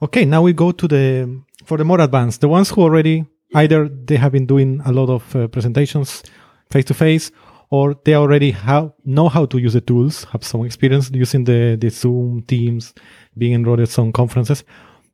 Okay, 0.00 0.24
now 0.24 0.42
we 0.42 0.52
go 0.52 0.72
to 0.72 0.88
the 0.88 1.42
for 1.64 1.76
the 1.76 1.84
more 1.84 2.00
advanced, 2.00 2.40
the 2.40 2.48
ones 2.48 2.70
who 2.70 2.82
already 2.82 3.24
either 3.54 3.88
they 3.88 4.16
have 4.16 4.32
been 4.32 4.46
doing 4.46 4.80
a 4.86 4.92
lot 4.92 5.10
of 5.10 5.36
uh, 5.36 5.46
presentations 5.48 6.22
face 6.70 6.86
to 6.86 6.94
face, 6.94 7.30
or 7.70 7.94
they 8.04 8.14
already 8.14 8.50
have 8.50 8.92
know 9.04 9.28
how 9.28 9.44
to 9.46 9.58
use 9.58 9.74
the 9.74 9.80
tools, 9.80 10.24
have 10.32 10.42
some 10.42 10.64
experience 10.64 11.10
using 11.12 11.44
the, 11.44 11.76
the 11.78 11.90
Zoom, 11.90 12.42
Teams, 12.48 12.94
being 13.36 13.52
enrolled 13.52 13.80
at 13.80 13.90
some 13.90 14.10
conferences, 14.10 14.64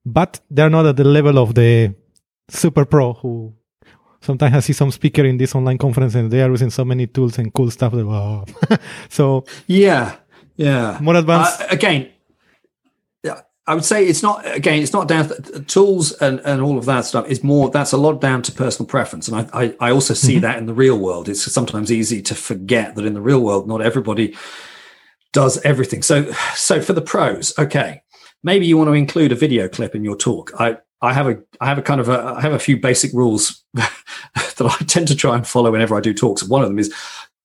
but 0.06 0.40
they're 0.50 0.70
not 0.70 0.86
at 0.86 0.96
the 0.96 1.04
level 1.04 1.38
of 1.38 1.54
the 1.54 1.94
super 2.48 2.84
pro 2.84 3.12
who 3.14 3.52
sometimes 4.20 4.54
I 4.54 4.60
see 4.60 4.72
some 4.72 4.92
speaker 4.92 5.24
in 5.24 5.36
this 5.36 5.54
online 5.54 5.78
conference 5.78 6.14
and 6.14 6.30
they 6.30 6.42
are 6.42 6.50
using 6.50 6.70
so 6.70 6.84
many 6.84 7.08
tools 7.08 7.38
and 7.38 7.52
cool 7.52 7.70
stuff. 7.70 7.92
That, 7.92 8.06
wow. 8.06 8.44
so 9.08 9.44
yeah, 9.66 10.16
yeah, 10.56 10.98
more 11.02 11.16
advanced. 11.16 11.60
Uh, 11.60 11.66
again, 11.70 12.10
I 13.68 13.74
would 13.74 13.84
say 13.84 14.06
it's 14.06 14.22
not 14.22 14.44
again. 14.56 14.82
It's 14.82 14.94
not 14.94 15.08
down 15.08 15.28
to 15.28 15.60
tools 15.60 16.12
and, 16.12 16.40
and 16.40 16.62
all 16.62 16.78
of 16.78 16.86
that 16.86 17.04
stuff. 17.04 17.28
Is 17.28 17.44
more 17.44 17.68
that's 17.68 17.92
a 17.92 17.98
lot 17.98 18.18
down 18.18 18.40
to 18.42 18.52
personal 18.52 18.88
preference, 18.88 19.28
and 19.28 19.36
I 19.36 19.62
I, 19.62 19.88
I 19.88 19.90
also 19.90 20.14
see 20.14 20.36
mm-hmm. 20.36 20.42
that 20.42 20.56
in 20.56 20.64
the 20.64 20.72
real 20.72 20.98
world. 20.98 21.28
It's 21.28 21.52
sometimes 21.52 21.92
easy 21.92 22.22
to 22.22 22.34
forget 22.34 22.94
that 22.94 23.04
in 23.04 23.12
the 23.12 23.20
real 23.20 23.40
world, 23.40 23.68
not 23.68 23.82
everybody 23.82 24.34
does 25.34 25.60
everything. 25.64 26.02
So 26.02 26.32
so 26.54 26.80
for 26.80 26.94
the 26.94 27.02
pros, 27.02 27.52
okay, 27.58 28.00
maybe 28.42 28.66
you 28.66 28.78
want 28.78 28.88
to 28.88 28.94
include 28.94 29.32
a 29.32 29.36
video 29.36 29.68
clip 29.68 29.94
in 29.94 30.02
your 30.02 30.16
talk. 30.16 30.50
I 30.58 30.78
I 31.02 31.12
have 31.12 31.28
a 31.28 31.38
I 31.60 31.66
have 31.66 31.76
a 31.76 31.82
kind 31.82 32.00
of 32.00 32.08
a 32.08 32.36
I 32.38 32.40
have 32.40 32.54
a 32.54 32.58
few 32.58 32.78
basic 32.78 33.12
rules 33.12 33.62
that 33.74 33.92
I 34.60 34.84
tend 34.86 35.08
to 35.08 35.14
try 35.14 35.36
and 35.36 35.46
follow 35.46 35.70
whenever 35.70 35.94
I 35.94 36.00
do 36.00 36.14
talks. 36.14 36.42
One 36.42 36.62
of 36.62 36.68
them 36.68 36.78
is 36.78 36.90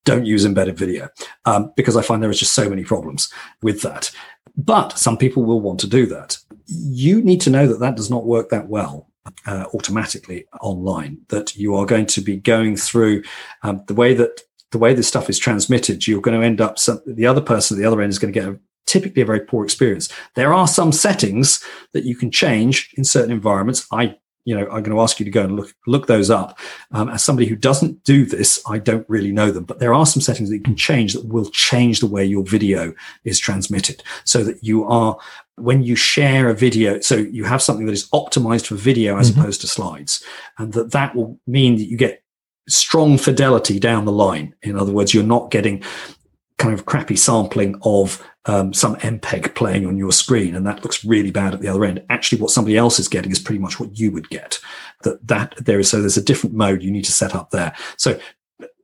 don't 0.06 0.26
use 0.26 0.46
embedded 0.46 0.78
video 0.78 1.10
um, 1.46 1.72
because 1.76 1.96
I 1.96 2.02
find 2.02 2.22
there 2.22 2.30
is 2.30 2.40
just 2.40 2.54
so 2.54 2.70
many 2.70 2.84
problems 2.84 3.32
with 3.62 3.82
that. 3.82 4.12
But 4.56 4.98
some 4.98 5.18
people 5.18 5.44
will 5.44 5.62
want 5.62 5.80
to 5.82 5.88
do 5.88 6.06
that. 6.08 6.38
You 6.68 7.22
need 7.22 7.42
to 7.42 7.50
know 7.50 7.68
that 7.68 7.80
that 7.80 7.96
does 7.96 8.10
not 8.10 8.26
work 8.26 8.50
that 8.50 8.68
well 8.68 9.10
uh, 9.46 9.66
automatically 9.74 10.46
online. 10.62 11.20
That 11.30 11.56
you 11.56 11.76
are 11.76 11.86
going 11.86 12.06
to 12.08 12.22
be 12.22 12.38
going 12.38 12.78
through 12.78 13.24
um, 13.64 13.84
the 13.88 13.94
way 13.96 14.14
that 14.14 14.42
the 14.72 14.78
way 14.78 14.94
this 14.94 15.08
stuff 15.08 15.30
is 15.30 15.40
transmitted. 15.40 16.08
You're 16.08 16.22
going 16.22 16.40
to 16.40 16.46
end 16.46 16.60
up 16.60 16.78
some, 16.80 17.02
the 17.06 17.28
other 17.28 17.42
person 17.42 17.78
at 17.78 17.80
the 17.80 17.88
other 17.88 18.02
end 18.02 18.12
is 18.12 18.20
going 18.20 18.34
to 18.34 18.40
get 18.40 18.50
a, 18.50 18.60
typically 18.86 19.22
a 19.22 19.26
very 19.26 19.40
poor 19.40 19.64
experience. 19.64 20.10
There 20.36 20.54
are 20.54 20.68
some 20.68 20.92
settings 20.92 21.64
that 21.94 22.06
you 22.06 22.16
can 22.16 22.32
change 22.32 22.92
in 22.98 23.04
certain 23.04 23.32
environments. 23.32 23.88
I 23.92 24.18
you 24.46 24.56
know, 24.56 24.64
I'm 24.64 24.84
going 24.84 24.96
to 24.96 25.02
ask 25.02 25.20
you 25.20 25.26
to 25.26 25.32
go 25.32 25.44
and 25.44 25.56
look 25.56 25.74
look 25.88 26.08
those 26.08 26.30
up. 26.30 26.60
Um, 26.92 27.10
as 27.10 27.24
somebody 27.24 27.48
who 27.48 27.56
doesn't 27.56 28.04
do 28.04 28.26
this, 28.26 28.62
I 28.68 28.78
don't 28.78 29.08
really 29.10 29.32
know 29.32 29.52
them, 29.52 29.64
but 29.64 29.80
there 29.80 29.94
are 29.94 30.06
some 30.06 30.22
settings 30.22 30.50
that 30.50 30.58
you 30.58 30.64
can 30.64 30.76
change 30.76 31.14
that 31.14 31.26
will 31.26 31.50
change 31.50 32.00
the 32.00 32.08
way 32.08 32.26
your 32.26 32.44
video 32.44 32.94
is 33.24 33.40
transmitted, 33.40 34.04
so 34.26 34.44
that 34.44 34.64
you 34.64 34.84
are 34.86 35.18
when 35.56 35.84
you 35.84 35.96
share 35.96 36.50
a 36.50 36.56
video, 36.56 37.00
so 37.00 37.16
you 37.16 37.44
have 37.44 37.62
something 37.62 37.86
that 37.86 37.94
is 37.94 38.10
optimized 38.10 38.68
for 38.68 38.76
video 38.76 39.18
as 39.18 39.30
mm-hmm. 39.30 39.42
opposed 39.42 39.62
to 39.62 39.68
slides, 39.68 40.24
and 40.58 40.74
that 40.74 40.92
that 40.92 41.16
will 41.16 41.40
mean 41.48 41.78
that 41.78 41.86
you 41.86 41.98
get 41.98 42.24
strong 42.68 43.18
fidelity 43.18 43.80
down 43.80 44.06
the 44.06 44.12
line. 44.12 44.56
In 44.62 44.78
other 44.78 44.92
words, 44.92 45.14
you're 45.14 45.24
not 45.24 45.52
getting 45.52 45.84
kind 46.58 46.74
of 46.74 46.86
crappy 46.86 47.16
sampling 47.16 47.76
of 47.84 48.26
um, 48.46 48.74
some 48.74 48.96
MPEG 48.98 49.56
playing 49.56 49.86
on 49.86 49.98
your 49.98 50.12
screen, 50.12 50.56
and 50.56 50.66
that 50.66 50.84
looks 50.84 51.06
really 51.06 51.32
bad 51.32 51.54
at 51.54 51.62
the 51.62 51.68
other 51.68 51.86
end. 51.86 52.04
Actually, 52.10 52.42
what 52.42 52.52
somebody 52.52 52.78
else 52.78 53.00
is 53.00 53.08
getting 53.08 53.32
is 53.32 53.40
pretty 53.40 53.60
much 53.60 53.80
what 53.80 53.98
you 53.98 54.12
would 54.12 54.30
get. 54.30 54.60
That 55.04 55.26
that 55.28 55.56
there 55.58 55.80
is 55.80 55.90
so 55.90 56.00
there's 56.00 56.18
a 56.18 56.24
different 56.24 56.56
mode 56.56 56.84
you 56.84 56.92
need 56.92 57.06
to 57.06 57.12
set 57.12 57.36
up 57.36 57.52
there. 57.52 57.74
So 57.98 58.20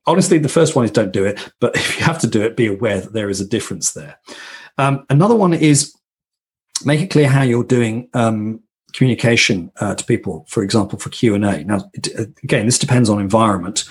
honestly, 0.05 0.38
the 0.38 0.49
first 0.49 0.75
one 0.75 0.86
is 0.86 0.91
don't 0.91 1.12
do 1.12 1.25
it, 1.25 1.51
but 1.60 1.75
if 1.75 1.97
you 1.97 2.05
have 2.05 2.19
to 2.19 2.27
do 2.27 2.41
it, 2.41 2.58
be 2.58 2.67
aware 2.67 3.01
that 3.01 3.13
there 3.13 3.29
is 3.29 3.41
a 3.41 3.47
difference 3.47 3.91
there. 3.91 4.17
Um, 4.77 5.05
another 5.10 5.36
one 5.36 5.53
is 5.53 5.93
make 6.86 7.01
it 7.01 7.10
clear 7.10 7.27
how 7.27 7.43
you're 7.43 7.63
doing 7.63 8.10
um, 8.13 8.62
communication 8.93 9.71
uh, 9.82 9.95
to 9.95 10.05
people. 10.05 10.45
For 10.47 10.63
example, 10.63 10.97
for 10.99 11.10
Q 11.10 11.36
and 11.36 11.45
A. 11.45 11.63
Now, 11.63 11.89
it, 11.93 12.08
again, 12.43 12.65
this 12.65 12.79
depends 12.79 13.10
on 13.10 13.19
environment 13.19 13.86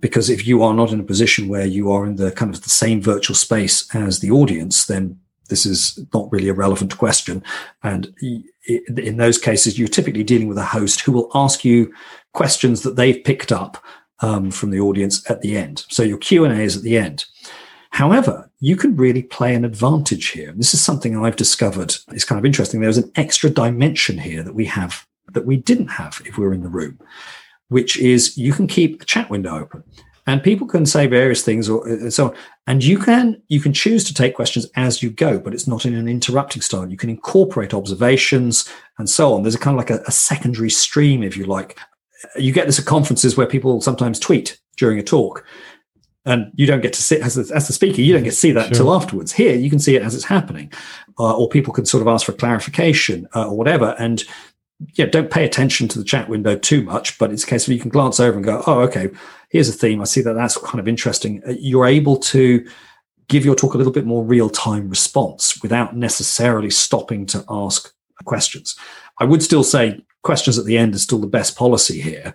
because 0.00 0.30
if 0.30 0.46
you 0.46 0.62
are 0.62 0.74
not 0.74 0.92
in 0.92 1.00
a 1.00 1.04
position 1.04 1.48
where 1.48 1.66
you 1.66 1.90
are 1.90 2.06
in 2.06 2.16
the 2.16 2.30
kind 2.32 2.54
of 2.54 2.62
the 2.62 2.70
same 2.70 3.00
virtual 3.00 3.34
space 3.34 3.92
as 3.94 4.20
the 4.20 4.30
audience, 4.30 4.86
then 4.86 5.18
this 5.48 5.64
is 5.66 5.98
not 6.12 6.30
really 6.30 6.48
a 6.48 6.54
relevant 6.54 6.96
question. 6.98 7.42
And 7.82 8.14
in 8.18 9.16
those 9.16 9.38
cases, 9.38 9.78
you're 9.78 9.88
typically 9.88 10.24
dealing 10.24 10.48
with 10.48 10.58
a 10.58 10.64
host 10.64 11.00
who 11.00 11.12
will 11.12 11.30
ask 11.34 11.64
you 11.64 11.92
questions 12.32 12.82
that 12.82 12.96
they've 12.96 13.22
picked 13.24 13.50
up 13.50 13.82
um, 14.20 14.50
from 14.50 14.70
the 14.70 14.80
audience 14.80 15.28
at 15.30 15.40
the 15.40 15.56
end. 15.56 15.84
So 15.88 16.02
your 16.02 16.18
Q 16.18 16.44
and 16.44 16.58
A 16.58 16.62
is 16.62 16.76
at 16.76 16.82
the 16.82 16.98
end. 16.98 17.24
However, 17.90 18.50
you 18.60 18.76
can 18.76 18.96
really 18.96 19.22
play 19.22 19.54
an 19.54 19.64
advantage 19.64 20.28
here. 20.28 20.52
This 20.52 20.74
is 20.74 20.82
something 20.82 21.16
I've 21.16 21.36
discovered. 21.36 21.94
It's 22.08 22.24
kind 22.24 22.38
of 22.38 22.44
interesting. 22.44 22.80
There's 22.80 22.98
an 22.98 23.10
extra 23.16 23.48
dimension 23.48 24.18
here 24.18 24.42
that 24.42 24.54
we 24.54 24.66
have 24.66 25.06
that 25.32 25.46
we 25.46 25.56
didn't 25.56 25.88
have 25.88 26.20
if 26.24 26.38
we 26.38 26.44
were 26.44 26.54
in 26.54 26.62
the 26.62 26.68
room 26.68 26.98
which 27.68 27.98
is 27.98 28.36
you 28.36 28.52
can 28.52 28.66
keep 28.66 29.02
a 29.02 29.04
chat 29.04 29.30
window 29.30 29.58
open 29.58 29.82
and 30.28 30.42
people 30.42 30.66
can 30.66 30.84
say 30.84 31.06
various 31.06 31.42
things 31.42 31.70
or 31.70 31.88
and 31.88 32.12
so 32.12 32.26
on. 32.26 32.34
And 32.66 32.84
you 32.84 32.98
can 32.98 33.40
you 33.48 33.60
can 33.60 33.72
choose 33.72 34.04
to 34.04 34.14
take 34.14 34.34
questions 34.34 34.66
as 34.76 35.02
you 35.02 35.10
go 35.10 35.38
but 35.38 35.54
it's 35.54 35.66
not 35.66 35.86
in 35.86 35.94
an 35.94 36.06
interrupting 36.06 36.62
style. 36.62 36.88
You 36.88 36.98
can 36.98 37.10
incorporate 37.10 37.74
observations 37.74 38.70
and 38.98 39.08
so 39.08 39.32
on. 39.32 39.42
There's 39.42 39.54
a 39.54 39.58
kind 39.58 39.74
of 39.74 39.78
like 39.78 39.90
a, 39.90 40.02
a 40.06 40.12
secondary 40.12 40.70
stream 40.70 41.22
if 41.22 41.36
you 41.36 41.46
like. 41.46 41.78
You 42.36 42.52
get 42.52 42.66
this 42.66 42.78
at 42.78 42.84
conferences 42.84 43.36
where 43.36 43.46
people 43.46 43.80
sometimes 43.80 44.18
tweet 44.18 44.58
during 44.76 44.98
a 44.98 45.02
talk 45.02 45.44
and 46.26 46.52
you 46.56 46.66
don't 46.66 46.82
get 46.82 46.92
to 46.92 47.02
sit 47.02 47.22
as 47.22 47.36
the, 47.36 47.54
as 47.54 47.66
the 47.66 47.72
speaker 47.72 48.02
you 48.02 48.12
don't 48.12 48.24
get 48.24 48.30
to 48.30 48.36
see 48.36 48.52
that 48.52 48.62
sure. 48.62 48.68
until 48.68 48.94
afterwards. 48.94 49.32
Here 49.32 49.54
you 49.54 49.70
can 49.70 49.78
see 49.78 49.96
it 49.96 50.02
as 50.02 50.14
it's 50.14 50.24
happening 50.24 50.70
uh, 51.18 51.36
or 51.36 51.48
people 51.48 51.72
can 51.72 51.86
sort 51.86 52.02
of 52.02 52.08
ask 52.08 52.26
for 52.26 52.32
clarification 52.32 53.26
uh, 53.34 53.48
or 53.48 53.56
whatever. 53.56 53.96
And 53.98 54.22
yeah, 54.94 55.06
don't 55.06 55.30
pay 55.30 55.44
attention 55.44 55.88
to 55.88 55.98
the 55.98 56.04
chat 56.04 56.28
window 56.28 56.56
too 56.56 56.82
much, 56.82 57.18
but 57.18 57.32
it's 57.32 57.44
a 57.44 57.46
case 57.46 57.66
of 57.66 57.74
you 57.74 57.80
can 57.80 57.90
glance 57.90 58.20
over 58.20 58.36
and 58.36 58.44
go, 58.44 58.62
oh, 58.66 58.80
okay, 58.80 59.10
here's 59.50 59.68
a 59.68 59.72
theme. 59.72 60.00
I 60.00 60.04
see 60.04 60.20
that 60.22 60.34
that's 60.34 60.56
kind 60.58 60.78
of 60.78 60.86
interesting. 60.86 61.42
Uh, 61.46 61.54
you're 61.58 61.86
able 61.86 62.16
to 62.16 62.66
give 63.28 63.44
your 63.44 63.54
talk 63.54 63.74
a 63.74 63.76
little 63.76 63.92
bit 63.92 64.06
more 64.06 64.24
real 64.24 64.48
time 64.48 64.88
response 64.88 65.60
without 65.62 65.96
necessarily 65.96 66.70
stopping 66.70 67.26
to 67.26 67.44
ask 67.48 67.92
questions. 68.24 68.76
I 69.18 69.24
would 69.24 69.42
still 69.42 69.64
say 69.64 70.00
questions 70.22 70.58
at 70.58 70.64
the 70.64 70.78
end 70.78 70.94
is 70.94 71.02
still 71.02 71.18
the 71.18 71.26
best 71.26 71.56
policy 71.56 72.00
here. 72.00 72.34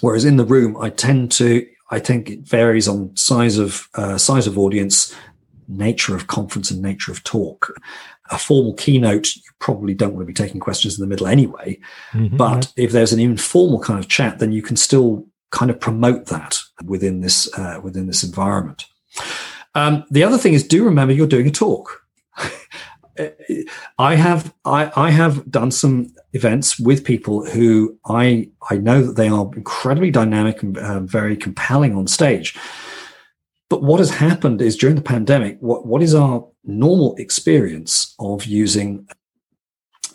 Whereas 0.00 0.24
in 0.24 0.36
the 0.36 0.44
room, 0.44 0.76
I 0.76 0.90
tend 0.90 1.32
to, 1.32 1.66
I 1.90 1.98
think 1.98 2.30
it 2.30 2.40
varies 2.40 2.86
on 2.86 3.16
size 3.16 3.58
of 3.58 3.88
uh, 3.94 4.18
size 4.18 4.46
of 4.46 4.58
audience, 4.58 5.14
nature 5.68 6.14
of 6.14 6.26
conference, 6.26 6.70
and 6.70 6.82
nature 6.82 7.12
of 7.12 7.24
talk 7.24 7.74
a 8.30 8.38
formal 8.38 8.74
keynote, 8.74 9.34
you 9.36 9.42
probably 9.58 9.94
don't 9.94 10.14
want 10.14 10.22
to 10.22 10.26
be 10.26 10.34
taking 10.34 10.60
questions 10.60 10.98
in 10.98 11.02
the 11.02 11.08
middle 11.08 11.26
anyway. 11.26 11.78
Mm-hmm, 12.12 12.36
but 12.36 12.72
if 12.76 12.92
there's 12.92 13.12
an 13.12 13.20
informal 13.20 13.80
kind 13.80 13.98
of 13.98 14.08
chat, 14.08 14.38
then 14.38 14.52
you 14.52 14.62
can 14.62 14.76
still 14.76 15.26
kind 15.50 15.70
of 15.70 15.80
promote 15.80 16.26
that 16.26 16.58
within 16.84 17.20
this 17.20 17.52
uh, 17.58 17.80
within 17.82 18.06
this 18.06 18.22
environment. 18.22 18.84
Um, 19.74 20.04
the 20.10 20.24
other 20.24 20.38
thing 20.38 20.54
is, 20.54 20.66
do 20.66 20.84
remember 20.84 21.12
you're 21.12 21.26
doing 21.26 21.46
a 21.46 21.50
talk. 21.50 22.02
I 23.98 24.14
have 24.14 24.52
I, 24.64 24.92
I 24.96 25.10
have 25.10 25.50
done 25.50 25.70
some 25.70 26.14
events 26.32 26.78
with 26.78 27.04
people 27.04 27.46
who 27.46 27.98
I 28.06 28.50
I 28.70 28.76
know 28.76 29.02
that 29.02 29.16
they 29.16 29.28
are 29.28 29.50
incredibly 29.56 30.10
dynamic 30.10 30.62
and 30.62 30.76
uh, 30.76 31.00
very 31.00 31.36
compelling 31.36 31.94
on 31.94 32.06
stage. 32.06 32.56
But 33.68 33.82
what 33.82 33.98
has 33.98 34.10
happened 34.10 34.62
is 34.62 34.76
during 34.76 34.96
the 34.96 35.02
pandemic, 35.02 35.58
what, 35.60 35.86
what 35.86 36.02
is 36.02 36.14
our 36.14 36.46
normal 36.64 37.14
experience 37.16 38.14
of 38.18 38.44
using 38.44 39.08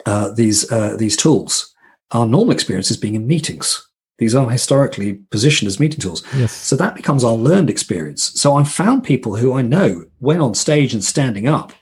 uh, 0.05 0.31
these 0.31 0.71
uh, 0.71 0.95
these 0.97 1.15
tools. 1.15 1.73
Our 2.11 2.25
normal 2.25 2.51
experience 2.51 2.91
is 2.91 2.97
being 2.97 3.15
in 3.15 3.27
meetings. 3.27 3.87
These 4.17 4.35
are 4.35 4.49
historically 4.49 5.13
positioned 5.31 5.67
as 5.67 5.79
meeting 5.79 5.99
tools. 5.99 6.23
Yes. 6.35 6.51
So 6.51 6.75
that 6.75 6.95
becomes 6.95 7.23
our 7.23 7.33
learned 7.33 7.69
experience. 7.69 8.39
So 8.39 8.55
I've 8.55 8.71
found 8.71 9.03
people 9.03 9.35
who 9.35 9.53
I 9.53 9.61
know, 9.61 10.05
when 10.19 10.41
on 10.41 10.53
stage 10.53 10.93
and 10.93 11.03
standing 11.03 11.47
up, 11.47 11.73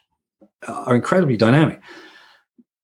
are 0.67 0.95
incredibly 0.95 1.36
dynamic, 1.36 1.82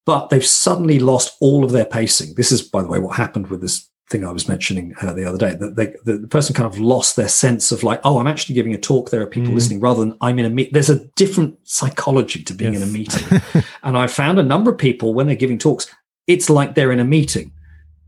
but 0.05 0.29
they've 0.29 0.45
suddenly 0.45 0.99
lost 0.99 1.37
all 1.39 1.63
of 1.63 1.71
their 1.71 1.85
pacing. 1.85 2.33
This 2.35 2.51
is, 2.51 2.61
by 2.61 2.81
the 2.81 2.87
way, 2.87 2.99
what 2.99 3.15
happened 3.15 3.47
with 3.47 3.61
this 3.61 3.89
thing 4.09 4.25
I 4.25 4.31
was 4.31 4.47
mentioning 4.47 4.93
uh, 5.01 5.13
the 5.13 5.25
other 5.25 5.37
day 5.37 5.55
that 5.55 5.75
they, 5.75 5.95
the, 6.03 6.19
the, 6.19 6.27
person 6.27 6.53
kind 6.53 6.71
of 6.71 6.79
lost 6.79 7.15
their 7.15 7.27
sense 7.27 7.71
of 7.71 7.83
like, 7.83 7.99
oh, 8.03 8.19
I'm 8.19 8.27
actually 8.27 8.53
giving 8.53 8.73
a 8.73 8.77
talk. 8.77 9.09
There 9.09 9.21
are 9.21 9.27
people 9.27 9.51
mm. 9.51 9.55
listening 9.55 9.79
rather 9.79 10.01
than 10.01 10.15
I'm 10.21 10.37
in 10.37 10.45
a 10.45 10.49
meet. 10.49 10.73
There's 10.73 10.91
a 10.91 11.05
different 11.15 11.57
psychology 11.63 12.43
to 12.43 12.53
being 12.53 12.73
yes. 12.73 12.83
in 12.83 12.89
a 12.89 12.91
meeting. 12.91 13.41
and 13.83 13.97
I 13.97 14.07
found 14.07 14.37
a 14.37 14.43
number 14.43 14.71
of 14.71 14.77
people 14.77 15.13
when 15.13 15.25
they're 15.25 15.35
giving 15.35 15.57
talks, 15.57 15.87
it's 16.27 16.49
like 16.49 16.75
they're 16.75 16.91
in 16.91 16.99
a 16.99 17.05
meeting, 17.05 17.51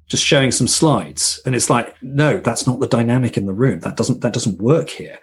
just 0.07 0.23
showing 0.23 0.51
some 0.51 0.67
slides. 0.67 1.41
And 1.45 1.55
it's 1.55 1.69
like, 1.69 1.95
no, 2.03 2.37
that's 2.39 2.67
not 2.67 2.79
the 2.79 2.87
dynamic 2.87 3.35
in 3.35 3.47
the 3.47 3.53
room. 3.53 3.79
That 3.79 3.97
doesn't, 3.97 4.21
that 4.21 4.33
doesn't 4.33 4.61
work 4.61 4.89
here. 4.89 5.17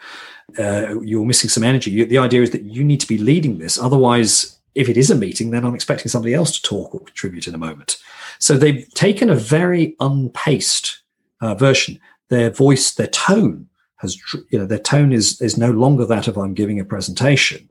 Uh, 0.58 1.00
you're 1.00 1.24
missing 1.24 1.50
some 1.50 1.62
energy. 1.62 1.92
You, 1.92 2.04
the 2.04 2.18
idea 2.18 2.42
is 2.42 2.50
that 2.50 2.62
you 2.62 2.82
need 2.82 3.00
to 3.00 3.08
be 3.08 3.18
leading 3.18 3.58
this. 3.58 3.78
Otherwise, 3.78 4.53
if 4.74 4.88
it 4.88 4.96
is 4.96 5.10
a 5.10 5.14
meeting, 5.14 5.50
then 5.50 5.64
I'm 5.64 5.74
expecting 5.74 6.08
somebody 6.08 6.34
else 6.34 6.58
to 6.58 6.62
talk 6.62 6.94
or 6.94 7.00
contribute 7.00 7.46
in 7.46 7.54
a 7.54 7.58
moment. 7.58 7.96
So 8.38 8.56
they've 8.56 8.88
taken 8.94 9.30
a 9.30 9.36
very 9.36 9.94
unpaced 10.00 11.00
uh, 11.40 11.54
version. 11.54 12.00
Their 12.28 12.50
voice, 12.50 12.92
their 12.92 13.06
tone 13.08 13.68
has, 13.96 14.18
you 14.50 14.58
know, 14.58 14.66
their 14.66 14.78
tone 14.78 15.12
is 15.12 15.40
is 15.40 15.56
no 15.56 15.70
longer 15.70 16.04
that 16.06 16.28
of 16.28 16.36
I'm 16.36 16.54
giving 16.54 16.80
a 16.80 16.84
presentation. 16.84 17.70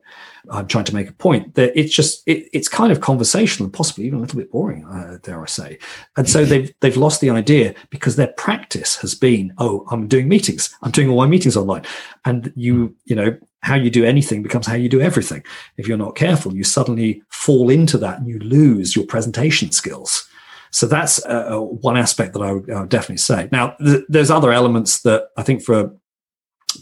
I'm 0.50 0.66
trying 0.66 0.84
to 0.84 0.94
make 0.94 1.08
a 1.08 1.12
point. 1.12 1.54
That 1.54 1.78
it's 1.78 1.94
just 1.94 2.22
it, 2.26 2.48
it's 2.52 2.68
kind 2.68 2.92
of 2.92 3.00
conversational 3.00 3.66
and 3.66 3.72
possibly 3.72 4.06
even 4.06 4.18
a 4.18 4.22
little 4.22 4.38
bit 4.38 4.50
boring, 4.50 4.84
uh, 4.84 5.18
dare 5.22 5.42
I 5.42 5.46
say. 5.46 5.78
And 6.16 6.28
so 6.28 6.44
they've 6.44 6.72
they've 6.80 6.96
lost 6.96 7.20
the 7.20 7.30
idea 7.30 7.74
because 7.90 8.16
their 8.16 8.32
practice 8.36 8.96
has 8.96 9.14
been, 9.14 9.52
oh, 9.58 9.86
I'm 9.90 10.08
doing 10.08 10.28
meetings, 10.28 10.74
I'm 10.82 10.90
doing 10.90 11.08
all 11.08 11.16
my 11.16 11.26
meetings 11.26 11.56
online, 11.56 11.84
and 12.24 12.52
you 12.56 12.94
you 13.04 13.16
know 13.16 13.36
how 13.62 13.74
you 13.74 13.88
do 13.88 14.04
anything 14.04 14.42
becomes 14.42 14.66
how 14.66 14.74
you 14.74 14.90
do 14.90 15.00
everything. 15.00 15.42
If 15.78 15.88
you're 15.88 15.96
not 15.96 16.16
careful, 16.16 16.54
you 16.54 16.64
suddenly 16.64 17.22
fall 17.30 17.70
into 17.70 17.96
that 17.98 18.18
and 18.18 18.28
you 18.28 18.38
lose 18.38 18.94
your 18.94 19.06
presentation 19.06 19.72
skills. 19.72 20.28
So 20.70 20.86
that's 20.86 21.24
uh, 21.24 21.54
uh, 21.54 21.60
one 21.60 21.96
aspect 21.96 22.34
that 22.34 22.42
I 22.42 22.52
would, 22.52 22.68
I 22.68 22.80
would 22.80 22.90
definitely 22.90 23.18
say. 23.18 23.48
Now, 23.52 23.76
th- 23.82 24.04
there's 24.08 24.30
other 24.30 24.52
elements 24.52 25.02
that 25.02 25.28
I 25.36 25.42
think 25.42 25.62
for 25.62 25.96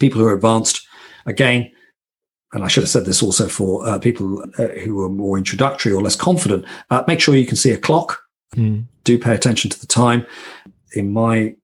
people 0.00 0.20
who 0.20 0.26
are 0.26 0.34
advanced, 0.34 0.84
again, 1.26 1.70
and 2.53 2.64
I 2.64 2.68
should 2.68 2.82
have 2.82 2.90
said 2.90 3.05
this 3.07 3.22
also 3.22 3.48
for 3.48 3.86
uh, 3.86 3.98
people 3.98 4.44
uh, 4.59 4.68
who 4.84 5.03
are 5.03 5.09
more 5.09 5.38
introductory 5.38 5.92
or 5.92 6.03
less 6.03 6.16
confident, 6.16 6.64
uh, 6.90 7.03
make 7.07 7.20
sure 7.20 7.34
you 7.34 7.46
can 7.46 7.57
see 7.57 7.70
a 7.70 7.78
clock. 7.78 8.22
Mm. 8.55 8.84
Do 9.05 9.18
pay 9.18 9.34
attention 9.34 9.70
to 9.70 9.80
the 9.80 9.86
time. 9.86 10.26
In 10.94 11.12
my 11.12 11.57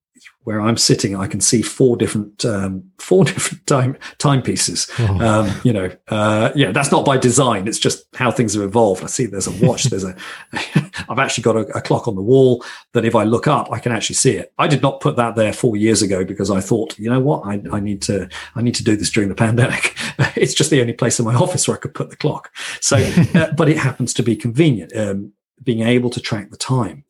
where 0.49 0.63
I'm 0.63 0.79
sitting, 0.79 1.15
I 1.15 1.27
can 1.27 1.43
see 1.43 1.61
four 1.61 1.95
different 1.95 2.43
um, 2.43 2.91
four 2.99 3.23
different 3.23 3.67
time 3.67 3.99
timepieces. 4.17 4.91
Oh. 4.99 5.21
Um, 5.21 5.61
you 5.63 5.75
know, 5.75 5.91
uh, 6.09 6.53
yeah, 6.57 6.73
that's 6.73 6.91
not 6.91 7.05
by 7.05 7.19
design. 7.19 7.69
It's 7.69 7.79
just 7.79 8.07
how 8.15 8.31
things 8.31 8.55
have 8.55 8.63
evolved. 8.63 9.05
I 9.05 9.09
see 9.09 9.27
there's 9.27 9.47
a 9.47 9.67
watch. 9.67 9.85
there's 9.85 10.05
a. 10.05 10.17
I've 11.11 11.19
actually 11.19 11.43
got 11.43 11.57
a, 11.57 11.61
a, 11.77 11.83
clock 11.83 12.09
on 12.09 12.15
the 12.15 12.23
wall 12.23 12.65
that 12.95 13.05
if 13.05 13.15
I 13.15 13.25
look 13.25 13.47
up, 13.47 13.71
I 13.71 13.79
can 13.79 13.93
actually 13.93 14.15
see 14.15 14.39
it. 14.39 14.51
I 14.57 14.69
did 14.69 14.81
not 14.81 15.03
put 15.03 15.17
that 15.17 15.37
there 15.37 15.53
four 15.53 15.77
years 15.77 16.01
ago 16.01 16.25
because 16.25 16.51
I 16.51 16.63
thought, 16.63 16.99
you 16.99 17.11
know 17.11 17.21
what, 17.21 17.43
I, 17.45 17.63
I 17.71 17.79
need 17.79 18.01
to 18.03 18.31
I 18.55 18.63
need 18.63 18.75
to 18.77 18.85
do 18.85 18.97
this 18.97 19.11
during 19.11 19.29
the 19.29 19.35
pandemic. 19.35 19.95
it's 20.35 20.55
just 20.55 20.71
the 20.71 20.81
only 20.81 20.95
place 20.95 21.19
in 21.19 21.27
my 21.27 21.35
office 21.35 21.69
where 21.69 21.77
I 21.77 21.81
could 21.81 21.93
put 21.93 22.09
the 22.09 22.17
clock. 22.17 22.51
So, 22.81 22.97
uh, 23.35 23.53
but 23.53 23.69
it 23.69 23.77
happens 23.77 24.15
to 24.15 24.23
be 24.23 24.35
convenient. 24.35 24.97
Um, 24.97 25.35
being 25.63 25.83
able 25.83 26.09
to 26.09 26.21
track 26.21 26.51
the 26.51 26.57
time. 26.57 27.05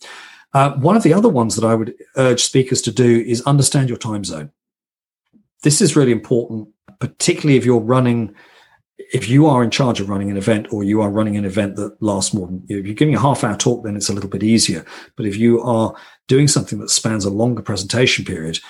Uh, 0.55 0.73
one 0.75 0.97
of 0.97 1.03
the 1.03 1.13
other 1.13 1.29
ones 1.29 1.57
that 1.57 1.67
I 1.67 1.75
would 1.75 1.95
urge 2.17 2.43
speakers 2.43 2.83
to 2.83 2.93
do 2.93 3.21
is 3.21 3.43
understand 3.43 3.89
your 3.89 3.99
time 3.99 4.25
zone. 4.25 4.51
This 5.63 5.81
is 5.81 5.97
really 5.97 6.13
important, 6.13 6.69
particularly 7.01 7.59
if 7.59 7.65
you're 7.65 7.81
running, 7.81 8.35
if 9.13 9.29
you 9.29 9.47
are 9.47 9.63
in 9.63 9.71
charge 9.71 10.01
of 10.01 10.09
running 10.09 10.31
an 10.31 10.37
event 10.37 10.73
or 10.73 10.85
you 10.85 11.03
are 11.03 11.11
running 11.11 11.37
an 11.37 11.45
event 11.45 11.77
that 11.77 12.01
lasts 12.03 12.33
more 12.33 12.47
than, 12.47 12.65
if 12.69 12.87
you're 12.87 12.95
giving 12.95 13.15
a 13.15 13.21
half 13.21 13.45
hour 13.45 13.57
talk, 13.57 13.85
then 13.85 13.97
it's 13.97 14.09
a 14.09 14.13
little 14.13 14.31
bit 14.31 14.43
easier. 14.43 14.85
But 15.17 15.27
if 15.27 15.37
you 15.37 15.61
are 15.63 15.95
doing 16.29 16.49
something 16.49 16.79
that 16.79 16.91
spans 16.91 17.25
a 17.25 17.31
longer 17.31 17.63
presentation 17.63 18.25
period, 18.25 18.61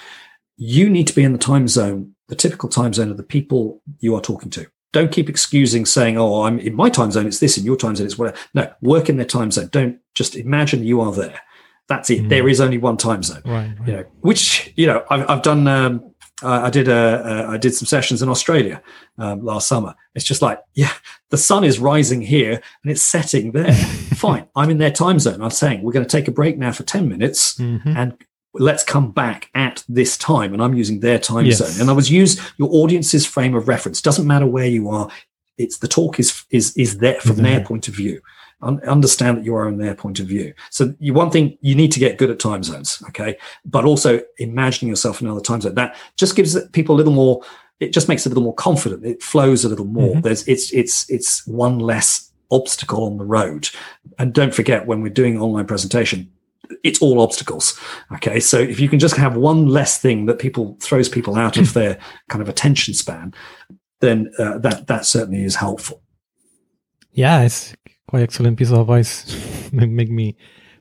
you 0.57 0.91
need 0.91 1.07
to 1.07 1.15
be 1.15 1.23
in 1.23 1.33
the 1.33 1.39
time 1.39 1.69
zone, 1.69 2.15
the 2.27 2.35
typical 2.35 2.69
time 2.69 2.93
zone 2.93 3.11
of 3.11 3.17
the 3.17 3.23
people 3.23 3.81
you 4.01 4.15
are 4.17 4.21
talking 4.21 4.51
to. 4.51 4.67
Don't 4.93 5.13
keep 5.13 5.29
excusing 5.29 5.85
saying, 5.85 6.17
"Oh, 6.17 6.43
I'm 6.43 6.59
in 6.59 6.75
my 6.75 6.89
time 6.89 7.11
zone. 7.11 7.27
It's 7.27 7.41
this. 7.41 7.59
In 7.59 7.65
your 7.65 7.77
time 7.77 7.95
zone, 7.95 8.07
it's 8.07 8.19
whatever." 8.19 8.39
No, 8.55 8.73
work 8.81 9.09
in 9.09 9.19
their 9.19 9.27
time 9.27 9.51
zone. 9.51 9.69
Don't 9.71 9.99
just 10.15 10.35
imagine 10.35 10.83
you 10.83 11.01
are 11.01 11.13
there. 11.13 11.41
That's 11.89 12.11
it. 12.11 12.23
Mm. 12.23 12.29
There 12.29 12.49
is 12.49 12.61
only 12.61 12.79
one 12.79 12.97
time 12.97 13.23
zone. 13.23 13.43
Right, 13.45 13.75
right. 13.79 13.89
You 13.89 13.93
know, 13.95 14.05
which 14.21 14.73
you 14.77 14.87
know, 14.87 15.05
I've, 15.11 15.29
I've 15.29 15.43
done. 15.43 15.67
Um, 15.67 16.15
I 16.41 16.71
did 16.71 16.87
a, 16.87 17.47
I 17.49 17.57
did 17.57 17.75
some 17.75 17.87
sessions 17.87 18.23
in 18.23 18.29
Australia 18.29 18.81
um, 19.19 19.45
last 19.45 19.67
summer. 19.67 19.97
It's 20.15 20.25
just 20.25 20.41
like, 20.41 20.61
yeah, 20.75 20.93
the 21.31 21.37
sun 21.37 21.65
is 21.65 21.81
rising 21.81 22.23
here 22.23 22.63
and 22.83 22.93
it's 22.93 23.03
setting 23.03 23.51
there. 23.51 23.73
Fine, 24.15 24.47
I'm 24.55 24.71
in 24.71 24.79
their 24.79 24.93
time 24.93 25.19
zone. 25.19 25.43
I'm 25.43 25.51
saying 25.51 25.83
we're 25.83 25.93
going 25.93 26.07
to 26.07 26.17
take 26.17 26.29
a 26.29 26.33
break 26.33 26.57
now 26.57 26.71
for 26.71 26.85
ten 26.85 27.09
minutes 27.09 27.59
mm-hmm. 27.59 27.97
and 27.97 28.17
let's 28.55 28.85
come 28.85 29.11
back 29.11 29.51
at 29.55 29.83
this 29.89 30.17
time. 30.17 30.53
And 30.53 30.63
I'm 30.63 30.75
using 30.75 31.01
their 31.01 31.19
time 31.19 31.47
yes. 31.47 31.59
zone. 31.59 31.81
And 31.81 31.91
I 31.91 31.93
was 31.93 32.09
use 32.09 32.41
your 32.57 32.69
audience's 32.73 33.27
frame 33.27 33.57
of 33.57 33.67
reference. 33.67 34.01
Doesn't 34.01 34.27
matter 34.27 34.47
where 34.47 34.67
you 34.67 34.91
are. 34.91 35.09
It's 35.57 35.79
the 35.79 35.89
talk 35.89 36.21
is 36.21 36.45
is 36.51 36.77
is 36.77 36.99
there 36.99 37.21
from 37.21 37.37
their 37.37 37.65
point 37.65 37.89
of 37.89 37.95
view 37.97 38.21
understand 38.63 39.39
that 39.39 39.45
you 39.45 39.55
are 39.55 39.69
in 39.69 39.79
their 39.79 39.95
point 39.95 40.19
of 40.19 40.27
view. 40.27 40.53
So 40.71 40.95
you, 40.99 41.15
one 41.15 41.31
thing 41.31 41.57
you 41.61 41.75
need 41.75 41.93
to 41.93 42.01
get 42.01 42.19
good 42.19 42.31
at 42.31 42.39
time 42.39 42.63
zones, 42.63 43.03
okay, 43.09 43.37
but 43.65 43.85
also 43.85 44.21
imagining 44.39 44.91
yourself 44.91 45.21
in 45.21 45.27
another 45.29 45.43
time 45.43 45.61
zone. 45.61 45.75
That 45.75 45.97
just 46.17 46.35
gives 46.35 46.57
people 46.71 46.97
a 46.97 46.99
little 46.99 47.13
more. 47.13 47.43
It 47.81 47.93
just 47.93 48.09
makes 48.09 48.27
it 48.27 48.31
a 48.31 48.31
little 48.31 48.43
more 48.43 48.55
confident. 48.55 49.05
It 49.05 49.23
flows 49.23 49.65
a 49.65 49.69
little 49.69 49.85
more. 49.87 50.13
Mm-hmm. 50.13 50.23
There's 50.23 50.47
it's 50.49 50.73
it's 50.73 51.09
it's 51.09 51.47
one 51.47 51.79
less 51.79 52.33
obstacle 52.51 53.05
on 53.05 53.19
the 53.19 53.25
road. 53.25 53.69
And 54.19 54.33
don't 54.33 54.55
forget 54.55 54.87
when 54.87 55.03
we're 55.03 55.11
doing 55.11 55.41
online 55.41 55.67
presentation, 55.67 56.31
it's 56.83 57.01
all 57.01 57.21
obstacles. 57.21 57.79
Okay. 58.15 58.41
So 58.41 58.59
if 58.59 58.81
you 58.81 58.89
can 58.89 58.99
just 58.99 59.17
have 59.17 59.37
one 59.37 59.69
less 59.69 59.99
thing 59.99 60.27
that 60.27 60.39
people 60.39 60.77
throws 60.81 61.09
people 61.09 61.37
out 61.37 61.57
of 61.57 61.73
their 61.75 61.99
kind 62.29 62.43
of 62.43 62.49
attention 62.49 62.95
span, 62.95 63.35
then 64.01 64.33
uh, 64.39 64.59
that, 64.59 64.87
that 64.87 65.07
certainly 65.07 65.45
is 65.45 65.57
helpful. 65.57 66.03
Yeah. 67.19 67.43
It's 67.43 67.75
quite 68.07 68.23
excellent 68.23 68.57
piece 68.57 68.71
of 68.71 68.79
advice. 68.79 69.13
make 69.73 70.09
me 70.09 70.37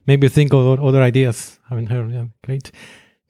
maybe 0.06 0.30
think 0.30 0.54
of 0.54 0.80
other 0.80 1.02
ideas. 1.02 1.60
I 1.66 1.70
haven't 1.70 1.88
heard. 1.88 2.12
Yeah, 2.12 2.26
great. 2.44 2.72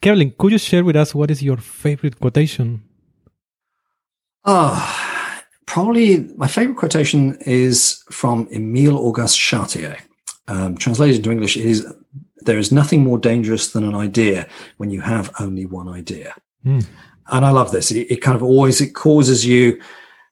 Kevlin, 0.01 0.37
could 0.37 0.51
you 0.51 0.57
share 0.57 0.83
with 0.83 0.97
us 0.97 1.15
what 1.15 1.31
is 1.31 1.41
your 1.41 1.55
favorite 1.55 2.19
quotation? 2.19 2.83
Ah, 4.43 5.43
probably 5.65 6.19
my 6.35 6.47
favorite 6.47 6.77
quotation 6.77 7.37
is 7.45 8.03
from 8.11 8.47
Emile 8.51 8.97
Auguste 8.97 9.39
Chartier. 9.39 9.97
Um, 10.49 10.77
translated 10.77 11.17
into 11.17 11.31
English 11.31 11.55
is 11.55 11.85
there 12.41 12.57
is 12.57 12.73
nothing 12.73 13.03
more 13.03 13.17
dangerous 13.17 13.71
than 13.71 13.83
an 13.85 13.95
idea 13.95 14.47
when 14.77 14.89
you 14.89 15.01
have 15.01 15.33
only 15.39 15.65
one 15.65 15.87
idea. 15.87 16.33
Mm. 16.65 16.85
And 17.27 17.45
I 17.45 17.51
love 17.51 17.71
this. 17.71 17.89
It, 17.91 18.11
it, 18.11 18.21
kind 18.21 18.35
of 18.35 18.43
always 18.43 18.81
it 18.81 18.93
causes 18.93 19.45
you 19.45 19.81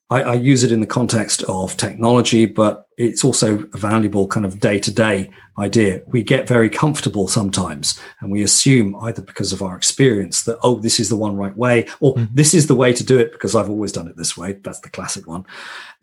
I, 0.10 0.22
I, 0.22 0.34
use 0.36 0.64
it 0.64 0.72
in 0.72 0.82
the 0.82 0.88
context 0.88 1.42
of 1.44 1.76
technology, 1.78 2.46
but 2.46 2.88
it's 2.98 3.26
also 3.26 3.64
a 3.74 3.78
valuable 3.78 4.28
kind 4.28 4.46
of 4.46 4.60
day 4.60 4.78
to 4.80 4.92
day 4.92 5.32
idea. 5.58 6.02
We 6.08 6.22
get 6.22 6.48
very 6.48 6.70
comfortable 6.70 7.28
sometimes 7.28 8.00
and 8.20 8.32
we 8.32 8.44
assume 8.44 8.96
either 9.02 9.24
because 9.24 9.52
of 9.52 9.64
our 9.64 9.76
experience 9.76 10.44
that, 10.44 10.60
oh, 10.62 10.76
this 10.76 11.00
is 11.00 11.10
the 11.10 11.16
one 11.16 11.36
right 11.36 11.58
way, 11.58 11.88
or 12.02 12.14
mm-hmm. 12.16 12.36
this 12.36 12.54
is 12.54 12.68
the 12.68 12.76
way 12.76 12.94
to 12.94 13.04
do 13.04 13.18
it 13.18 13.32
because 13.32 13.56
I've 13.56 13.70
always 13.70 13.92
done 13.92 14.08
it 14.08 14.16
this 14.16 14.38
way. 14.38 14.54
That's 14.54 14.80
the 14.82 14.90
classic 14.92 15.26
one. 15.28 15.46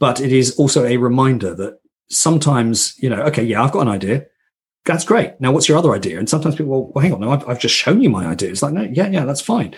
But 0.00 0.20
it 0.20 0.32
is 0.32 0.56
also 0.56 0.84
a 0.84 0.96
reminder 0.96 1.54
that 1.54 1.78
sometimes, 2.10 2.94
you 2.98 3.08
know, 3.08 3.22
okay, 3.22 3.44
yeah, 3.44 3.62
I've 3.62 3.72
got 3.72 3.82
an 3.82 3.88
idea. 3.88 4.26
That's 4.84 5.04
great. 5.04 5.40
Now, 5.40 5.52
what's 5.52 5.68
your 5.68 5.78
other 5.78 5.94
idea? 5.94 6.18
And 6.18 6.28
sometimes 6.28 6.56
people, 6.56 6.72
well, 6.72 6.92
well 6.92 7.02
hang 7.02 7.12
on, 7.12 7.20
no, 7.20 7.30
I've, 7.30 7.48
I've 7.48 7.60
just 7.60 7.76
shown 7.76 8.02
you 8.02 8.10
my 8.10 8.26
idea. 8.26 8.50
It's 8.50 8.64
like, 8.64 8.74
no, 8.74 8.82
yeah, 8.82 9.08
yeah, 9.08 9.24
that's 9.24 9.40
fine. 9.40 9.76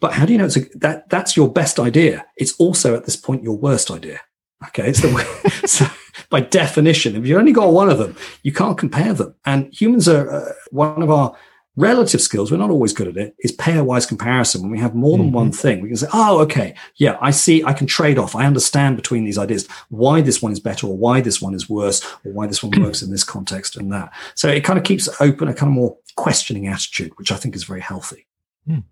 But 0.00 0.12
how 0.12 0.26
do 0.26 0.32
you 0.32 0.38
know 0.38 0.46
it's 0.46 0.56
a, 0.56 0.64
that 0.76 1.08
that's 1.08 1.36
your 1.36 1.50
best 1.50 1.78
idea? 1.78 2.26
It's 2.36 2.54
also 2.58 2.94
at 2.94 3.04
this 3.04 3.16
point 3.16 3.42
your 3.42 3.56
worst 3.56 3.90
idea. 3.90 4.20
Okay, 4.68 4.88
it's 4.88 5.00
the 5.00 5.14
way. 5.14 5.50
so 5.66 5.86
by 6.30 6.40
definition, 6.40 7.16
if 7.16 7.26
you've 7.26 7.38
only 7.38 7.52
got 7.52 7.72
one 7.72 7.88
of 7.88 7.98
them, 7.98 8.16
you 8.42 8.52
can't 8.52 8.78
compare 8.78 9.12
them. 9.14 9.34
And 9.44 9.72
humans 9.72 10.08
are 10.08 10.30
uh, 10.30 10.52
one 10.70 11.02
of 11.02 11.10
our 11.10 11.36
relative 11.76 12.20
skills. 12.20 12.50
We're 12.50 12.58
not 12.58 12.70
always 12.70 12.92
good 12.92 13.06
at 13.06 13.16
it. 13.16 13.36
Is 13.38 13.56
pairwise 13.56 14.06
comparison. 14.06 14.62
When 14.62 14.70
we 14.70 14.80
have 14.80 14.94
more 14.94 15.16
than 15.16 15.28
mm-hmm. 15.28 15.36
one 15.36 15.52
thing, 15.52 15.80
we 15.80 15.88
can 15.88 15.96
say, 15.96 16.08
"Oh, 16.12 16.40
okay, 16.40 16.74
yeah, 16.96 17.16
I 17.20 17.30
see. 17.30 17.64
I 17.64 17.72
can 17.72 17.86
trade 17.86 18.18
off. 18.18 18.34
I 18.34 18.46
understand 18.46 18.96
between 18.96 19.24
these 19.24 19.38
ideas 19.38 19.68
why 19.88 20.20
this 20.20 20.42
one 20.42 20.52
is 20.52 20.60
better, 20.60 20.86
or 20.86 20.96
why 20.96 21.20
this 21.20 21.40
one 21.40 21.54
is 21.54 21.68
worse, 21.68 22.04
or 22.24 22.32
why 22.32 22.46
this 22.46 22.62
one 22.62 22.72
works 22.82 23.00
in 23.00 23.10
this 23.10 23.24
context 23.24 23.76
and 23.76 23.92
that." 23.92 24.12
So 24.34 24.48
it 24.48 24.64
kind 24.64 24.78
of 24.78 24.84
keeps 24.84 25.08
open 25.20 25.48
a 25.48 25.54
kind 25.54 25.70
of 25.70 25.74
more 25.74 25.96
questioning 26.16 26.66
attitude, 26.66 27.12
which 27.16 27.30
I 27.30 27.36
think 27.36 27.54
is 27.54 27.64
very 27.64 27.80
healthy. 27.80 28.26
Mm. 28.68 28.82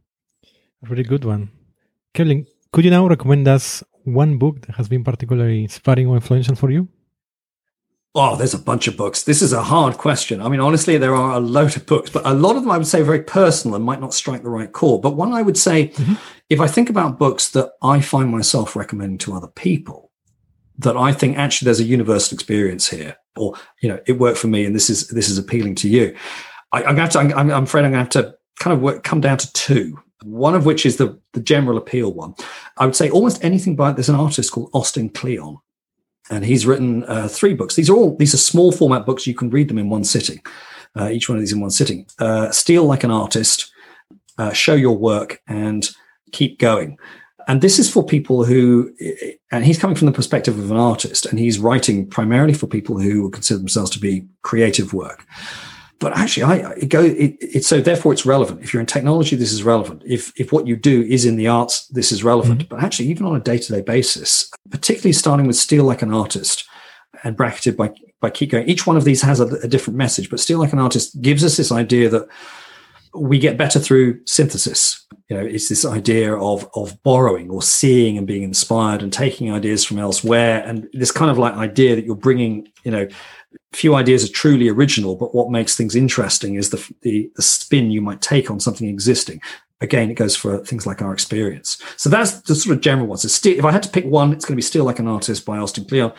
A 0.85 0.89
really 0.89 1.05
good 1.05 1.25
one. 1.25 1.51
Kevlin, 2.15 2.47
could 2.73 2.85
you 2.85 2.91
now 2.91 3.09
recommend 3.09 3.49
us 3.49 3.83
one 4.05 4.39
book 4.39 4.61
that 4.67 4.77
has 4.77 4.89
been 4.89 5.05
particularly 5.05 5.63
inspiring 5.63 6.07
or 6.07 6.17
influential 6.17 6.55
for 6.55 6.71
you? 6.71 6.89
Oh, 8.15 8.35
there's 8.35 8.55
a 8.55 8.59
bunch 8.59 8.89
of 8.89 8.97
books. 8.97 9.25
This 9.25 9.43
is 9.43 9.53
a 9.53 9.63
hard 9.63 9.99
question. 9.99 10.41
I 10.41 10.49
mean, 10.49 10.61
honestly, 10.61 10.97
there 10.97 11.15
are 11.15 11.35
a 11.35 11.41
load 11.41 11.77
of 11.77 11.85
books, 11.85 12.09
but 12.09 12.27
a 12.27 12.33
lot 12.33 12.57
of 12.57 12.63
them 12.63 12.71
I 12.71 12.79
would 12.79 12.87
say 12.87 13.03
very 13.03 13.23
personal 13.23 13.75
and 13.75 13.85
might 13.85 14.01
not 14.01 14.15
strike 14.15 14.43
the 14.43 14.49
right 14.49 14.73
chord. 14.73 15.03
But 15.03 15.17
one 15.17 15.35
I 15.35 15.43
would 15.43 15.59
say, 15.59 15.89
mm-hmm. 15.89 16.15
if 16.49 16.59
I 16.59 16.67
think 16.67 16.89
about 16.89 17.19
books 17.19 17.51
that 17.51 17.73
I 17.83 18.01
find 18.01 18.31
myself 18.31 18.75
recommending 18.75 19.19
to 19.19 19.35
other 19.35 19.49
people, 19.49 20.11
that 20.79 20.97
I 20.97 21.13
think 21.13 21.37
actually 21.37 21.67
there's 21.67 21.81
a 21.81 21.85
universal 21.85 22.35
experience 22.35 22.89
here, 22.89 23.17
or 23.37 23.55
you 23.83 23.89
know, 23.91 24.01
it 24.07 24.13
worked 24.13 24.39
for 24.39 24.49
me, 24.49 24.65
and 24.65 24.75
this 24.75 24.89
is 24.89 25.09
this 25.09 25.29
is 25.29 25.37
appealing 25.37 25.75
to 25.77 25.89
you. 25.89 26.17
I, 26.73 26.85
am 26.85 26.97
going 26.97 27.09
to. 27.11 27.19
I'm, 27.19 27.51
I'm 27.51 27.65
afraid 27.65 27.85
I'm 27.85 27.93
going 27.93 28.07
to 28.07 28.19
have 28.19 28.31
to 28.33 28.39
kind 28.59 28.75
of 28.75 28.81
work, 28.81 29.05
come 29.05 29.21
down 29.21 29.37
to 29.39 29.53
two 29.53 29.99
one 30.23 30.55
of 30.55 30.65
which 30.65 30.87
is 30.87 30.97
the, 30.97 31.19
the 31.33 31.41
general 31.41 31.79
appeal 31.79 32.13
one. 32.13 32.35
I 32.79 32.87
would 32.87 32.97
say 32.97 33.11
almost 33.11 33.45
anything 33.45 33.77
by 33.77 33.93
there's 33.93 34.09
an 34.09 34.15
artist 34.15 34.53
called 34.53 34.71
Austin 34.73 35.09
Kleon, 35.11 35.59
and 36.31 36.45
he's 36.45 36.67
written 36.67 37.05
uh, 37.05 37.29
three 37.29 37.55
books. 37.55 37.77
These 37.77 37.91
are 37.91 37.95
all 37.95 38.17
these 38.17 38.35
are 38.35 38.39
small 38.39 38.73
format 38.73 39.07
books. 39.07 39.27
You 39.27 39.35
can 39.35 39.51
read 39.51 39.69
them 39.69 39.79
in 39.79 39.91
one 39.91 40.05
sitting. 40.05 40.41
Uh, 40.99 41.11
each 41.11 41.29
one 41.29 41.37
of 41.37 41.43
these 41.43 41.53
in 41.53 41.61
one 41.61 41.71
sitting. 41.71 42.07
Uh, 42.19 42.51
Steal 42.51 42.85
like 42.85 43.05
an 43.05 43.11
artist, 43.11 43.71
uh, 44.39 44.53
show 44.53 44.75
your 44.75 44.97
work, 44.97 45.43
and 45.47 45.91
keep 46.33 46.59
going. 46.59 46.99
And 47.49 47.61
this 47.61 47.79
is 47.79 47.89
for 47.89 48.05
people 48.05 48.45
who, 48.45 48.93
and 49.53 49.65
he's 49.65 49.79
coming 49.79 49.95
from 49.95 50.07
the 50.07 50.13
perspective 50.13 50.59
of 50.59 50.71
an 50.71 50.77
artist, 50.77 51.27
and 51.27 51.39
he's 51.39 51.61
writing 51.61 52.07
primarily 52.09 52.55
for 52.55 52.67
people 52.67 52.99
who 52.99 53.31
consider 53.31 53.59
themselves 53.59 53.91
to 53.91 54.01
be 54.01 54.27
creative 54.43 54.93
work. 54.93 55.25
But 55.99 56.17
actually, 56.17 56.43
I 56.43 56.73
it 56.73 56.89
go 56.89 57.03
it, 57.03 57.37
it, 57.41 57.65
so 57.65 57.81
therefore 57.81 58.13
it's 58.13 58.27
relevant. 58.27 58.63
If 58.63 58.73
you're 58.73 58.81
in 58.81 58.87
technology, 58.87 59.35
this 59.35 59.53
is 59.53 59.63
relevant. 59.63 60.03
If 60.05 60.33
if 60.39 60.53
what 60.53 60.67
you 60.67 60.77
do 60.77 61.03
is 61.03 61.25
in 61.25 61.37
the 61.37 61.49
arts, 61.49 61.87
this 61.89 62.13
is 62.13 62.23
relevant. 62.23 62.61
Mm-hmm. 62.61 62.75
But 62.75 62.85
actually, 62.85 63.09
even 63.09 63.27
on 63.27 63.37
a 63.37 63.41
day 63.41 63.59
to 63.59 63.73
day 63.73 63.81
basis, 63.81 64.51
particularly 64.71 65.13
starting 65.13 65.47
with 65.47 65.57
Steal 65.57 65.85
Like 65.85 66.03
an 66.03 66.13
Artist 66.13 66.69
and 67.25 67.37
bracketed 67.37 67.77
by 67.77 67.93
by 68.21 68.31
keep 68.31 68.51
going, 68.51 68.69
each 68.69 68.87
one 68.87 68.97
of 68.97 69.05
these 69.05 69.23
has 69.23 69.41
a, 69.41 69.47
a 69.47 69.69
different 69.69 69.97
message. 69.97 70.29
But 70.29 70.41
Steal 70.41 70.59
Like 70.59 70.75
an 70.75 70.79
Artist 70.79 71.21
gives 71.23 71.43
us 71.43 71.57
this 71.57 71.73
idea 71.73 72.11
that 72.11 72.29
we 73.15 73.39
get 73.39 73.57
better 73.57 73.79
through 73.79 74.21
synthesis. 74.27 75.07
You 75.31 75.37
know, 75.37 75.45
it's 75.45 75.71
this 75.71 75.87
idea 75.87 76.37
of 76.37 76.69
of 76.75 77.03
borrowing 77.03 77.49
or 77.51 77.63
seeing 77.63 78.19
and 78.19 78.27
being 78.27 78.43
inspired 78.43 79.03
and 79.03 79.11
taking 79.11 79.51
ideas 79.51 79.85
from 79.85 79.99
elsewhere, 79.99 80.63
and 80.67 80.89
this 80.93 81.11
kind 81.11 81.31
of 81.31 81.39
like 81.39 81.55
idea 81.55 81.97
that 81.97 82.05
you're 82.05 82.15
bringing, 82.15 82.69
you 82.85 82.91
know, 82.91 83.09
few 83.73 83.95
ideas 83.95 84.25
are 84.25 84.33
truly 84.33 84.69
original, 84.69 85.17
but 85.17 85.35
what 85.35 85.51
makes 85.51 85.77
things 85.77 85.95
interesting 85.95 86.55
is 86.55 86.71
the, 86.71 86.95
the, 87.03 87.31
the 87.37 87.43
spin 87.43 87.91
you 87.91 88.01
might 88.01 88.21
take 88.23 88.51
on 88.51 88.61
something 88.61 88.89
existing. 88.89 89.41
Again, 89.81 90.11
it 90.11 90.15
goes 90.15 90.35
for 90.35 90.59
things 90.65 90.87
like 90.87 91.03
our 91.03 91.13
experience. 91.13 91.81
So 91.97 92.09
that's 92.09 92.41
the 92.43 92.55
sort 92.55 92.77
of 92.77 92.83
general 92.83 93.07
ones. 93.07 93.31
So 93.31 93.49
if 93.49 93.65
I 93.65 93.73
had 93.73 93.83
to 93.83 93.91
pick 93.91 94.07
one, 94.07 94.33
it's 94.33 94.45
going 94.45 94.55
to 94.55 94.57
be 94.57 94.63
"Steal 94.63 94.85
Like 94.85 94.99
an 94.99 95.09
Artist 95.09 95.45
by 95.45 95.59
Austin 95.59 95.85
Kleon. 95.85 96.13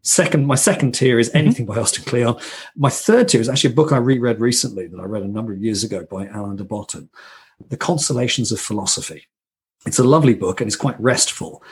Second, 0.00 0.46
my 0.46 0.54
second 0.54 0.92
tier 0.92 1.18
is 1.18 1.28
mm-hmm. 1.28 1.38
anything 1.38 1.66
mm-hmm. 1.66 1.74
by 1.74 1.80
Austin 1.80 2.04
Kleon. 2.04 2.40
My 2.74 2.88
third 2.88 3.28
tier 3.28 3.40
is 3.40 3.48
actually 3.48 3.72
a 3.72 3.76
book 3.76 3.92
I 3.92 3.98
reread 3.98 4.40
recently 4.40 4.86
that 4.86 4.98
I 4.98 5.04
read 5.04 5.22
a 5.22 5.28
number 5.28 5.52
of 5.52 5.62
years 5.62 5.84
ago 5.84 6.06
by 6.10 6.26
Alain 6.26 6.56
de 6.56 6.64
Botton, 6.64 7.10
The 7.68 7.76
Consolations 7.76 8.50
of 8.50 8.60
Philosophy. 8.60 9.28
It's 9.84 9.98
a 9.98 10.04
lovely 10.04 10.34
book 10.34 10.60
and 10.60 10.68
it's 10.68 10.76
quite 10.76 10.98
restful. 11.00 11.62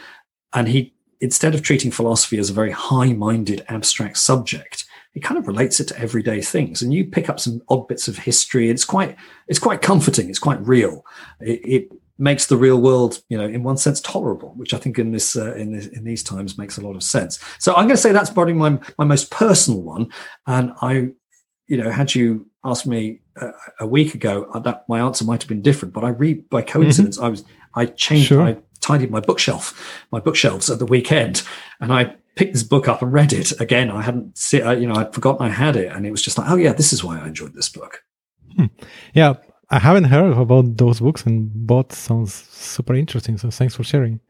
And 0.53 0.69
he, 0.69 0.95
instead 1.21 1.55
of 1.55 1.63
treating 1.63 1.91
philosophy 1.91 2.39
as 2.39 2.51
a 2.51 2.55
very 2.55 2.73
high-minded 2.73 3.65
abstract 3.69 4.19
subject, 4.19 4.85
it 5.15 5.21
kind 5.21 5.39
of 5.39 5.49
relates 5.49 5.81
it 5.81 5.87
to 5.87 5.99
everyday 5.99 6.41
things 6.41 6.83
and 6.83 6.95
you 6.95 7.05
pick 7.05 7.29
up 7.29 7.41
some 7.41 7.61
odd 7.69 7.89
bits 7.89 8.09
of 8.09 8.19
history 8.19 8.71
it's 8.71 8.85
quite 8.85 9.17
it's 9.49 9.59
quite 9.59 9.83
comforting 9.83 10.29
it's 10.29 10.39
quite 10.39 10.61
real 10.67 11.05
it, 11.41 11.61
it 11.65 11.93
makes 12.21 12.47
the 12.47 12.57
real 12.57 12.81
world, 12.81 13.23
you 13.29 13.39
know, 13.39 13.47
in 13.47 13.63
one 13.63 13.79
sense 13.79 14.01
tolerable, 14.01 14.53
which 14.57 14.75
I 14.75 14.79
think 14.79 14.99
in 14.99 15.11
this 15.11 15.37
uh, 15.37 15.55
in 15.55 15.73
this, 15.73 15.87
in 15.87 16.05
these 16.05 16.23
times 16.23 16.59
makes 16.59 16.77
a 16.77 16.83
lot 16.83 16.95
of 16.95 17.03
sense. 17.03 17.43
So 17.59 17.73
I'm 17.73 17.87
going 17.87 17.97
to 17.97 17.97
say 17.97 18.13
that's 18.13 18.31
probably 18.31 18.53
my 18.53 18.79
my 18.99 19.05
most 19.05 19.31
personal 19.31 19.81
one. 19.81 20.13
And 20.47 20.73
I, 20.83 21.09
you 21.67 21.77
know, 21.79 21.91
had 21.91 22.15
you 22.15 22.47
asked 22.63 22.87
me 22.87 23.21
a, 23.37 23.51
a 23.81 23.87
week 23.87 24.15
ago, 24.15 24.49
uh, 24.53 24.61
that 24.61 24.85
my 24.89 25.01
answer 25.01 25.25
might 25.25 25.43
have 25.43 25.49
been 25.49 25.63
different. 25.63 25.95
But 25.95 26.05
I 26.05 26.11
read 26.11 26.49
by 26.51 26.63
coincidence, 26.63 27.17
mm-hmm. 27.17 27.27
I 27.27 27.31
was 27.31 27.45
I 27.75 27.87
changed, 27.87 28.29
sure. 28.29 28.43
I 28.43 28.59
tidied 28.81 29.11
my 29.11 29.21
bookshelf, 29.21 30.05
my 30.13 30.21
bookshelves 30.21 30.71
at 30.71 30.79
the 30.79 30.87
weekend, 30.87 31.43
and 31.81 31.93
I 31.93 32.17
picked 32.37 32.53
this 32.53 32.63
book 32.63 32.89
up 32.89 33.03
and 33.03 33.13
read 33.13 33.33
it 33.33 33.61
again. 33.61 33.91
I 33.91 34.03
hadn't, 34.03 34.39
you 34.53 34.87
know, 34.87 34.95
I'd 34.95 35.15
forgotten 35.15 35.47
I 35.47 35.51
had 35.51 35.77
it, 35.77 35.93
and 35.93 36.07
it 36.07 36.11
was 36.11 36.23
just 36.23 36.39
like, 36.39 36.51
oh 36.51 36.57
yeah, 36.57 36.73
this 36.73 36.93
is 36.93 37.05
why 37.05 37.21
I 37.21 37.29
enjoyed 37.29 37.55
this 37.55 37.69
book. 37.69 38.03
Hmm. 38.57 38.67
Yeah, 39.15 39.35
I 39.71 39.79
haven't 39.79 40.05
heard 40.05 40.33
about 40.37 40.77
those 40.77 41.01
books, 41.01 41.25
and 41.27 41.51
both 41.53 41.95
sounds 41.95 42.35
super 42.35 42.95
interesting. 42.95 43.39
So 43.39 43.51
thanks 43.51 43.75
for 43.77 43.85
sharing. 43.85 44.21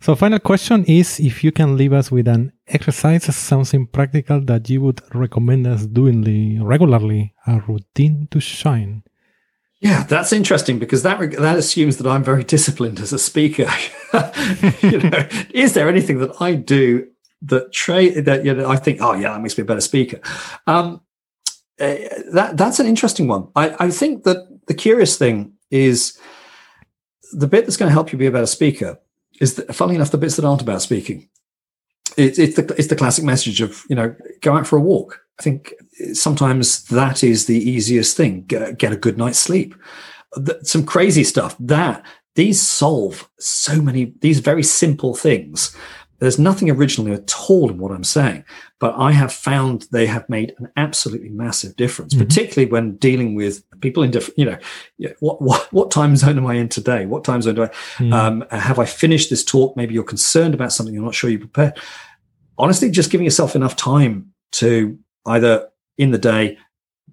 So, 0.00 0.14
final 0.14 0.38
question 0.38 0.84
is 0.84 1.18
if 1.18 1.42
you 1.42 1.50
can 1.50 1.76
leave 1.76 1.92
us 1.92 2.12
with 2.12 2.28
an 2.28 2.52
exercise, 2.68 3.24
something 3.34 3.86
practical 3.88 4.40
that 4.42 4.70
you 4.70 4.80
would 4.82 5.02
recommend 5.12 5.66
us 5.66 5.86
doing 5.86 6.62
regularly, 6.62 7.34
a 7.48 7.60
routine 7.66 8.28
to 8.30 8.38
shine. 8.38 9.02
Yeah, 9.80 10.04
that's 10.04 10.32
interesting 10.32 10.78
because 10.78 11.02
that 11.02 11.18
that 11.32 11.56
assumes 11.56 11.96
that 11.96 12.06
I'm 12.06 12.22
very 12.22 12.44
disciplined 12.44 13.00
as 13.00 13.12
a 13.12 13.18
speaker. 13.18 13.68
you 14.82 14.98
know, 14.98 15.28
is 15.50 15.74
there 15.74 15.88
anything 15.88 16.18
that 16.18 16.40
I 16.40 16.54
do 16.54 17.08
that 17.42 17.72
trade 17.72 18.24
that 18.24 18.44
you 18.44 18.54
know 18.54 18.68
I 18.68 18.76
think, 18.76 19.00
oh 19.00 19.14
yeah, 19.14 19.32
that 19.32 19.40
makes 19.40 19.56
me 19.56 19.62
a 19.62 19.66
better 19.66 19.80
speaker? 19.80 20.20
Um, 20.66 21.00
uh, 21.80 21.94
that 22.32 22.56
that's 22.56 22.80
an 22.80 22.86
interesting 22.86 23.28
one. 23.28 23.48
I, 23.54 23.86
I 23.86 23.90
think 23.90 24.24
that 24.24 24.66
the 24.66 24.74
curious 24.74 25.16
thing 25.16 25.52
is 25.70 26.18
the 27.32 27.46
bit 27.46 27.64
that's 27.64 27.76
going 27.76 27.88
to 27.88 27.92
help 27.92 28.12
you 28.12 28.18
be 28.18 28.26
a 28.26 28.32
better 28.32 28.46
speaker 28.46 28.98
is 29.40 29.54
that, 29.54 29.74
funnily 29.74 29.96
enough, 29.96 30.10
the 30.10 30.18
bits 30.18 30.36
that 30.36 30.44
aren't 30.44 30.62
about 30.62 30.82
speaking. 30.82 31.28
It, 32.16 32.38
it's 32.38 32.56
the 32.56 32.74
it's 32.76 32.88
the 32.88 32.96
classic 32.96 33.24
message 33.24 33.60
of 33.60 33.84
you 33.88 33.94
know 33.94 34.14
go 34.40 34.56
out 34.56 34.66
for 34.66 34.76
a 34.76 34.82
walk. 34.82 35.20
I 35.38 35.42
think 35.42 35.74
sometimes 36.14 36.84
that 36.86 37.22
is 37.22 37.46
the 37.46 37.58
easiest 37.58 38.16
thing. 38.16 38.44
Get 38.46 38.92
a 38.92 38.96
good 38.96 39.18
night's 39.18 39.38
sleep. 39.38 39.74
Some 40.62 40.84
crazy 40.84 41.22
stuff 41.22 41.56
that 41.60 42.04
these 42.34 42.60
solve 42.60 43.28
so 43.38 43.80
many 43.80 44.12
these 44.20 44.40
very 44.40 44.62
simple 44.62 45.14
things 45.14 45.76
there's 46.18 46.38
nothing 46.38 46.70
original 46.70 47.14
at 47.14 47.32
all 47.48 47.70
in 47.70 47.78
what 47.78 47.92
I'm 47.92 48.04
saying, 48.04 48.44
but 48.80 48.94
I 48.96 49.12
have 49.12 49.32
found 49.32 49.86
they 49.92 50.06
have 50.06 50.28
made 50.28 50.54
an 50.58 50.68
absolutely 50.76 51.28
massive 51.28 51.76
difference, 51.76 52.14
mm-hmm. 52.14 52.24
particularly 52.24 52.70
when 52.70 52.96
dealing 52.96 53.34
with 53.34 53.62
people 53.80 54.02
in 54.02 54.10
different, 54.10 54.38
you 54.38 54.44
know, 54.46 54.58
what, 55.20 55.40
what, 55.40 55.72
what 55.72 55.90
time 55.90 56.16
zone 56.16 56.36
am 56.36 56.46
I 56.46 56.54
in 56.54 56.68
today? 56.68 57.06
What 57.06 57.24
time 57.24 57.40
zone 57.42 57.54
do 57.54 57.62
I, 57.64 57.68
mm. 57.98 58.12
um, 58.12 58.44
have 58.50 58.78
I 58.78 58.84
finished 58.84 59.30
this 59.30 59.44
talk? 59.44 59.76
Maybe 59.76 59.94
you're 59.94 60.04
concerned 60.04 60.54
about 60.54 60.72
something. 60.72 60.92
You're 60.92 61.04
not 61.04 61.14
sure 61.14 61.30
you're 61.30 61.38
prepared. 61.38 61.78
Honestly, 62.58 62.90
just 62.90 63.10
giving 63.10 63.24
yourself 63.24 63.54
enough 63.54 63.76
time 63.76 64.32
to 64.52 64.98
either 65.26 65.68
in 65.98 66.10
the 66.10 66.18
day, 66.18 66.58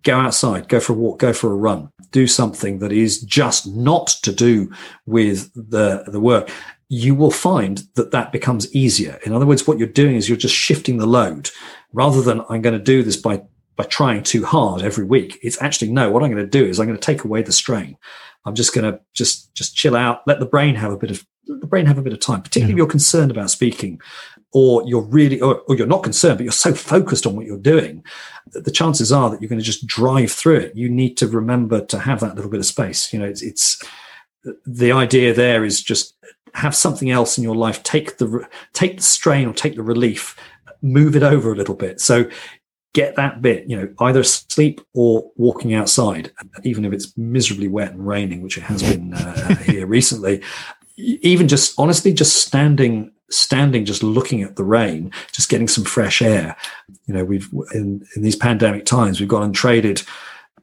go 0.01 0.17
outside, 0.17 0.67
go 0.67 0.79
for 0.79 0.93
a 0.93 0.95
walk, 0.95 1.19
go 1.19 1.33
for 1.33 1.51
a 1.51 1.55
run, 1.55 1.89
do 2.11 2.25
something 2.25 2.79
that 2.79 2.91
is 2.91 3.21
just 3.21 3.67
not 3.67 4.07
to 4.23 4.31
do 4.31 4.71
with 5.05 5.51
the, 5.53 6.03
the 6.07 6.19
work 6.19 6.49
you 6.89 7.15
will 7.15 7.31
find 7.31 7.83
that 7.95 8.11
that 8.11 8.31
becomes 8.31 8.73
easier. 8.75 9.19
In 9.25 9.33
other 9.33 9.45
words, 9.45 9.65
what 9.65 9.79
you're 9.79 9.87
doing 9.87 10.15
is 10.15 10.29
you're 10.29 10.37
just 10.37 10.55
shifting 10.55 10.97
the 10.97 11.07
load 11.07 11.49
rather 11.93 12.21
than 12.21 12.41
I'm 12.49 12.61
going 12.61 12.77
to 12.77 12.83
do 12.83 13.01
this 13.01 13.17
by, 13.17 13.41
by 13.75 13.85
trying 13.85 14.23
too 14.23 14.45
hard 14.45 14.81
every 14.81 15.05
week. 15.05 15.39
It's 15.41 15.61
actually 15.61 15.91
no, 15.91 16.11
what 16.11 16.23
I'm 16.23 16.31
going 16.31 16.43
to 16.43 16.49
do 16.49 16.65
is 16.65 16.79
I'm 16.79 16.85
going 16.85 16.97
to 16.97 17.05
take 17.05 17.23
away 17.23 17.41
the 17.41 17.51
strain. 17.51 17.97
I'm 18.45 18.53
just 18.53 18.75
going 18.75 18.91
to 18.91 18.99
just, 19.13 19.53
just 19.55 19.75
chill 19.75 19.95
out, 19.95 20.21
let 20.27 20.39
the 20.39 20.45
brain 20.45 20.75
have 20.75 20.91
a 20.91 20.97
bit 20.97 21.09
of, 21.09 21.25
the 21.47 21.67
brain 21.67 21.87
have 21.87 21.97
a 21.97 22.03
bit 22.03 22.13
of 22.13 22.19
time, 22.19 22.41
particularly 22.41 22.71
yeah. 22.71 22.75
if 22.75 22.77
you're 22.77 22.87
concerned 22.87 23.31
about 23.31 23.49
speaking 23.49 23.99
or 24.53 24.83
you're 24.85 25.01
really, 25.01 25.41
or, 25.41 25.61
or, 25.67 25.75
you're 25.75 25.87
not 25.87 26.03
concerned, 26.03 26.37
but 26.37 26.43
you're 26.43 26.51
so 26.51 26.73
focused 26.73 27.25
on 27.25 27.35
what 27.35 27.45
you're 27.45 27.57
doing 27.57 28.03
that 28.51 28.63
the 28.63 28.71
chances 28.71 29.11
are 29.11 29.29
that 29.29 29.41
you're 29.41 29.49
going 29.49 29.59
to 29.59 29.65
just 29.65 29.85
drive 29.87 30.31
through 30.31 30.57
it. 30.57 30.75
You 30.75 30.89
need 30.89 31.17
to 31.17 31.27
remember 31.27 31.83
to 31.87 31.99
have 31.99 32.19
that 32.19 32.35
little 32.35 32.51
bit 32.51 32.59
of 32.59 32.65
space. 32.65 33.11
You 33.11 33.19
know, 33.19 33.25
it's, 33.25 33.41
it's 33.41 33.83
the 34.65 34.91
idea 34.91 35.33
there 35.33 35.65
is 35.65 35.81
just 35.81 36.15
have 36.55 36.75
something 36.75 37.11
else 37.11 37.37
in 37.37 37.43
your 37.43 37.55
life 37.55 37.83
take 37.83 38.17
the 38.17 38.47
take 38.73 38.97
the 38.97 39.03
strain 39.03 39.47
or 39.47 39.53
take 39.53 39.75
the 39.75 39.83
relief 39.83 40.35
move 40.81 41.15
it 41.15 41.23
over 41.23 41.51
a 41.51 41.55
little 41.55 41.75
bit. 41.75 41.99
So 41.99 42.29
get 42.93 43.15
that 43.17 43.41
bit 43.41 43.69
you 43.69 43.75
know 43.75 43.93
either 43.99 44.23
sleep 44.23 44.79
or 44.93 45.29
walking 45.35 45.73
outside 45.73 46.31
even 46.63 46.85
if 46.85 46.93
it's 46.93 47.17
miserably 47.17 47.67
wet 47.67 47.91
and 47.91 48.07
raining 48.07 48.41
which 48.41 48.57
it 48.57 48.63
has 48.63 48.81
been 48.81 49.13
uh, 49.13 49.55
here 49.63 49.85
recently. 49.85 50.41
Even 50.97 51.47
just 51.47 51.77
honestly 51.77 52.13
just 52.13 52.37
standing 52.37 53.11
standing 53.29 53.83
just 53.83 54.03
looking 54.03 54.43
at 54.43 54.55
the 54.55 54.63
rain 54.63 55.11
just 55.33 55.49
getting 55.49 55.67
some 55.67 55.83
fresh 55.83 56.21
air. 56.21 56.55
You 57.05 57.13
know 57.13 57.25
we've 57.25 57.49
in, 57.73 58.05
in 58.15 58.21
these 58.21 58.35
pandemic 58.35 58.85
times 58.85 59.19
we've 59.19 59.29
gone 59.29 59.43
and 59.43 59.53
traded 59.53 60.03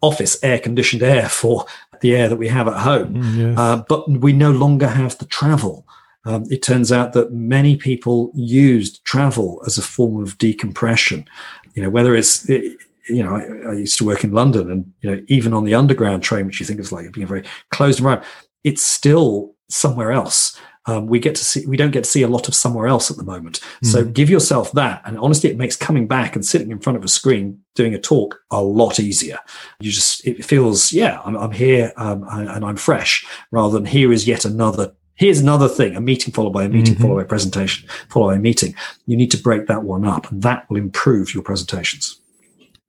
office 0.02 0.42
air 0.42 0.58
conditioned 0.58 1.02
air 1.02 1.28
for 1.28 1.64
the 2.00 2.14
air 2.14 2.28
that 2.28 2.36
we 2.36 2.48
have 2.48 2.68
at 2.68 2.78
home. 2.78 3.14
Mm, 3.14 3.36
yes. 3.36 3.58
uh, 3.58 3.76
but 3.88 4.10
we 4.10 4.32
no 4.32 4.50
longer 4.50 4.88
have 4.88 5.16
the 5.18 5.26
travel. 5.26 5.86
Um, 6.24 6.44
it 6.50 6.62
turns 6.62 6.92
out 6.92 7.14
that 7.14 7.32
many 7.32 7.76
people 7.76 8.30
used 8.34 9.04
travel 9.04 9.62
as 9.66 9.78
a 9.78 9.82
form 9.82 10.22
of 10.22 10.38
decompression. 10.38 11.26
You 11.74 11.82
know, 11.82 11.90
whether 11.90 12.14
it's 12.14 12.48
it, 12.48 12.76
you 13.08 13.22
know, 13.22 13.34
I, 13.34 13.70
I, 13.70 13.72
used 13.74 13.98
to 13.98 14.04
work 14.04 14.22
in 14.22 14.32
London, 14.32 14.70
and 14.70 14.92
you 15.00 15.10
know, 15.10 15.22
even 15.26 15.52
on 15.52 15.64
the 15.64 15.74
underground 15.74 16.22
train, 16.22 16.46
which 16.46 16.60
you 16.60 16.66
think 16.66 16.78
is 16.78 16.92
like 16.92 17.10
being 17.12 17.26
very 17.26 17.44
closed 17.70 17.98
environment, 17.98 18.28
it's 18.62 18.82
still 18.82 19.54
somewhere 19.68 20.12
else 20.12 20.60
um, 20.86 21.06
we 21.06 21.18
get 21.18 21.34
to 21.36 21.44
see 21.44 21.64
we 21.66 21.76
don't 21.76 21.90
get 21.90 22.04
to 22.04 22.10
see 22.10 22.22
a 22.22 22.28
lot 22.28 22.48
of 22.48 22.54
somewhere 22.54 22.86
else 22.86 23.10
at 23.10 23.16
the 23.16 23.24
moment. 23.24 23.60
Mm. 23.84 23.92
so 23.92 24.04
give 24.04 24.28
yourself 24.28 24.72
that. 24.72 25.02
And 25.04 25.18
honestly 25.18 25.50
it 25.50 25.56
makes 25.56 25.76
coming 25.76 26.06
back 26.06 26.34
and 26.34 26.44
sitting 26.44 26.70
in 26.70 26.78
front 26.80 26.96
of 26.96 27.04
a 27.04 27.08
screen 27.08 27.60
doing 27.74 27.94
a 27.94 27.98
talk 27.98 28.40
a 28.50 28.62
lot 28.62 28.98
easier. 28.98 29.38
You 29.80 29.90
just 29.90 30.26
it 30.26 30.44
feels 30.44 30.92
yeah 30.92 31.20
i'm, 31.24 31.36
I'm 31.36 31.52
here 31.52 31.92
um, 31.96 32.24
and 32.28 32.64
i'm 32.64 32.76
fresh 32.76 33.26
rather 33.50 33.74
than 33.74 33.86
here 33.86 34.12
is 34.12 34.26
yet 34.26 34.44
another 34.44 34.92
here's 35.14 35.40
another 35.40 35.68
thing 35.68 35.96
a 35.96 36.00
meeting 36.00 36.32
followed 36.32 36.52
by 36.52 36.64
a 36.64 36.68
meeting 36.68 36.94
mm-hmm. 36.94 37.02
followed 37.02 37.16
by 37.16 37.22
a 37.22 37.26
presentation 37.26 37.88
followed 38.08 38.28
by 38.28 38.36
a 38.36 38.38
meeting. 38.38 38.74
You 39.06 39.16
need 39.16 39.30
to 39.32 39.38
break 39.38 39.66
that 39.66 39.82
one 39.82 40.04
up 40.04 40.30
and 40.30 40.42
that 40.42 40.68
will 40.68 40.78
improve 40.78 41.34
your 41.34 41.42
presentations. 41.42 42.20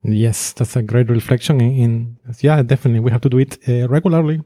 Yes 0.02 0.52
that's 0.52 0.76
a 0.76 0.82
great 0.82 1.08
reflection 1.08 1.60
in, 1.60 1.72
in 1.72 2.16
yeah 2.40 2.62
definitely. 2.62 3.00
We 3.00 3.10
have 3.10 3.22
to 3.22 3.30
do 3.30 3.38
it 3.38 3.58
uh, 3.68 3.88
regularly 3.88 4.40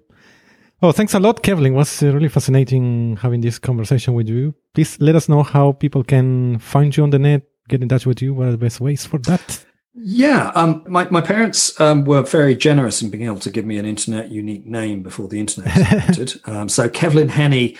Oh, 0.80 0.92
thanks 0.92 1.14
a 1.14 1.18
lot, 1.18 1.42
Kevlin. 1.42 1.68
It 1.68 1.70
was 1.72 2.02
uh, 2.02 2.12
really 2.12 2.28
fascinating 2.28 3.16
having 3.16 3.40
this 3.40 3.58
conversation 3.58 4.14
with 4.14 4.28
you. 4.28 4.54
Please 4.74 4.96
let 5.00 5.16
us 5.16 5.28
know 5.28 5.42
how 5.42 5.72
people 5.72 6.04
can 6.04 6.60
find 6.60 6.96
you 6.96 7.02
on 7.02 7.10
the 7.10 7.18
net, 7.18 7.42
get 7.68 7.82
in 7.82 7.88
touch 7.88 8.06
with 8.06 8.22
you. 8.22 8.32
What 8.32 8.48
are 8.48 8.52
the 8.52 8.58
best 8.58 8.80
ways 8.80 9.04
for 9.04 9.18
that? 9.20 9.64
Yeah, 9.94 10.52
um, 10.54 10.84
my, 10.86 11.08
my 11.10 11.20
parents 11.20 11.78
um, 11.80 12.04
were 12.04 12.22
very 12.22 12.54
generous 12.54 13.02
in 13.02 13.10
being 13.10 13.24
able 13.24 13.40
to 13.40 13.50
give 13.50 13.64
me 13.64 13.78
an 13.78 13.86
internet 13.86 14.30
unique 14.30 14.66
name 14.66 15.02
before 15.02 15.26
the 15.26 15.40
internet 15.40 15.74
was 15.76 15.92
invented. 15.92 16.40
um, 16.44 16.68
so 16.68 16.88
Kevlin 16.88 17.30
Henney, 17.30 17.76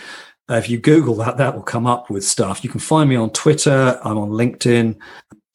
uh, 0.51 0.55
if 0.55 0.69
you 0.69 0.79
Google 0.79 1.15
that, 1.17 1.37
that 1.37 1.55
will 1.55 1.63
come 1.63 1.87
up 1.87 2.11
with 2.11 2.25
stuff. 2.25 2.65
You 2.65 2.71
can 2.71 2.81
find 2.81 3.09
me 3.09 3.15
on 3.15 3.31
Twitter. 3.31 4.01
I'm 4.03 4.19
on 4.19 4.31
LinkedIn. 4.31 4.97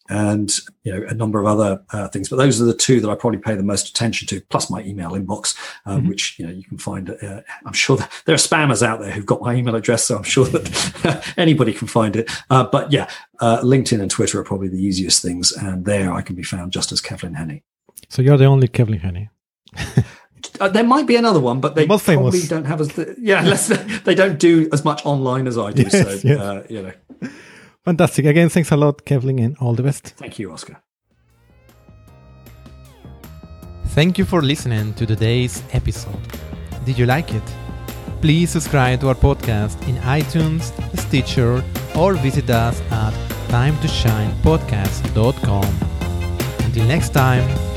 And 0.10 0.58
you 0.84 0.92
know 0.92 1.06
a 1.08 1.14
number 1.14 1.40
of 1.40 1.46
other 1.46 1.82
uh, 1.92 2.08
things. 2.10 2.30
But 2.30 2.38
those 2.38 2.62
are 2.62 2.66
the 2.66 2.74
two 2.74 3.00
that 3.02 3.10
I 3.10 3.16
probably 3.16 3.40
pay 3.40 3.56
the 3.56 3.64
most 3.64 3.90
attention 3.90 4.28
to, 4.28 4.42
plus 4.50 4.70
my 4.70 4.82
email 4.84 5.12
inbox, 5.12 5.58
um, 5.86 6.02
mm-hmm. 6.02 6.10
which 6.10 6.38
you 6.38 6.46
know 6.46 6.52
you 6.52 6.64
can 6.64 6.78
find. 6.78 7.10
Uh, 7.10 7.42
I'm 7.66 7.74
sure 7.74 7.98
there 8.26 8.36
are 8.36 8.38
spammers 8.38 8.84
out 8.84 9.00
there 9.00 9.12
who've 9.12 9.26
got 9.26 9.42
my 9.42 9.56
email 9.56 9.76
address, 9.76 10.06
so 10.06 10.18
I'm 10.18 10.24
sure 10.24 10.46
that 10.46 11.34
anybody 11.38 11.74
can 11.74 11.88
find 11.88 12.16
it. 12.16 12.30
Uh, 12.50 12.66
but 12.66 12.92
yeah, 12.92 13.10
uh, 13.40 13.62
LinkedIn 13.62 14.02
and 14.02 14.12
Twitter 14.12 14.40
are 14.40 14.44
probably 14.44 14.68
the 14.68 14.84
easiest 14.84 15.22
things, 15.22 15.52
and 15.52 15.86
there 15.86 16.14
I 16.14 16.22
can 16.22 16.36
be 16.36 16.44
found 16.44 16.72
just 16.72 16.92
as 16.92 17.02
Kevlin 17.02 17.36
Henney. 17.36 17.64
So 18.10 18.22
you're 18.22 18.38
the 18.38 18.46
only 18.46 18.68
Kevlin 18.68 19.02
Henney. 19.02 19.30
Uh, 20.60 20.68
there 20.68 20.84
might 20.84 21.08
be 21.08 21.16
another 21.16 21.40
one, 21.40 21.60
but 21.60 21.74
they 21.74 21.86
Most 21.86 22.06
probably 22.06 22.32
famous. 22.32 22.48
don't 22.48 22.66
have 22.66 22.82
as 22.82 22.90
the, 22.90 23.16
yeah, 23.18 23.42
they 24.04 24.14
don't 24.14 24.38
do 24.38 24.70
as 24.72 24.86
much 24.86 25.04
online 25.06 25.48
as 25.48 25.58
I 25.58 25.72
do. 25.72 25.84
Yes, 25.84 25.92
so 25.92 26.28
yes. 26.28 26.40
Uh, 26.40 26.66
you 26.70 26.82
know, 26.82 27.30
fantastic. 27.86 28.26
Again, 28.26 28.50
thanks 28.50 28.72
a 28.72 28.78
lot, 28.78 29.06
Kevlin, 29.06 29.40
and 29.44 29.56
all 29.60 29.74
the 29.74 29.84
best. 29.84 30.14
Thank 30.18 30.40
you, 30.40 30.52
Oscar. 30.52 30.82
Thank 33.88 34.18
you 34.18 34.26
for 34.26 34.42
listening 34.42 34.94
to 34.96 35.06
today's 35.06 35.62
episode. 35.72 36.20
Did 36.86 36.98
you 36.98 37.06
like 37.06 37.32
it? 37.34 37.44
Please 38.22 38.50
subscribe 38.50 39.02
to 39.02 39.10
our 39.10 39.16
podcast 39.16 39.80
in 39.88 39.96
iTunes, 39.98 40.72
Stitcher, 40.98 41.62
or 41.96 42.14
visit 42.14 42.50
us 42.50 42.82
at 42.90 43.14
timetoshinepodcast.com. 43.50 45.66
Until 46.66 46.86
next 46.88 47.10
time. 47.10 47.73